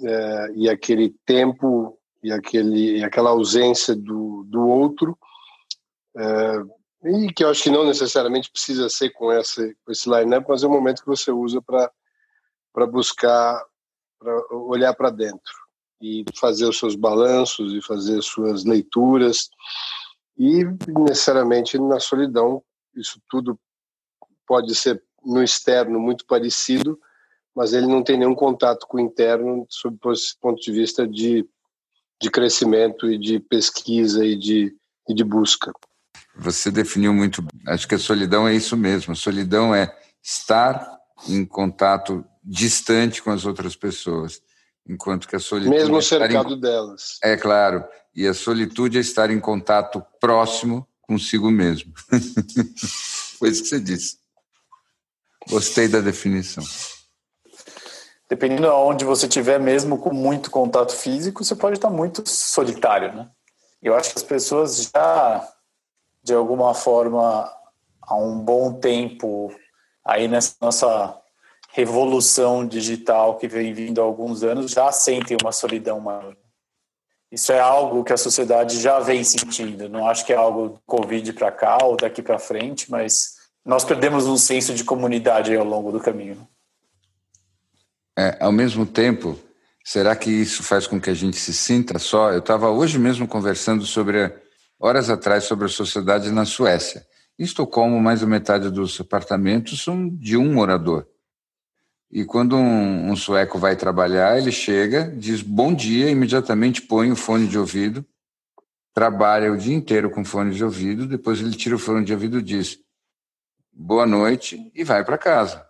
é, 0.05 0.53
e 0.55 0.69
aquele 0.69 1.15
tempo 1.27 1.99
e, 2.23 2.33
aquele, 2.33 2.99
e 2.99 3.05
aquela 3.05 3.31
ausência 3.31 3.95
do, 3.95 4.45
do 4.45 4.67
outro, 4.67 5.19
é, 6.17 6.63
e 7.05 7.33
que 7.33 7.43
eu 7.43 7.51
acho 7.51 7.65
que 7.65 7.71
não 7.71 7.85
necessariamente 7.85 8.51
precisa 8.51 8.89
ser 8.89 9.11
com 9.11 9.33
esse, 9.33 9.75
com 9.85 9.91
esse 9.91 10.09
line-up, 10.09 10.47
mas 10.49 10.63
é 10.63 10.67
o 10.67 10.71
momento 10.71 11.01
que 11.01 11.09
você 11.09 11.33
usa 11.33 11.61
para 11.61 11.91
buscar, 12.87 13.63
para 14.19 14.57
olhar 14.57 14.95
para 14.95 15.11
dentro 15.11 15.53
e 16.01 16.25
fazer 16.39 16.67
os 16.67 16.79
seus 16.79 16.97
balanços 16.97 17.73
e 17.73 17.81
fazer 17.81 18.19
as 18.19 18.27
suas 18.27 18.65
leituras. 18.65 19.49
E 20.37 20.65
necessariamente 20.89 21.79
na 21.79 22.01
solidão, 22.01 22.63
isso 22.97 23.21
tudo 23.29 23.59
pode 24.47 24.75
ser 24.75 25.03
no 25.25 25.43
externo 25.43 26.01
muito 26.01 26.27
parecido, 26.27 26.99
mas 27.55 27.73
ele 27.73 27.87
não 27.87 28.03
tem 28.03 28.19
nenhum 28.19 28.35
contato 28.35 28.87
com 28.87 28.97
o 28.97 29.01
interno 29.01 29.67
sob 29.69 29.97
esse 30.13 30.37
ponto 30.41 30.61
de 30.61 30.73
vista 30.73 31.07
de, 31.07 31.49
de 32.21 32.31
crescimento 32.31 33.11
e 33.11 33.19
de 33.19 33.39
pesquisa 33.39 34.25
e 34.25 34.37
de, 34.37 34.75
e 35.09 35.15
de 35.15 35.23
busca. 35.23 35.73
Você 36.35 36.71
definiu 36.71 37.13
muito. 37.13 37.45
Acho 37.69 37.87
que 37.87 37.95
a 37.95 37.99
solidão 37.99 38.49
é 38.49 38.55
isso 38.55 38.77
mesmo. 38.77 39.13
A 39.13 39.17
solidão 39.17 39.75
é 39.75 39.95
estar 40.23 40.99
em 41.29 41.45
contato 41.45 42.25
distante 42.43 43.23
com 43.23 43.31
as 43.31 43.45
outras 43.45 43.77
pessoas, 43.77 44.43
enquanto 44.89 45.29
que 45.29 45.37
a 45.37 45.41
solitude 45.41 45.77
mesmo 45.77 45.99
é 45.99 46.03
cercado 46.03 46.55
em... 46.55 46.61
delas. 46.61 47.19
É 47.23 47.37
claro. 47.37 47.85
E 48.15 48.27
a 48.27 48.35
solitude 48.35 48.99
é 48.99 49.01
estar 49.01 49.31
em 49.31 49.41
contato 49.41 50.05
próximo 50.21 50.87
consigo 51.01 51.51
mesmo. 51.51 51.93
Foi 53.39 53.49
isso 53.49 53.63
que 53.63 53.69
você 53.69 53.81
disse. 53.81 54.19
Gostei 55.49 55.89
da 55.89 56.01
definição 56.01 56.65
dependendo 58.33 58.63
de 58.63 58.69
onde 58.69 59.05
você 59.05 59.27
estiver, 59.27 59.61
mesmo 59.61 59.99
com 59.99 60.11
muito 60.11 60.51
contato 60.51 60.97
físico, 60.97 61.45
você 61.45 61.55
pode 61.55 61.77
estar 61.77 61.91
muito 61.91 62.27
solitário, 62.27 63.13
né? 63.13 63.29
Eu 63.83 63.95
acho 63.95 64.11
que 64.11 64.17
as 64.17 64.23
pessoas 64.23 64.91
já, 64.91 65.47
de 66.23 66.33
alguma 66.33 66.73
forma, 66.73 67.53
há 68.01 68.17
um 68.17 68.39
bom 68.39 68.73
tempo, 68.73 69.55
aí 70.03 70.29
nessa 70.29 70.55
nossa 70.63 71.15
revolução 71.73 72.67
digital 72.67 73.37
que 73.37 73.49
vem 73.49 73.73
vindo 73.73 74.01
há 74.01 74.05
alguns 74.05 74.43
anos, 74.43 74.71
já 74.71 74.93
sentem 74.93 75.37
uma 75.41 75.53
solidão 75.53 75.99
maior. 75.99 76.37
Isso 77.31 77.51
é 77.51 77.59
algo 77.59 78.05
que 78.05 78.13
a 78.13 78.17
sociedade 78.19 78.79
já 78.79 79.01
vem 79.01 79.25
sentindo. 79.25 79.89
Não 79.89 80.07
acho 80.07 80.27
que 80.27 80.35
é 80.35 80.37
algo 80.37 80.69
do 80.69 80.81
Covid 80.87 81.33
para 81.33 81.51
cá 81.51 81.79
ou 81.83 81.97
daqui 81.97 82.21
para 82.23 82.39
frente, 82.39 82.91
mas 82.91 83.37
nós 83.65 83.85
perdemos 83.85 84.27
um 84.27 84.37
senso 84.37 84.75
de 84.75 84.85
comunidade 84.85 85.57
ao 85.57 85.65
longo 85.65 85.91
do 85.91 85.99
caminho. 85.99 86.47
É, 88.19 88.37
ao 88.39 88.53
mesmo 88.53 88.85
tempo, 88.85 89.39
será 89.83 90.15
que 90.15 90.31
isso 90.31 90.63
faz 90.63 90.87
com 90.87 91.01
que 91.01 91.09
a 91.09 91.15
gente 91.15 91.39
se 91.39 91.55
sinta 91.55 91.99
só? 91.99 92.31
Eu 92.31 92.41
estava 92.41 92.69
hoje 92.69 92.99
mesmo 92.99 93.27
conversando 93.27 93.87
sobre, 93.87 94.31
horas 94.79 95.09
atrás, 95.09 95.45
sobre 95.45 95.65
a 95.65 95.71
sociedade 95.71 96.31
na 96.31 96.45
Suécia. 96.45 97.07
Em 97.39 97.45
Estocolmo, 97.45 97.99
mais 97.99 98.21
da 98.21 98.27
metade 98.27 98.71
dos 98.71 99.01
apartamentos 99.01 99.83
são 99.83 100.07
de 100.07 100.37
um 100.37 100.53
morador. 100.53 101.07
E 102.13 102.27
quando 102.27 102.57
um, 102.57 103.11
um, 103.11 103.17
sueco 103.17 103.59
vai 103.59 103.75
trabalhar, 103.75 104.37
ele 104.37 104.53
chega, 104.53 105.11
diz 105.17 105.41
bom 105.41 105.73
dia, 105.73 106.11
imediatamente 106.11 106.83
põe 106.83 107.11
o 107.11 107.17
fone 107.17 107.49
de 107.49 107.59
ouvido, 107.59 108.05
trabalha 108.93 109.51
o 109.51 109.57
dia 109.57 109.75
inteiro 109.75 110.11
com 110.11 110.23
fone 110.23 110.55
de 110.55 110.63
ouvido, 110.63 111.07
depois 111.07 111.41
ele 111.41 111.57
tira 111.57 111.75
o 111.75 111.79
fone 111.79 112.05
de 112.05 112.13
ouvido 112.13 112.39
e 112.39 112.43
diz 112.43 112.79
boa 113.73 114.07
noite 114.07 114.71
e 114.75 114.85
vai 114.85 115.03
para 115.03 115.17
casa. 115.17 115.67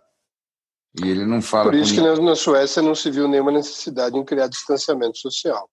E 1.01 1.07
ele 1.07 1.25
não 1.25 1.41
fala. 1.41 1.71
Por 1.71 1.75
isso 1.75 1.93
que 1.93 2.01
na, 2.01 2.15
na 2.17 2.35
Suécia 2.35 2.81
não 2.81 2.93
se 2.93 3.09
viu 3.09 3.27
nenhuma 3.27 3.51
necessidade 3.51 4.17
em 4.17 4.25
criar 4.25 4.47
distanciamento 4.47 5.17
social. 5.17 5.69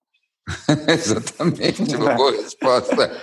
Exatamente, 0.89 1.97
uma 1.97 2.15
boa 2.15 2.33
resposta. 2.33 3.11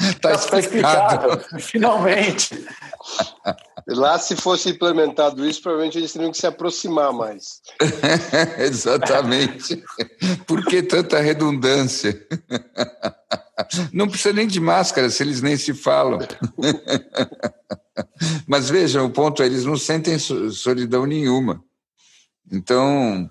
Está 0.00 0.32
explicado. 0.32 1.60
Finalmente. 1.60 2.66
Lá, 3.86 4.18
se 4.18 4.36
fosse 4.36 4.70
implementado 4.70 5.46
isso, 5.46 5.62
provavelmente 5.62 5.98
eles 5.98 6.12
teriam 6.12 6.30
que 6.30 6.38
se 6.38 6.46
aproximar 6.46 7.12
mais. 7.12 7.60
Exatamente. 8.58 9.82
Por 10.46 10.64
que 10.64 10.82
tanta 10.82 11.20
redundância? 11.20 12.26
Não 13.92 14.08
precisa 14.08 14.32
nem 14.32 14.46
de 14.46 14.60
máscara, 14.60 15.10
se 15.10 15.22
eles 15.22 15.42
nem 15.42 15.56
se 15.56 15.74
falam. 15.74 16.20
Mas 18.46 18.70
vejam, 18.70 19.06
o 19.06 19.10
ponto 19.10 19.42
é, 19.42 19.46
eles 19.46 19.64
não 19.64 19.76
sentem 19.76 20.18
solidão 20.18 21.06
nenhuma. 21.06 21.62
Então, 22.50 23.30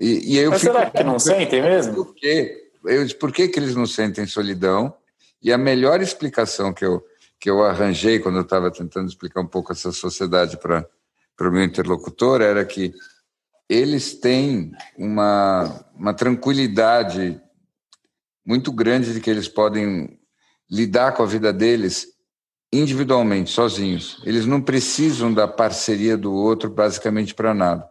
e, 0.00 0.34
e 0.34 0.38
eu 0.38 0.50
Mas 0.50 0.62
fico, 0.62 0.72
será 0.72 0.90
que 0.90 1.04
não 1.04 1.18
sentem 1.18 1.60
mesmo? 1.60 1.94
Por 1.94 2.14
quê? 2.14 2.70
Eu, 2.84 3.06
por 3.18 3.30
que, 3.30 3.48
que 3.48 3.58
eles 3.58 3.74
não 3.74 3.86
sentem 3.86 4.26
solidão? 4.26 4.94
E 5.42 5.52
a 5.52 5.58
melhor 5.58 6.00
explicação 6.00 6.72
que 6.72 6.84
eu, 6.84 7.04
que 7.38 7.50
eu 7.50 7.62
arranjei 7.62 8.18
quando 8.18 8.36
eu 8.36 8.42
estava 8.42 8.70
tentando 8.70 9.08
explicar 9.08 9.40
um 9.40 9.46
pouco 9.46 9.72
essa 9.72 9.92
sociedade 9.92 10.56
para 10.56 10.88
o 11.40 11.50
meu 11.50 11.62
interlocutor 11.62 12.40
era 12.40 12.64
que 12.64 12.94
eles 13.68 14.14
têm 14.14 14.72
uma, 14.98 15.84
uma 15.94 16.12
tranquilidade 16.12 17.40
muito 18.44 18.72
grande 18.72 19.14
de 19.14 19.20
que 19.20 19.30
eles 19.30 19.48
podem 19.48 20.18
lidar 20.70 21.12
com 21.12 21.22
a 21.22 21.26
vida 21.26 21.52
deles 21.52 22.08
individualmente, 22.72 23.50
sozinhos. 23.50 24.20
Eles 24.24 24.46
não 24.46 24.60
precisam 24.60 25.32
da 25.32 25.48
parceria 25.48 26.16
do 26.16 26.32
outro 26.32 26.70
basicamente 26.70 27.34
para 27.34 27.54
nada. 27.54 27.88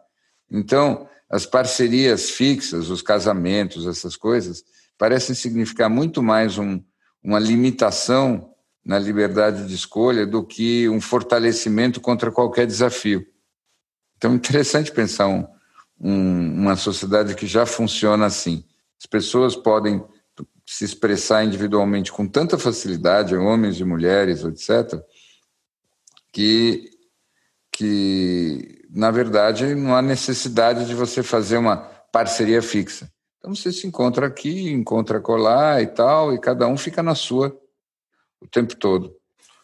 Então, 0.50 1.09
as 1.30 1.46
parcerias 1.46 2.32
fixas, 2.32 2.90
os 2.90 3.02
casamentos, 3.02 3.86
essas 3.86 4.16
coisas, 4.16 4.64
parecem 4.98 5.36
significar 5.36 5.90
muito 5.90 6.24
mais 6.24 6.58
um, 6.58 6.82
uma 7.24 7.40
limitação 7.40 8.54
na 8.84 8.98
liberdade 8.98 9.68
de 9.68 9.76
escolha 9.76 10.26
do 10.26 10.44
que 10.44 10.90
um 10.90 11.00
fortalecimento 11.00 12.02
contra 12.02 12.32
qualquer 12.32 12.66
desafio. 12.66 13.26
Então, 14.18 14.32
é 14.32 14.36
interessante 14.36 14.92
pensar 14.92 15.28
um, 15.28 15.46
um, 16.00 16.62
uma 16.62 16.76
sociedade 16.76 17.36
que 17.36 17.46
já 17.46 17.66
funciona 17.66 18.26
assim. 18.26 18.66
As 19.00 19.06
pessoas 19.06 19.56
podem 19.56 20.04
se 20.66 20.84
expressar 20.84 21.44
individualmente 21.44 22.12
com 22.12 22.28
tanta 22.28 22.58
facilidade, 22.58 23.36
homens 23.36 23.80
e 23.80 23.84
mulheres, 23.84 24.44
etc., 24.44 25.02
que, 26.32 26.92
que 27.72 28.79
na 28.90 29.12
verdade, 29.12 29.76
não 29.76 29.96
há 29.96 30.02
necessidade 30.02 30.86
de 30.86 30.96
você 30.96 31.22
fazer 31.22 31.58
uma 31.58 31.78
parceria 32.12 32.62
fixa. 32.62 33.10
Então 33.38 33.54
você 33.56 33.72
se 33.72 33.88
encontra 33.88 34.28
aqui, 34.28 34.72
encontra 34.72 35.22
colar 35.22 35.82
e 35.82 35.88
tal, 35.88 36.34
e 36.34 36.40
cada 36.40 36.68
um 36.68 36.76
fica 36.76 37.02
na 37.04 37.16
sua 37.16 37.56
o 38.42 38.48
tempo 38.48 38.76
todo. 38.76 39.16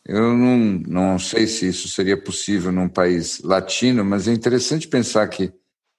Eu 0.05 0.33
não, 0.33 0.57
não 0.87 1.19
sei 1.19 1.47
se 1.47 1.67
isso 1.67 1.87
seria 1.87 2.15
possível 2.15 2.71
num 2.71 2.87
país 2.87 3.41
latino, 3.41 4.05
mas 4.05 4.27
é 4.27 4.31
interessante 4.31 4.87
pensar 4.87 5.27
que, 5.27 5.51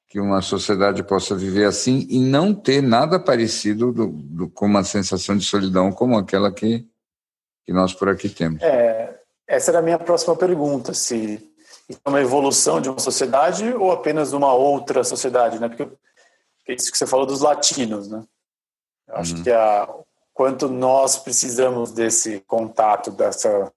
que 0.08 0.20
uma 0.20 0.40
sociedade 0.40 1.02
possa 1.02 1.34
viver 1.34 1.64
assim 1.64 2.06
e 2.08 2.20
não 2.20 2.54
ter 2.54 2.80
nada 2.80 3.18
parecido 3.18 3.92
do, 3.92 4.06
do, 4.06 4.48
com 4.48 4.66
uma 4.66 4.84
sensação 4.84 5.36
de 5.36 5.44
solidão 5.44 5.90
como 5.90 6.16
aquela 6.16 6.52
que, 6.52 6.86
que 7.64 7.72
nós 7.72 7.92
por 7.92 8.08
aqui 8.08 8.28
temos. 8.28 8.62
É, 8.62 9.18
essa 9.46 9.72
era 9.72 9.80
a 9.80 9.82
minha 9.82 9.98
próxima 9.98 10.36
pergunta, 10.36 10.94
se 10.94 11.52
é 11.88 12.08
uma 12.08 12.20
evolução 12.20 12.80
de 12.80 12.88
uma 12.88 12.98
sociedade 12.98 13.72
ou 13.74 13.92
apenas 13.92 14.32
uma 14.32 14.52
outra 14.52 15.04
sociedade, 15.04 15.58
né? 15.58 15.68
Porque 15.68 15.88
é 16.66 16.74
isso 16.74 16.90
que 16.90 16.98
você 16.98 17.06
falou 17.06 17.26
dos 17.26 17.40
latinos, 17.40 18.08
né? 18.08 18.24
Eu 19.08 19.16
acho 19.16 19.36
uhum. 19.36 19.42
que 19.42 19.50
a 19.52 19.88
quanto 20.34 20.68
nós 20.68 21.16
precisamos 21.16 21.92
desse 21.92 22.40
contato 22.40 23.10
dessa 23.10 23.72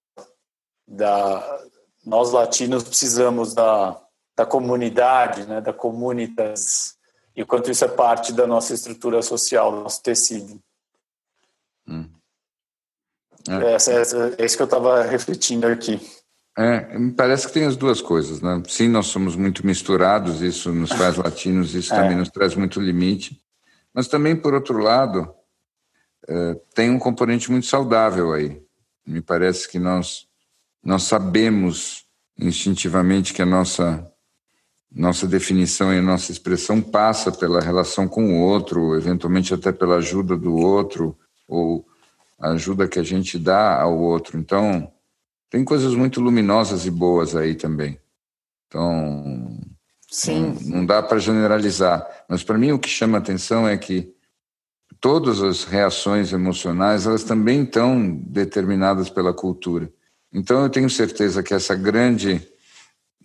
da 0.87 1.61
nós 2.05 2.31
latinos 2.31 2.83
precisamos 2.83 3.53
da, 3.53 4.01
da 4.35 4.45
comunidade, 4.45 5.45
né, 5.45 5.61
da 5.61 5.71
comunitas 5.71 6.97
e 7.35 7.45
quanto 7.45 7.69
isso 7.69 7.85
é 7.85 7.87
parte 7.87 8.33
da 8.33 8.47
nossa 8.47 8.73
estrutura 8.73 9.21
social, 9.21 9.71
do 9.71 9.81
nosso 9.81 10.01
tecido. 10.01 10.59
Hum. 11.87 12.09
É. 13.47 13.73
É, 13.73 14.41
é 14.41 14.45
isso 14.45 14.57
que 14.57 14.63
eu 14.63 14.65
estava 14.65 15.03
refletindo 15.03 15.67
aqui. 15.67 15.99
É, 16.57 16.97
me 16.97 17.11
parece 17.11 17.47
que 17.47 17.53
tem 17.53 17.63
as 17.63 17.77
duas 17.77 18.01
coisas, 18.01 18.41
né? 18.41 18.61
Sim, 18.67 18.89
nós 18.89 19.07
somos 19.07 19.35
muito 19.35 19.65
misturados, 19.65 20.41
isso 20.41 20.73
nos 20.73 20.91
faz 20.91 21.15
latinos, 21.17 21.73
isso 21.73 21.93
é. 21.93 22.01
também 22.01 22.17
nos 22.17 22.29
traz 22.29 22.55
muito 22.55 22.81
limite. 22.81 23.39
Mas 23.93 24.07
também, 24.07 24.35
por 24.35 24.53
outro 24.53 24.77
lado, 24.77 25.33
é, 26.27 26.55
tem 26.75 26.89
um 26.89 26.99
componente 26.99 27.49
muito 27.49 27.65
saudável 27.65 28.33
aí. 28.33 28.61
Me 29.05 29.21
parece 29.21 29.69
que 29.69 29.79
nós, 29.79 30.27
nós 30.83 31.03
sabemos 31.03 32.05
instintivamente 32.37 33.33
que 33.33 33.41
a 33.41 33.45
nossa, 33.45 34.09
nossa 34.91 35.27
definição 35.27 35.93
e 35.93 35.97
a 35.97 36.01
nossa 36.01 36.31
expressão 36.31 36.81
passa 36.81 37.31
pela 37.31 37.59
relação 37.59 38.07
com 38.07 38.33
o 38.33 38.41
outro, 38.41 38.95
eventualmente 38.95 39.53
até 39.53 39.71
pela 39.71 39.95
ajuda 39.95 40.37
do 40.37 40.55
outro, 40.55 41.17
ou 41.47 41.85
a 42.39 42.51
ajuda 42.51 42.87
que 42.87 42.99
a 42.99 43.03
gente 43.03 43.37
dá 43.37 43.81
ao 43.81 43.97
outro. 43.97 44.37
Então, 44.37 44.91
tem 45.49 45.63
coisas 45.63 45.95
muito 45.95 46.21
luminosas 46.21 46.85
e 46.85 46.91
boas 46.91 47.35
aí 47.35 47.55
também. 47.55 47.99
Então, 48.67 49.59
Sim. 50.09 50.57
Não, 50.61 50.77
não 50.77 50.85
dá 50.85 51.01
para 51.03 51.19
generalizar. 51.19 52.05
Mas 52.27 52.43
para 52.43 52.57
mim 52.57 52.71
o 52.71 52.79
que 52.79 52.89
chama 52.89 53.17
atenção 53.17 53.67
é 53.67 53.77
que 53.77 54.13
todas 54.99 55.41
as 55.41 55.63
reações 55.63 56.33
emocionais 56.33 57.05
elas 57.05 57.23
também 57.23 57.63
estão 57.63 58.15
determinadas 58.15 59.09
pela 59.09 59.33
cultura. 59.33 59.91
Então 60.33 60.63
eu 60.63 60.69
tenho 60.69 60.89
certeza 60.89 61.43
que 61.43 61.53
essa 61.53 61.75
grande 61.75 62.41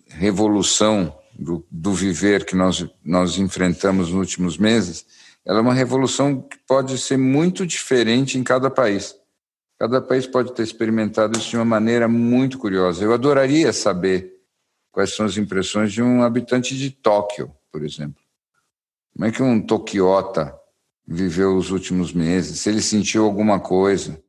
revolução 0.07 1.15
do, 1.37 1.65
do 1.69 1.93
viver 1.93 2.45
que 2.45 2.55
nós, 2.55 2.85
nós 3.03 3.37
enfrentamos 3.37 4.09
nos 4.09 4.17
últimos 4.17 4.57
meses, 4.57 5.05
ela 5.45 5.59
é 5.59 5.61
uma 5.61 5.73
revolução 5.73 6.41
que 6.41 6.57
pode 6.67 6.97
ser 6.97 7.17
muito 7.17 7.65
diferente 7.65 8.37
em 8.37 8.43
cada 8.43 8.69
país. 8.69 9.15
Cada 9.77 10.01
país 10.01 10.25
pode 10.25 10.53
ter 10.53 10.63
experimentado 10.63 11.37
isso 11.37 11.49
de 11.49 11.57
uma 11.57 11.65
maneira 11.65 12.07
muito 12.07 12.57
curiosa. 12.57 13.03
Eu 13.03 13.13
adoraria 13.13 13.73
saber 13.73 14.33
quais 14.91 15.13
são 15.13 15.25
as 15.25 15.37
impressões 15.37 15.91
de 15.91 16.01
um 16.01 16.23
habitante 16.23 16.77
de 16.77 16.89
Tóquio, 16.89 17.53
por 17.71 17.83
exemplo. 17.83 18.23
Como 19.13 19.25
é 19.25 19.31
que 19.31 19.43
um 19.43 19.61
toquiota 19.61 20.57
viveu 21.05 21.57
os 21.57 21.71
últimos 21.71 22.13
meses? 22.13 22.59
Se 22.59 22.69
ele 22.69 22.81
sentiu 22.81 23.25
alguma 23.25 23.59
coisa? 23.59 24.21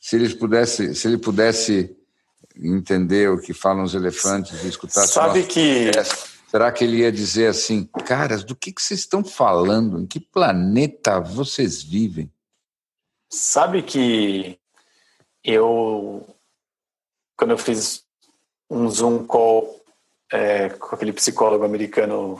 Se 0.00 0.16
ele 0.16 0.32
pudesse, 0.34 0.94
se 0.94 1.06
ele 1.06 1.18
pudesse 1.18 1.96
entender 2.56 3.30
o 3.30 3.40
que 3.40 3.54
falam 3.54 3.84
os 3.84 3.94
elefantes 3.94 4.64
e 4.64 4.68
escutar 4.68 5.06
Sabe 5.06 5.44
que 5.44 5.90
será 6.50 6.72
que 6.72 6.82
ele 6.82 6.98
ia 6.98 7.12
dizer 7.12 7.46
assim, 7.46 7.88
caras, 8.04 8.42
do 8.42 8.56
que, 8.56 8.72
que 8.72 8.82
vocês 8.82 9.00
estão 9.00 9.22
falando? 9.22 10.00
Em 10.00 10.06
que 10.06 10.18
planeta 10.18 11.20
vocês 11.20 11.82
vivem? 11.82 12.32
Sabe 13.30 13.82
que 13.82 14.58
eu, 15.48 16.26
quando 17.36 17.52
eu 17.52 17.58
fiz 17.58 18.04
um 18.68 18.90
Zoom 18.90 19.26
call 19.26 19.82
é, 20.30 20.68
com 20.68 20.94
aquele 20.94 21.12
psicólogo 21.12 21.64
americano, 21.64 22.38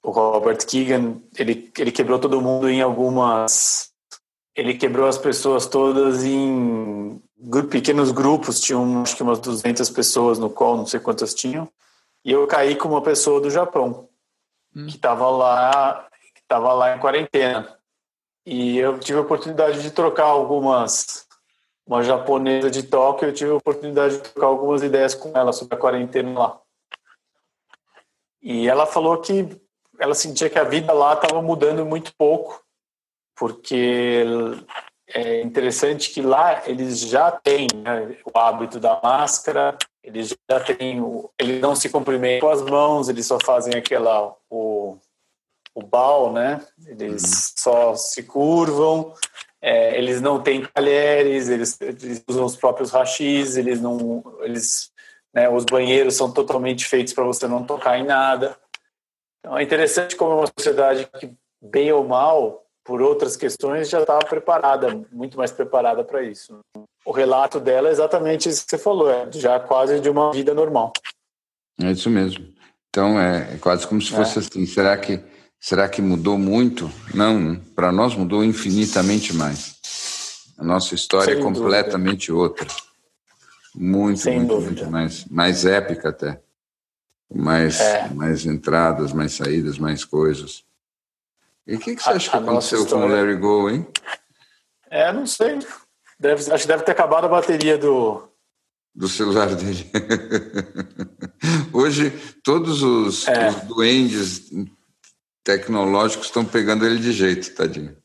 o 0.00 0.10
Robert 0.10 0.64
Keegan, 0.64 1.20
ele, 1.36 1.70
ele 1.76 1.90
quebrou 1.90 2.18
todo 2.20 2.40
mundo 2.40 2.68
em 2.70 2.80
algumas. 2.80 3.92
Ele 4.54 4.74
quebrou 4.74 5.08
as 5.08 5.18
pessoas 5.18 5.66
todas 5.66 6.22
em 6.24 7.20
pequenos 7.70 8.12
grupos, 8.12 8.60
tinham 8.60 9.02
acho 9.02 9.16
que 9.16 9.22
umas 9.22 9.40
200 9.40 9.90
pessoas 9.90 10.38
no 10.38 10.50
call, 10.50 10.76
não 10.76 10.86
sei 10.86 10.98
quantas 10.98 11.34
tinham, 11.34 11.68
e 12.24 12.32
eu 12.32 12.46
caí 12.46 12.74
com 12.74 12.88
uma 12.88 13.02
pessoa 13.02 13.40
do 13.40 13.50
Japão, 13.50 14.08
hum. 14.74 14.86
que 14.86 14.96
estava 14.96 15.28
lá, 15.30 16.08
que 16.34 16.40
estava 16.40 16.72
lá 16.72 16.96
em 16.96 17.00
quarentena. 17.00 17.78
E 18.44 18.78
eu 18.78 18.98
tive 18.98 19.18
a 19.18 19.22
oportunidade 19.22 19.82
de 19.82 19.90
trocar 19.90 20.24
algumas 20.24 21.27
uma 21.88 22.02
japonesa 22.02 22.70
de 22.70 22.82
Tóquio, 22.82 23.28
eu 23.28 23.32
tive 23.32 23.50
a 23.50 23.56
oportunidade 23.56 24.18
de 24.18 24.20
trocar 24.20 24.48
algumas 24.48 24.82
ideias 24.82 25.14
com 25.14 25.32
ela 25.34 25.54
sobre 25.54 25.74
a 25.74 25.78
quarentena 25.78 26.38
lá. 26.38 26.60
E 28.42 28.68
ela 28.68 28.86
falou 28.86 29.16
que 29.18 29.58
ela 29.98 30.14
sentia 30.14 30.50
que 30.50 30.58
a 30.58 30.64
vida 30.64 30.92
lá 30.92 31.14
estava 31.14 31.40
mudando 31.40 31.86
muito 31.86 32.12
pouco, 32.16 32.62
porque 33.34 34.22
é 35.08 35.40
interessante 35.40 36.10
que 36.10 36.20
lá 36.20 36.68
eles 36.68 37.00
já 37.00 37.30
têm 37.30 37.66
né, 37.74 38.18
o 38.22 38.38
hábito 38.38 38.78
da 38.78 39.00
máscara, 39.02 39.76
eles 40.04 40.36
já 40.48 40.60
têm, 40.60 41.00
o, 41.00 41.30
eles 41.38 41.58
não 41.58 41.74
se 41.74 41.88
cumprimentam 41.88 42.48
com 42.48 42.54
as 42.54 42.62
mãos, 42.62 43.08
eles 43.08 43.26
só 43.26 43.38
fazem 43.42 43.74
aquela, 43.74 44.36
o, 44.50 44.98
o 45.74 45.82
bal, 45.82 46.32
né? 46.34 46.60
Eles 46.86 47.22
uhum. 47.22 47.52
só 47.56 47.94
se 47.96 48.22
curvam, 48.24 49.14
é, 49.60 49.96
eles 49.98 50.20
não 50.20 50.40
têm 50.40 50.64
talheres, 50.64 51.48
eles, 51.48 51.80
eles, 51.80 52.24
usam 52.28 52.44
os 52.44 52.56
próprios 52.56 52.90
rachis, 52.90 53.56
eles 53.56 53.80
não, 53.80 54.22
eles, 54.40 54.90
né, 55.34 55.48
os 55.48 55.64
banheiros 55.64 56.14
são 56.14 56.32
totalmente 56.32 56.86
feitos 56.86 57.12
para 57.12 57.24
você 57.24 57.46
não 57.48 57.64
tocar 57.64 57.98
em 57.98 58.04
nada. 58.04 58.56
Então 59.40 59.58
é 59.58 59.62
interessante 59.62 60.16
como 60.16 60.36
uma 60.36 60.48
sociedade 60.58 61.08
que 61.18 61.32
bem 61.60 61.92
ou 61.92 62.06
mal 62.06 62.64
por 62.84 63.02
outras 63.02 63.36
questões, 63.36 63.90
já 63.90 64.00
estava 64.00 64.20
preparada, 64.20 65.04
muito 65.12 65.36
mais 65.36 65.52
preparada 65.52 66.02
para 66.02 66.22
isso. 66.22 66.58
O 67.04 67.12
relato 67.12 67.60
dela 67.60 67.88
é 67.88 67.92
exatamente 67.92 68.48
isso 68.48 68.64
que 68.64 68.70
você 68.70 68.78
falou, 68.78 69.10
é 69.10 69.30
já 69.30 69.60
quase 69.60 70.00
de 70.00 70.08
uma 70.08 70.32
vida 70.32 70.54
normal. 70.54 70.94
É 71.78 71.90
isso 71.90 72.08
mesmo. 72.08 72.46
Então 72.88 73.20
é, 73.20 73.54
é 73.54 73.58
quase 73.58 73.86
como 73.86 74.00
se 74.00 74.10
fosse 74.10 74.38
é. 74.38 74.40
assim. 74.40 74.64
Será 74.64 74.96
que 74.96 75.22
será 75.60 75.88
que 75.88 76.00
mudou 76.00 76.38
muito? 76.38 76.90
Não, 77.14 77.56
para 77.74 77.90
nós 77.92 78.14
mudou 78.14 78.44
infinitamente 78.44 79.34
mais. 79.34 79.76
A 80.56 80.64
nossa 80.64 80.94
história 80.94 81.34
Sem 81.34 81.40
é 81.40 81.44
completamente 81.44 82.28
dúvida. 82.28 82.42
outra, 82.42 82.66
muito, 83.74 84.20
Sem 84.20 84.38
muito, 84.38 84.48
dúvida. 84.48 84.70
muito 84.70 84.90
mais, 84.90 85.24
mais 85.26 85.64
épica 85.64 86.08
até, 86.08 86.40
mais, 87.32 87.80
é. 87.80 88.08
mais 88.12 88.44
entradas, 88.44 89.12
mais 89.12 89.34
saídas, 89.34 89.78
mais 89.78 90.04
coisas. 90.04 90.64
E 91.66 91.76
o 91.76 91.78
que, 91.78 91.94
que, 91.94 92.02
você 92.02 92.10
acha 92.10 92.30
que 92.30 92.36
aconteceu 92.36 92.86
com 92.86 92.96
o 92.96 93.06
Larry 93.06 93.36
Go, 93.36 93.68
hein? 93.68 93.86
É, 94.90 95.12
não 95.12 95.26
sei. 95.26 95.58
Deve, 96.18 96.50
acho 96.50 96.62
que 96.62 96.68
deve 96.68 96.82
ter 96.82 96.92
acabado 96.92 97.26
a 97.26 97.28
bateria 97.28 97.76
do. 97.78 98.26
Do 98.94 99.06
celular 99.06 99.54
dele. 99.54 99.88
Hoje, 101.72 102.10
todos 102.42 102.82
os, 102.82 103.28
é. 103.28 103.50
os 103.50 103.56
duendes 103.62 104.50
tecnológicos 105.44 106.26
estão 106.26 106.44
pegando 106.44 106.84
ele 106.84 106.98
de 106.98 107.12
jeito, 107.12 107.54
tadinho. 107.54 107.96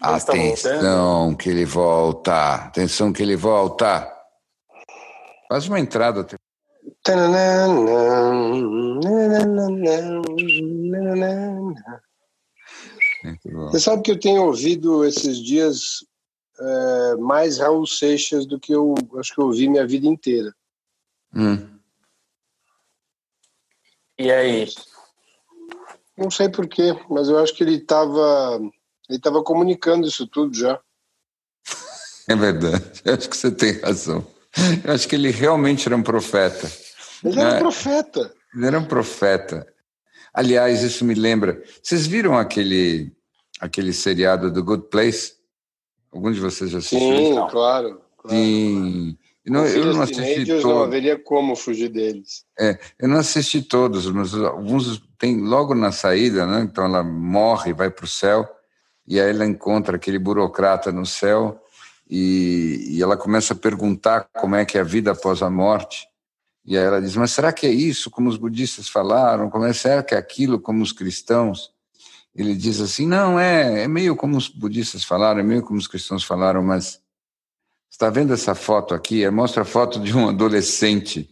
Atenção 0.00 1.30
tá 1.30 1.42
que 1.42 1.48
ele 1.48 1.64
volta. 1.64 2.54
Atenção 2.54 3.12
que 3.12 3.22
ele 3.22 3.36
volta. 3.36 4.10
Faz 5.48 5.66
uma 5.68 5.80
entrada. 5.80 6.26
Você 13.70 13.80
sabe 13.80 14.02
que 14.02 14.10
eu 14.10 14.20
tenho 14.20 14.42
ouvido 14.42 15.04
esses 15.04 15.38
dias 15.38 16.04
é, 16.58 17.16
mais 17.16 17.58
Raul 17.58 17.86
Seixas 17.86 18.46
do 18.46 18.60
que 18.60 18.74
eu 18.74 18.94
acho 19.18 19.34
que 19.34 19.40
eu 19.40 19.46
ouvi 19.46 19.68
minha 19.68 19.86
vida 19.86 20.06
inteira. 20.06 20.54
Hum. 21.34 21.78
E 24.18 24.30
aí? 24.30 24.66
Não 26.16 26.30
sei 26.30 26.48
porquê, 26.48 26.96
mas 27.10 27.28
eu 27.28 27.38
acho 27.38 27.54
que 27.54 27.64
ele 27.64 27.76
estava 27.76 28.60
ele 29.08 29.18
tava 29.18 29.42
comunicando 29.42 30.06
isso 30.06 30.26
tudo 30.26 30.54
já. 30.54 30.80
É 32.26 32.34
verdade, 32.34 33.02
eu 33.04 33.12
acho 33.12 33.28
que 33.28 33.36
você 33.36 33.50
tem 33.50 33.78
razão. 33.80 34.26
Eu 34.82 34.94
acho 34.94 35.06
que 35.06 35.14
ele 35.14 35.30
realmente 35.30 35.86
era 35.86 35.94
um 35.94 36.02
profeta. 36.02 36.72
Ele 37.22 37.38
era 37.38 37.50
um 37.50 37.56
é. 37.56 37.58
profeta. 37.58 38.34
Ele 38.54 38.66
era 38.66 38.78
um 38.78 38.84
profeta. 38.86 39.66
Aliás, 40.32 40.82
isso 40.82 41.04
me 41.04 41.12
lembra. 41.12 41.62
Vocês 41.82 42.06
viram 42.06 42.38
aquele, 42.38 43.12
aquele 43.60 43.92
seriado 43.92 44.50
do 44.50 44.64
Good 44.64 44.88
Place? 44.88 45.34
Algum 46.10 46.32
de 46.32 46.40
vocês 46.40 46.70
já 46.70 46.78
assistiu? 46.78 46.98
Sim, 46.98 47.34
claro. 47.50 48.00
claro. 48.16 48.30
Sim. 48.30 49.18
Não, 49.46 49.66
eu 49.66 49.92
não 49.92 50.00
assisti 50.00 50.46
todos. 50.46 50.64
Não 50.64 50.82
haveria 50.82 51.18
como 51.18 51.54
fugir 51.54 51.90
deles. 51.90 52.44
É, 52.58 52.78
eu 52.98 53.08
não 53.08 53.18
assisti 53.18 53.60
todos, 53.60 54.10
mas 54.10 54.32
alguns 54.34 55.02
tem 55.18 55.36
logo 55.40 55.74
na 55.74 55.92
saída, 55.92 56.46
né? 56.46 56.62
Então 56.62 56.84
ela 56.84 57.02
morre, 57.02 57.74
vai 57.74 57.90
para 57.90 58.04
o 58.04 58.08
céu 58.08 58.48
e 59.06 59.20
aí 59.20 59.30
ela 59.30 59.44
encontra 59.44 59.96
aquele 59.96 60.18
burocrata 60.18 60.90
no 60.90 61.04
céu 61.04 61.60
e, 62.08 62.86
e 62.96 63.02
ela 63.02 63.16
começa 63.16 63.52
a 63.52 63.56
perguntar 63.56 64.28
como 64.32 64.56
é 64.56 64.64
que 64.64 64.78
é 64.78 64.80
a 64.80 64.84
vida 64.84 65.12
após 65.12 65.42
a 65.42 65.50
morte. 65.50 66.08
E 66.64 66.78
aí 66.78 66.84
ela 66.84 67.00
diz: 67.00 67.14
Mas 67.14 67.32
será 67.32 67.52
que 67.52 67.66
é 67.66 67.70
isso 67.70 68.10
como 68.10 68.30
os 68.30 68.38
budistas 68.38 68.88
falaram? 68.88 69.50
Como 69.50 69.66
é, 69.66 69.72
será 69.74 70.02
que 70.02 70.14
é 70.14 70.18
aquilo 70.18 70.58
como 70.58 70.82
os 70.82 70.92
cristãos? 70.92 71.70
Ele 72.34 72.54
diz 72.54 72.80
assim: 72.80 73.06
Não, 73.06 73.38
é, 73.38 73.82
é 73.82 73.88
meio 73.88 74.16
como 74.16 74.38
os 74.38 74.48
budistas 74.48 75.04
falaram, 75.04 75.40
é 75.40 75.42
meio 75.42 75.62
como 75.62 75.78
os 75.78 75.86
cristãos 75.86 76.24
falaram, 76.24 76.62
mas 76.62 77.03
está 77.94 78.10
vendo 78.10 78.34
essa 78.34 78.56
foto 78.56 78.92
aqui? 78.92 79.28
Mostra 79.30 79.62
a 79.62 79.64
foto 79.64 80.00
de 80.00 80.16
um 80.16 80.28
adolescente 80.30 81.28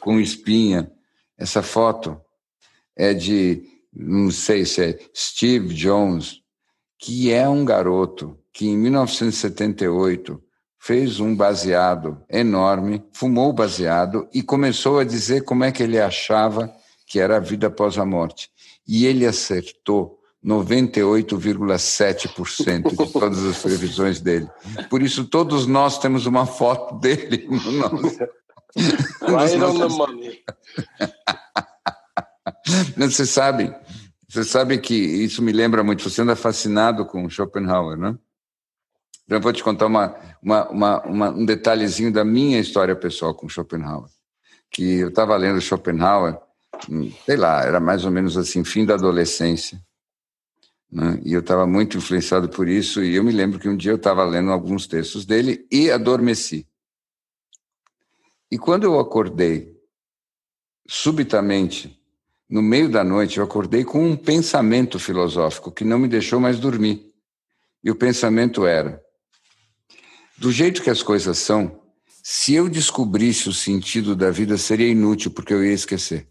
com 0.00 0.18
espinha. 0.18 0.90
Essa 1.36 1.62
foto 1.62 2.18
é 2.96 3.12
de, 3.12 3.62
não 3.92 4.30
sei 4.30 4.64
se 4.64 4.82
é 4.82 4.98
Steve 5.14 5.74
Jones, 5.74 6.40
que 6.98 7.30
é 7.30 7.46
um 7.46 7.62
garoto 7.62 8.38
que 8.54 8.66
em 8.66 8.76
1978 8.78 10.42
fez 10.78 11.20
um 11.20 11.36
baseado 11.36 12.24
enorme, 12.30 13.04
fumou 13.12 13.52
baseado 13.52 14.26
e 14.32 14.42
começou 14.42 14.98
a 14.98 15.04
dizer 15.04 15.44
como 15.44 15.62
é 15.62 15.70
que 15.70 15.82
ele 15.82 16.00
achava 16.00 16.74
que 17.06 17.20
era 17.20 17.36
a 17.36 17.40
vida 17.40 17.66
após 17.66 17.98
a 17.98 18.06
morte. 18.06 18.48
E 18.88 19.04
ele 19.04 19.26
acertou 19.26 20.15
98,7% 20.46 22.90
de 22.90 23.12
todas 23.12 23.44
as 23.44 23.58
previsões 23.58 24.20
dele. 24.20 24.48
Por 24.88 25.02
isso, 25.02 25.24
todos 25.24 25.66
nós 25.66 25.98
temos 25.98 26.26
uma 26.26 26.46
foto 26.46 27.00
dele 27.00 27.48
no 27.48 27.72
nosso. 27.72 28.18
Right 29.22 29.60
on 29.62 29.78
the 29.78 29.88
money. 29.88 30.44
Você 32.96 33.26
sabe, 33.26 33.74
você 34.28 34.44
sabe 34.44 34.78
que 34.78 34.94
isso 34.94 35.42
me 35.42 35.52
lembra 35.52 35.84
muito. 35.84 36.08
Você 36.08 36.22
anda 36.22 36.36
fascinado 36.36 37.04
com 37.04 37.28
Schopenhauer, 37.28 37.96
né? 37.96 38.16
Eu 39.28 39.40
vou 39.40 39.52
te 39.52 39.62
contar 39.62 39.86
uma, 39.86 40.16
uma, 40.42 40.68
uma, 40.68 41.02
uma, 41.02 41.30
um 41.30 41.44
detalhezinho 41.44 42.12
da 42.12 42.24
minha 42.24 42.60
história 42.60 42.94
pessoal 42.94 43.34
com 43.34 43.48
Schopenhauer. 43.48 44.08
Que 44.70 44.98
eu 44.98 45.08
estava 45.08 45.36
lendo 45.36 45.60
Schopenhauer, 45.60 46.38
hum, 46.88 47.10
sei 47.24 47.36
lá, 47.36 47.64
era 47.64 47.80
mais 47.80 48.04
ou 48.04 48.10
menos 48.10 48.36
assim, 48.36 48.64
fim 48.64 48.84
da 48.84 48.94
adolescência. 48.94 49.80
Né? 50.90 51.20
E 51.24 51.32
eu 51.32 51.40
estava 51.40 51.66
muito 51.66 51.96
influenciado 51.96 52.48
por 52.48 52.68
isso. 52.68 53.02
E 53.02 53.14
eu 53.14 53.24
me 53.24 53.32
lembro 53.32 53.58
que 53.58 53.68
um 53.68 53.76
dia 53.76 53.92
eu 53.92 53.96
estava 53.96 54.24
lendo 54.24 54.50
alguns 54.50 54.86
textos 54.86 55.24
dele 55.24 55.66
e 55.70 55.90
adormeci. 55.90 56.66
E 58.50 58.58
quando 58.58 58.84
eu 58.84 58.98
acordei, 58.98 59.76
subitamente, 60.88 62.00
no 62.48 62.62
meio 62.62 62.88
da 62.88 63.02
noite, 63.02 63.38
eu 63.38 63.44
acordei 63.44 63.84
com 63.84 64.04
um 64.04 64.16
pensamento 64.16 64.98
filosófico 64.98 65.72
que 65.72 65.84
não 65.84 65.98
me 65.98 66.06
deixou 66.06 66.38
mais 66.38 66.60
dormir. 66.60 67.12
E 67.82 67.90
o 67.90 67.96
pensamento 67.96 68.64
era: 68.64 69.02
do 70.38 70.52
jeito 70.52 70.82
que 70.82 70.90
as 70.90 71.02
coisas 71.02 71.38
são, 71.38 71.80
se 72.22 72.54
eu 72.54 72.68
descobrisse 72.68 73.48
o 73.48 73.52
sentido 73.52 74.14
da 74.14 74.30
vida, 74.30 74.56
seria 74.56 74.88
inútil, 74.88 75.32
porque 75.32 75.52
eu 75.52 75.64
ia 75.64 75.72
esquecer. 75.72 76.28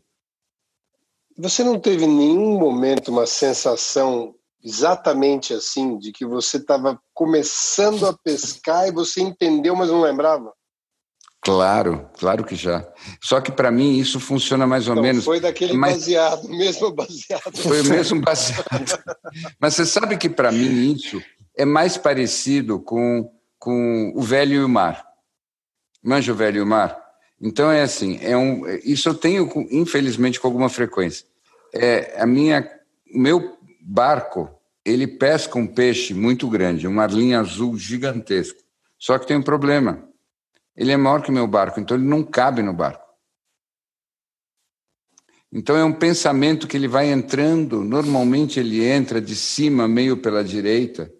Você 1.37 1.63
não 1.65 1.77
teve 1.77 2.07
nenhum 2.07 2.57
momento 2.57 3.09
uma 3.09 3.27
sensação 3.27 4.33
exatamente 4.65 5.53
assim, 5.53 5.99
de 5.99 6.11
que 6.11 6.25
você 6.25 6.57
estava 6.57 6.99
começando 7.13 8.07
a 8.07 8.13
pescar 8.13 8.87
e 8.87 8.91
você 8.91 9.21
entendeu, 9.21 9.75
mas 9.75 9.89
não 9.89 10.01
lembrava? 10.01 10.51
Claro, 11.41 12.09
claro 12.17 12.43
que 12.43 12.55
já. 12.55 12.83
Só 13.21 13.39
que 13.39 13.51
para 13.51 13.69
mim 13.69 13.99
isso 13.99 14.19
funciona 14.19 14.65
mais 14.65 14.87
ou 14.87 14.93
então, 14.93 15.03
menos. 15.03 15.23
Foi 15.23 15.39
daquele 15.39 15.73
mas... 15.73 15.93
baseado, 15.93 16.49
mesmo 16.49 16.91
baseado. 16.91 17.55
Foi 17.57 17.81
o 17.81 17.85
mesmo 17.85 18.19
baseado. 18.19 18.99
mas 19.59 19.75
você 19.75 19.85
sabe 19.85 20.17
que 20.17 20.27
para 20.27 20.51
mim 20.51 20.91
isso 20.91 21.21
é 21.55 21.63
mais 21.63 21.97
parecido 21.97 22.79
com 22.79 23.31
com 23.59 24.11
o 24.15 24.21
velho 24.21 24.53
e 24.53 24.63
o 24.63 24.69
mar. 24.69 25.05
Manja 26.03 26.31
o 26.31 26.35
velho 26.35 26.57
e 26.57 26.61
o 26.61 26.67
mar? 26.67 26.99
Então 27.41 27.71
é 27.71 27.81
assim, 27.81 28.19
é 28.21 28.37
um, 28.37 28.63
isso 28.83 29.09
eu 29.09 29.15
tenho 29.15 29.49
infelizmente 29.71 30.39
com 30.39 30.47
alguma 30.47 30.69
frequência. 30.69 31.25
É 31.73 32.21
a 32.21 32.25
minha, 32.27 32.69
o 33.11 33.19
meu 33.19 33.57
barco 33.81 34.54
ele 34.85 35.07
pesca 35.07 35.57
um 35.57 35.65
peixe 35.65 36.13
muito 36.13 36.47
grande, 36.47 36.87
um 36.87 36.93
marlim 36.93 37.33
azul 37.33 37.75
gigantesco. 37.77 38.59
Só 38.99 39.17
que 39.17 39.25
tem 39.25 39.37
um 39.37 39.41
problema. 39.41 40.07
Ele 40.75 40.91
é 40.91 40.97
maior 40.97 41.21
que 41.21 41.31
meu 41.31 41.47
barco, 41.47 41.79
então 41.79 41.97
ele 41.97 42.05
não 42.05 42.23
cabe 42.23 42.61
no 42.61 42.73
barco. 42.73 43.03
Então 45.51 45.75
é 45.75 45.83
um 45.83 45.93
pensamento 45.93 46.67
que 46.67 46.75
ele 46.75 46.87
vai 46.87 47.09
entrando, 47.09 47.81
normalmente 47.81 48.59
ele 48.59 48.83
entra 48.83 49.21
de 49.21 49.35
cima, 49.35 49.87
meio 49.87 50.17
pela 50.17 50.43
direita, 50.43 51.11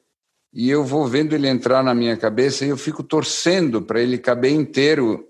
e 0.53 0.69
eu 0.69 0.83
vou 0.83 1.07
vendo 1.07 1.33
ele 1.33 1.47
entrar 1.47 1.83
na 1.83 1.95
minha 1.95 2.17
cabeça 2.17 2.65
e 2.65 2.69
eu 2.69 2.77
fico 2.77 3.01
torcendo 3.01 3.81
para 3.81 4.01
ele 4.01 4.17
caber 4.17 4.51
inteiro 4.51 5.25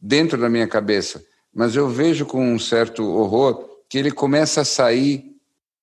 dentro 0.00 0.38
da 0.38 0.48
minha 0.48 0.66
cabeça. 0.66 1.24
Mas 1.54 1.74
eu 1.74 1.88
vejo 1.88 2.26
com 2.26 2.52
um 2.52 2.58
certo 2.58 3.02
horror 3.02 3.66
que 3.88 3.98
ele 3.98 4.10
começa 4.10 4.60
a 4.60 4.64
sair 4.64 5.37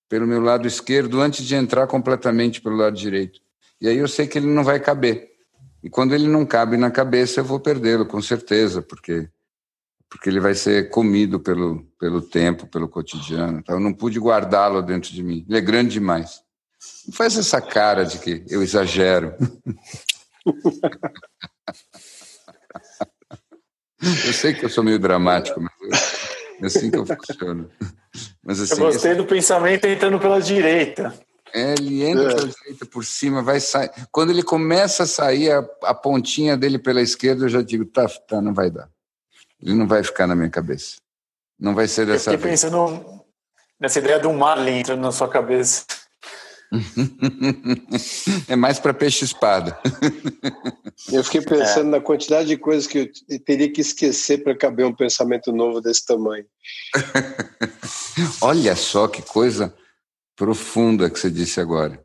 pelo 0.09 0.27
meu 0.27 0.41
lado 0.41 0.67
esquerdo 0.67 1.21
antes 1.21 1.45
de 1.45 1.55
entrar 1.55 1.87
completamente 1.87 2.61
pelo 2.61 2.75
lado 2.75 2.95
direito. 2.95 3.39
E 3.81 3.87
aí 3.87 3.97
eu 3.97 4.07
sei 4.07 4.27
que 4.27 4.37
ele 4.37 4.47
não 4.47 4.63
vai 4.63 4.79
caber. 4.79 5.29
E 5.83 5.89
quando 5.89 6.15
ele 6.15 6.27
não 6.27 6.45
cabe 6.45 6.77
na 6.77 6.89
cabeça, 6.89 7.39
eu 7.39 7.45
vou 7.45 7.59
perdê-lo, 7.59 8.05
com 8.05 8.21
certeza, 8.21 8.81
porque 8.81 9.29
porque 10.15 10.29
ele 10.29 10.39
vai 10.39 10.55
ser 10.55 10.89
comido 10.89 11.41
pelo, 11.41 11.83
pelo 11.99 12.21
tempo, 12.21 12.65
pelo 12.67 12.87
cotidiano. 12.87 13.59
Então, 13.59 13.75
eu 13.75 13.81
não 13.81 13.91
pude 13.91 14.17
guardá-lo 14.17 14.81
dentro 14.81 15.11
de 15.11 15.21
mim. 15.21 15.45
Ele 15.47 15.57
é 15.57 15.61
grande 15.61 15.89
demais. 15.89 16.41
Não 17.05 17.13
faz 17.13 17.37
essa 17.37 17.59
cara 17.59 18.05
de 18.05 18.17
que 18.19 18.41
eu 18.47 18.63
exagero. 18.63 19.35
eu 24.01 24.33
sei 24.33 24.53
que 24.53 24.63
eu 24.63 24.69
sou 24.69 24.85
meio 24.85 24.99
dramático, 24.99 25.59
mas 25.59 25.73
é 26.61 26.65
assim 26.65 26.91
que 26.91 26.97
eu 26.97 27.05
funciono. 27.05 27.69
Mas, 28.43 28.59
assim, 28.61 28.73
eu 28.73 28.79
gostei 28.79 29.11
esse... 29.11 29.21
do 29.21 29.25
pensamento 29.25 29.85
entrando 29.85 30.19
pela 30.19 30.39
direita. 30.39 31.13
É, 31.53 31.73
ele 31.73 32.03
entra 32.03 32.31
é. 32.31 32.35
pela 32.35 32.47
direita 32.47 32.85
por 32.85 33.05
cima, 33.05 33.41
vai 33.41 33.59
sair. 33.59 33.89
Quando 34.11 34.29
ele 34.31 34.43
começa 34.43 35.03
a 35.03 35.07
sair, 35.07 35.51
a, 35.51 35.65
a, 35.83 35.93
pontinha 35.93 36.57
dele 36.57 36.77
pela 36.77 37.01
esquerda, 37.01 37.45
eu 37.45 37.49
já 37.49 37.61
digo, 37.61 37.85
tá, 37.85 38.07
tá, 38.27 38.41
não 38.41 38.53
vai 38.53 38.69
dar. 38.69 38.89
Ele 39.61 39.73
não 39.73 39.87
vai 39.87 40.03
ficar 40.03 40.27
na 40.27 40.35
minha 40.35 40.49
cabeça. 40.49 40.97
Não 41.59 41.73
vai 41.73 41.87
ser 41.87 42.05
dessa 42.05 42.31
eu 42.31 42.37
fiquei 42.37 42.49
vez. 42.49 42.61
pensando 42.61 43.23
nessa 43.79 43.99
ideia 43.99 44.19
do 44.19 44.33
Marlin 44.33 44.79
entrando 44.79 45.01
na 45.01 45.11
sua 45.11 45.29
cabeça. 45.29 45.85
é 48.47 48.55
mais 48.55 48.79
para 48.79 48.93
peixe-espada. 48.93 49.77
eu 51.11 51.23
fiquei 51.23 51.41
pensando 51.45 51.87
é. 51.87 51.91
na 51.91 52.01
quantidade 52.01 52.47
de 52.47 52.57
coisas 52.57 52.87
que 52.87 52.99
eu 52.99 53.39
teria 53.39 53.71
que 53.71 53.81
esquecer 53.81 54.43
para 54.43 54.57
caber 54.57 54.85
um 54.85 54.95
pensamento 54.95 55.51
novo 55.51 55.81
desse 55.81 56.05
tamanho. 56.05 56.45
Olha 58.41 58.75
só 58.75 59.07
que 59.07 59.21
coisa 59.21 59.73
profunda 60.35 61.09
que 61.09 61.19
você 61.19 61.29
disse 61.29 61.59
agora. 61.59 62.03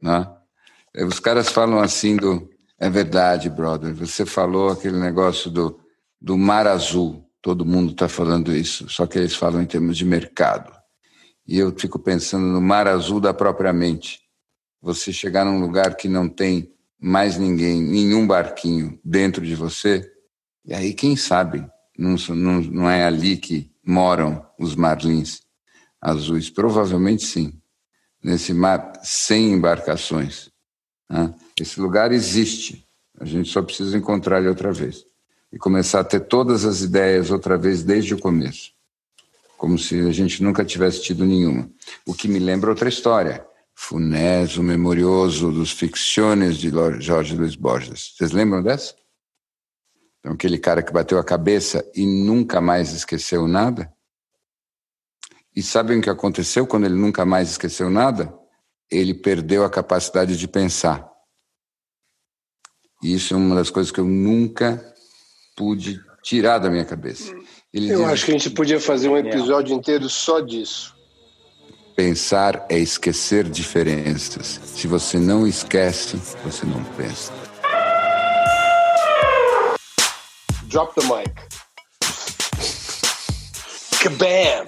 Né? 0.00 0.26
Os 1.06 1.20
caras 1.20 1.48
falam 1.48 1.80
assim 1.80 2.16
do. 2.16 2.48
É 2.78 2.90
verdade, 2.90 3.48
brother. 3.48 3.94
Você 3.94 4.26
falou 4.26 4.70
aquele 4.70 4.98
negócio 4.98 5.50
do, 5.50 5.80
do 6.20 6.36
mar 6.36 6.66
azul. 6.66 7.24
Todo 7.40 7.64
mundo 7.64 7.92
está 7.92 8.08
falando 8.08 8.54
isso, 8.54 8.88
só 8.88 9.06
que 9.06 9.18
eles 9.18 9.34
falam 9.34 9.62
em 9.62 9.66
termos 9.66 9.96
de 9.96 10.04
mercado. 10.04 10.75
E 11.46 11.58
eu 11.58 11.72
fico 11.78 11.98
pensando 11.98 12.46
no 12.46 12.60
mar 12.60 12.88
azul 12.88 13.20
da 13.20 13.32
própria 13.32 13.72
mente. 13.72 14.20
Você 14.82 15.12
chegar 15.12 15.44
num 15.44 15.60
lugar 15.60 15.96
que 15.96 16.08
não 16.08 16.28
tem 16.28 16.72
mais 16.98 17.36
ninguém, 17.36 17.80
nenhum 17.80 18.26
barquinho 18.26 18.98
dentro 19.04 19.44
de 19.44 19.54
você, 19.54 20.10
e 20.66 20.74
aí, 20.74 20.92
quem 20.92 21.14
sabe, 21.14 21.64
não, 21.96 22.16
não, 22.30 22.60
não 22.60 22.90
é 22.90 23.04
ali 23.04 23.36
que 23.36 23.70
moram 23.86 24.44
os 24.58 24.74
marlins 24.74 25.42
azuis? 26.00 26.50
Provavelmente 26.50 27.24
sim. 27.24 27.52
Nesse 28.20 28.52
mar 28.52 28.94
sem 29.04 29.52
embarcações. 29.52 30.50
Né? 31.08 31.32
Esse 31.60 31.80
lugar 31.80 32.10
existe. 32.10 32.84
A 33.20 33.24
gente 33.24 33.48
só 33.48 33.62
precisa 33.62 33.96
encontrar 33.96 34.40
ele 34.40 34.48
outra 34.48 34.72
vez. 34.72 35.04
E 35.52 35.58
começar 35.58 36.00
a 36.00 36.04
ter 36.04 36.20
todas 36.20 36.64
as 36.64 36.82
ideias 36.82 37.30
outra 37.30 37.56
vez 37.56 37.84
desde 37.84 38.14
o 38.14 38.18
começo 38.18 38.75
como 39.56 39.78
se 39.78 40.00
a 40.00 40.12
gente 40.12 40.42
nunca 40.42 40.64
tivesse 40.64 41.02
tido 41.02 41.24
nenhuma. 41.24 41.70
O 42.06 42.14
que 42.14 42.28
me 42.28 42.38
lembra 42.38 42.70
outra 42.70 42.88
história. 42.88 43.46
Funés, 43.74 44.56
o 44.56 44.62
memorioso 44.62 45.52
dos 45.52 45.70
ficções 45.70 46.56
de 46.56 46.70
Jorge 46.98 47.36
Luiz 47.36 47.54
Borges. 47.54 48.14
Vocês 48.16 48.32
lembram 48.32 48.62
dessa? 48.62 48.94
Então, 50.18 50.32
aquele 50.32 50.58
cara 50.58 50.82
que 50.82 50.92
bateu 50.92 51.18
a 51.18 51.24
cabeça 51.24 51.84
e 51.94 52.06
nunca 52.06 52.60
mais 52.60 52.92
esqueceu 52.92 53.46
nada? 53.46 53.92
E 55.54 55.62
sabem 55.62 55.98
o 55.98 56.02
que 56.02 56.10
aconteceu 56.10 56.66
quando 56.66 56.84
ele 56.84 56.96
nunca 56.96 57.24
mais 57.24 57.50
esqueceu 57.50 57.88
nada? 57.88 58.34
Ele 58.90 59.14
perdeu 59.14 59.64
a 59.64 59.70
capacidade 59.70 60.36
de 60.36 60.48
pensar. 60.48 61.08
E 63.02 63.14
isso 63.14 63.34
é 63.34 63.36
uma 63.36 63.54
das 63.54 63.70
coisas 63.70 63.92
que 63.92 64.00
eu 64.00 64.04
nunca 64.04 64.82
pude 65.56 66.00
tirar 66.22 66.58
da 66.58 66.68
minha 66.68 66.84
cabeça. 66.84 67.32
Ele 67.76 67.92
Eu 67.92 68.06
acho 68.06 68.24
que 68.24 68.30
a 68.30 68.34
gente 68.34 68.48
podia 68.48 68.80
fazer 68.80 69.10
um 69.10 69.18
episódio 69.18 69.76
inteiro 69.76 70.08
só 70.08 70.40
disso. 70.40 70.96
Pensar 71.94 72.64
é 72.70 72.78
esquecer 72.78 73.44
diferenças. 73.44 74.58
Se 74.64 74.86
você 74.86 75.18
não 75.18 75.46
esquece, 75.46 76.16
você 76.42 76.64
não 76.64 76.82
pensa. 76.96 77.30
Drop 80.68 80.94
the 80.98 81.06
mic. 81.06 81.34
Kabam! 84.00 84.64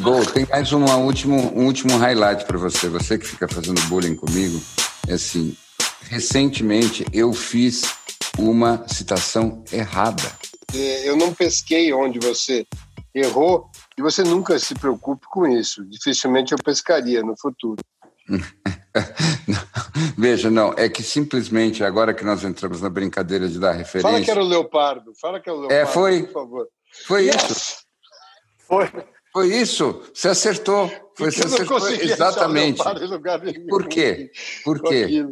Gol, 0.00 0.26
tem 0.26 0.44
mais 0.50 0.72
uma 0.72 0.96
último, 0.96 1.36
um 1.56 1.66
último 1.66 1.96
highlight 1.98 2.46
para 2.46 2.58
você. 2.58 2.88
Você 2.88 3.16
que 3.16 3.28
fica 3.28 3.46
fazendo 3.46 3.80
bullying 3.82 4.16
comigo. 4.16 4.60
É 5.06 5.12
assim, 5.12 5.56
recentemente 6.10 7.06
eu 7.12 7.32
fiz 7.32 7.82
uma 8.38 8.86
citação 8.88 9.64
errada. 9.72 10.22
É, 10.74 11.08
eu 11.08 11.16
não 11.16 11.34
pesquei 11.34 11.92
onde 11.92 12.18
você 12.18 12.66
errou 13.14 13.70
e 13.96 14.02
você 14.02 14.22
nunca 14.22 14.58
se 14.58 14.74
preocupe 14.74 15.26
com 15.30 15.46
isso. 15.46 15.84
Dificilmente 15.84 16.52
eu 16.52 16.58
pescaria 16.58 17.22
no 17.22 17.36
futuro. 17.38 17.82
Veja, 20.16 20.50
não, 20.50 20.72
é 20.76 20.88
que 20.88 21.02
simplesmente 21.02 21.82
agora 21.84 22.14
que 22.14 22.24
nós 22.24 22.44
entramos 22.44 22.80
na 22.80 22.88
brincadeira 22.88 23.48
de 23.48 23.58
dar 23.58 23.72
referência. 23.72 24.10
Fala 24.10 24.22
que 24.22 24.30
era 24.30 24.42
o 24.42 24.46
Leopardo, 24.46 25.12
fala 25.20 25.40
que 25.40 25.48
era 25.48 25.58
o 25.58 25.64
é, 25.64 25.68
Leopardo, 25.68 25.90
é, 25.90 25.92
foi, 25.92 26.22
por 26.24 26.32
favor. 26.32 26.68
Foi 27.06 27.24
yes. 27.24 27.50
isso. 27.50 27.76
Foi. 28.68 28.90
Foi 29.32 29.46
isso, 29.46 30.02
você 30.14 30.28
acertou. 30.28 30.88
Foi, 31.16 31.30
você 31.30 31.46
acertou. 31.46 31.78
Exatamente. 31.88 32.82
Por 33.68 33.88
quê? 33.88 34.30
Por 34.62 34.82
quê? 34.82 35.26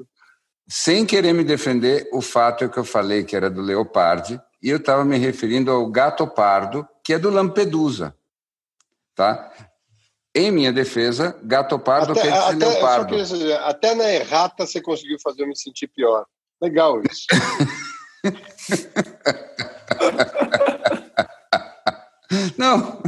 Sem 0.71 1.05
querer 1.05 1.33
me 1.33 1.43
defender, 1.43 2.09
o 2.13 2.23
fato 2.23 2.63
é 2.63 2.69
que 2.69 2.79
eu 2.79 2.85
falei 2.85 3.25
que 3.25 3.35
era 3.35 3.51
do 3.51 3.61
Leopardi, 3.61 4.41
e 4.63 4.71
eu 4.71 4.77
estava 4.77 5.05
me 5.05 5.19
referindo 5.19 5.69
ao 5.69 5.85
gato 5.91 6.25
pardo, 6.29 6.87
que 7.03 7.13
é 7.13 7.19
do 7.19 7.29
Lampedusa. 7.29 8.17
Tá? 9.17 9.53
Em 10.33 10.53
minha 10.53 10.73
defesa, 10.73 11.37
gato 11.43 11.77
pardo 11.77 12.13
até, 12.13 12.23
dizer 12.23 12.35
até, 12.35 12.55
leopardo. 12.55 13.17
Dizer, 13.17 13.59
até 13.63 13.97
na 13.97 14.13
errata 14.13 14.65
você 14.65 14.81
conseguiu 14.81 15.19
fazer 15.21 15.43
eu 15.43 15.49
me 15.49 15.59
sentir 15.59 15.89
pior. 15.89 16.25
Legal 16.63 17.03
isso. 17.03 17.27
Não. 22.57 23.03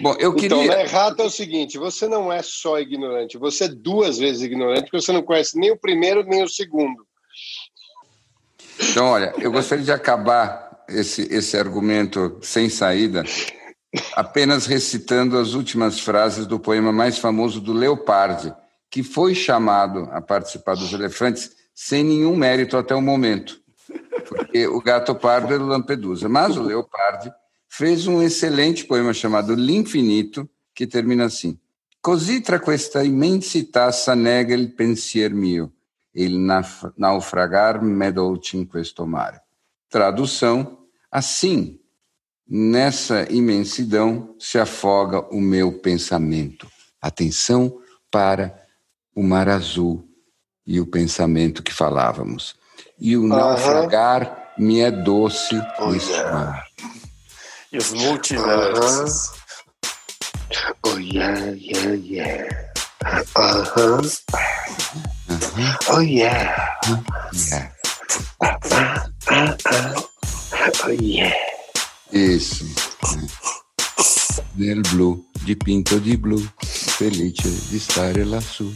Bom, 0.00 0.14
eu 0.18 0.34
queria. 0.34 0.56
Então, 0.56 0.66
na 0.66 0.80
errata 0.80 1.22
é 1.22 1.26
o 1.26 1.30
seguinte: 1.30 1.78
você 1.78 2.08
não 2.08 2.32
é 2.32 2.42
só 2.42 2.78
ignorante, 2.80 3.36
você 3.36 3.64
é 3.64 3.68
duas 3.68 4.18
vezes 4.18 4.42
ignorante, 4.42 4.82
porque 4.82 5.00
você 5.00 5.12
não 5.12 5.22
conhece 5.22 5.58
nem 5.58 5.70
o 5.70 5.78
primeiro 5.78 6.22
nem 6.24 6.42
o 6.42 6.48
segundo. 6.48 7.06
Então, 8.90 9.06
olha, 9.06 9.34
eu 9.38 9.52
gostaria 9.52 9.84
de 9.84 9.92
acabar 9.92 10.84
esse, 10.88 11.22
esse 11.32 11.56
argumento 11.56 12.38
sem 12.40 12.68
saída 12.68 13.24
apenas 14.14 14.66
recitando 14.66 15.36
as 15.36 15.52
últimas 15.52 16.00
frases 16.00 16.46
do 16.46 16.58
poema 16.58 16.92
mais 16.92 17.18
famoso 17.18 17.60
do 17.60 17.72
Leopardi, 17.72 18.54
que 18.90 19.02
foi 19.02 19.34
chamado 19.34 20.08
a 20.12 20.20
participar 20.20 20.76
dos 20.76 20.92
Elefantes 20.92 21.50
sem 21.74 22.04
nenhum 22.04 22.36
mérito 22.36 22.76
até 22.76 22.94
o 22.94 23.02
momento, 23.02 23.60
porque 24.28 24.66
o 24.66 24.80
gato 24.80 25.14
pardo 25.14 25.54
é 25.54 25.58
do 25.58 25.66
Lampedusa. 25.66 26.28
Mas 26.28 26.56
o 26.56 26.62
Leopardi 26.62 27.32
fez 27.70 28.08
um 28.08 28.20
excelente 28.20 28.84
poema 28.84 29.14
chamado 29.14 29.54
L'Infinito, 29.54 30.50
que 30.74 30.86
termina 30.86 31.26
assim: 31.26 31.56
Così 32.00 32.40
tra 32.40 32.58
questa 32.58 33.02
immensità 33.02 33.92
s'annega 33.92 34.54
il 34.54 34.74
pensier 34.74 35.32
mio, 35.32 35.72
il 36.12 36.36
naufragar 36.96 37.80
me 37.80 38.12
dolce 38.12 38.56
in 38.56 38.66
questo 38.66 39.06
mare. 39.06 39.40
Tradução: 39.88 40.78
Assim, 41.10 41.78
nessa 42.48 43.26
imensidão 43.30 44.34
se 44.38 44.58
afoga 44.58 45.20
o 45.30 45.40
meu 45.40 45.78
pensamento. 45.78 46.68
Atenção 47.00 47.80
para 48.10 48.66
o 49.14 49.22
mar 49.22 49.48
azul 49.48 50.04
e 50.66 50.80
o 50.80 50.86
pensamento 50.86 51.62
que 51.62 51.72
falávamos. 51.72 52.54
E 52.98 53.16
o 53.16 53.26
naufragar 53.26 54.52
me 54.58 54.80
é 54.80 54.90
doce 54.90 55.56
oh, 55.78 55.90
neste 55.90 56.12
yeah. 56.12 56.32
mar. 56.32 56.69
E 57.72 57.78
os 57.78 57.92
multiversos. 57.92 59.28
Uh 59.28 59.36
-huh. 60.50 60.74
Oh, 60.82 60.98
yeah, 60.98 61.54
yeah, 61.56 61.94
yeah. 61.94 62.72
Uh 63.36 63.62
-huh. 63.64 64.02
Uh. 64.40 65.76
Oh, 65.88 66.00
yeah. 66.00 66.50
Yeah. 67.32 67.72
Uh 68.40 69.54
-uh. 69.64 70.08
Oh, 70.84 70.90
yeah. 71.00 71.32
Isso. 72.12 72.64
Nel 74.56 74.80
blu, 74.90 75.24
dipinto 75.44 76.00
di 76.00 76.16
blu, 76.16 76.42
felice 76.98 77.48
di 77.70 77.78
stare 77.78 78.24
lassù. 78.24 78.74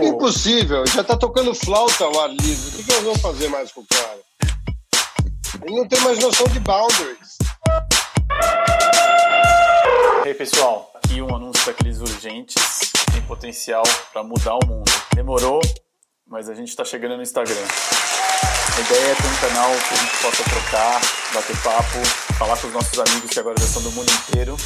Impossível, 0.00 0.86
já 0.86 1.04
tá 1.04 1.16
tocando 1.16 1.54
flauta 1.54 2.04
ao 2.04 2.20
ar 2.20 2.30
livre. 2.30 2.68
O 2.68 2.72
que, 2.72 2.84
que 2.84 2.92
nós 2.92 3.02
vamos 3.02 3.20
fazer 3.20 3.48
mais 3.48 3.70
com 3.70 3.82
o 3.82 3.86
cara? 3.86 4.29
Ele 5.54 5.76
não 5.76 5.88
tem 5.88 6.00
mais 6.00 6.18
noção 6.18 6.46
de 6.46 6.60
boundaries. 6.60 7.38
E 10.24 10.28
aí, 10.28 10.34
pessoal, 10.34 10.92
aqui 10.94 11.20
um 11.20 11.34
anúncio 11.34 11.66
daqueles 11.66 12.00
urgentes, 12.00 12.54
tem 13.12 13.20
potencial 13.22 13.82
para 14.12 14.22
mudar 14.22 14.54
o 14.54 14.66
mundo. 14.66 14.90
Demorou, 15.14 15.60
mas 16.26 16.48
a 16.48 16.54
gente 16.54 16.68
está 16.68 16.84
chegando 16.84 17.16
no 17.16 17.22
Instagram. 17.22 17.66
A 18.76 18.80
ideia 18.80 19.10
é 19.10 19.14
ter 19.14 19.26
um 19.26 19.48
canal 19.48 19.70
que 19.70 19.94
a 19.94 19.96
gente 19.96 20.16
possa 20.22 20.44
trocar, 20.44 21.00
bater 21.34 21.62
papo, 21.62 22.34
falar 22.38 22.56
com 22.56 22.66
os 22.68 22.72
nossos 22.72 22.98
amigos 22.98 23.30
que 23.30 23.40
agora 23.40 23.56
já 23.58 23.66
são 23.66 23.82
do 23.82 23.90
mundo 23.90 24.10
inteiro, 24.10 24.56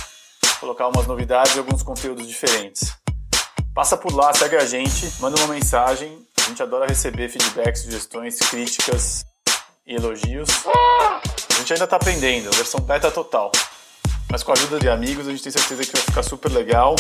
colocar 0.61 0.89
umas 0.89 1.07
novidades 1.07 1.57
e 1.57 1.59
alguns 1.59 1.83
conteúdos 1.83 2.29
diferentes. 2.29 2.95
Passa 3.75 3.97
por 3.97 4.15
lá, 4.15 4.33
segue 4.35 4.57
a 4.57 4.67
gente, 4.67 5.11
manda 5.19 5.37
uma 5.41 5.55
mensagem. 5.55 6.25
A 6.39 6.49
gente 6.49 6.63
adora 6.63 6.87
receber 6.87 7.29
feedbacks, 7.29 7.83
sugestões, 7.83 8.39
críticas 8.39 9.25
e 9.87 9.95
elogios. 9.95 10.49
A 10.67 11.59
gente 11.59 11.73
ainda 11.73 11.85
está 11.85 11.97
aprendendo, 11.97 12.51
versão 12.57 12.81
beta 12.81 13.11
total. 13.11 13.53
Mas 14.31 14.43
com 14.43 14.53
a 14.53 14.55
ajuda 14.55 14.79
de 14.79 14.89
amigos, 14.89 15.29
a 15.29 15.31
gente 15.31 15.43
tem 15.43 15.53
certeza 15.53 15.85
que 15.85 15.93
vai 15.93 16.03
ficar 16.03 16.23
super 16.23 16.51
legal 16.51 16.97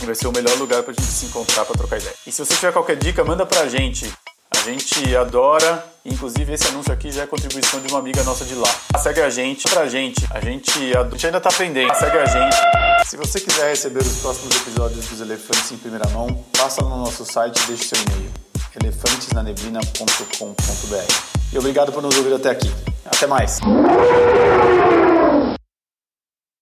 e 0.00 0.06
vai 0.06 0.14
ser 0.14 0.26
o 0.26 0.32
melhor 0.32 0.56
lugar 0.56 0.82
para 0.82 0.92
a 0.92 0.94
gente 0.94 1.06
se 1.06 1.26
encontrar 1.26 1.64
para 1.64 1.76
trocar 1.76 1.98
ideia. 1.98 2.14
E 2.26 2.32
se 2.32 2.44
você 2.44 2.54
tiver 2.54 2.72
qualquer 2.72 2.96
dica, 2.96 3.22
manda 3.24 3.46
para 3.46 3.60
a 3.60 3.68
gente. 3.68 4.12
A 4.50 4.64
gente 4.64 5.16
adora, 5.16 5.84
inclusive 6.04 6.52
esse 6.52 6.66
anúncio 6.68 6.92
aqui 6.92 7.10
já 7.10 7.22
é 7.22 7.26
contribuição 7.26 7.80
de 7.80 7.88
uma 7.88 7.98
amiga 7.98 8.22
nossa 8.22 8.44
de 8.44 8.54
lá. 8.54 8.68
Segue 8.98 9.20
a 9.20 9.30
gente, 9.30 9.68
pra 9.68 9.88
gente. 9.88 10.26
A 10.30 10.40
gente, 10.40 10.96
a 10.96 11.08
gente 11.08 11.26
ainda 11.26 11.40
tá 11.40 11.48
aprendendo. 11.48 11.94
Segue 11.94 12.18
a 12.18 12.26
gente. 12.26 12.91
Se 13.04 13.16
você 13.16 13.40
quiser 13.40 13.68
receber 13.68 14.00
os 14.00 14.20
próximos 14.20 14.56
episódios 14.56 15.06
dos 15.06 15.20
Elefantes 15.20 15.72
em 15.72 15.76
primeira 15.76 16.08
mão, 16.10 16.28
passa 16.56 16.82
no 16.82 16.96
nosso 16.96 17.24
site 17.24 17.60
e 17.62 17.66
deixe 17.66 17.84
seu 17.84 17.98
e-mail. 18.00 18.30
elefantesnaneblina.com.br. 18.80 21.52
E 21.52 21.58
obrigado 21.58 21.90
por 21.92 22.00
nos 22.02 22.16
ouvir 22.16 22.32
até 22.34 22.50
aqui. 22.50 22.72
Até 23.04 23.26
mais. 23.26 23.58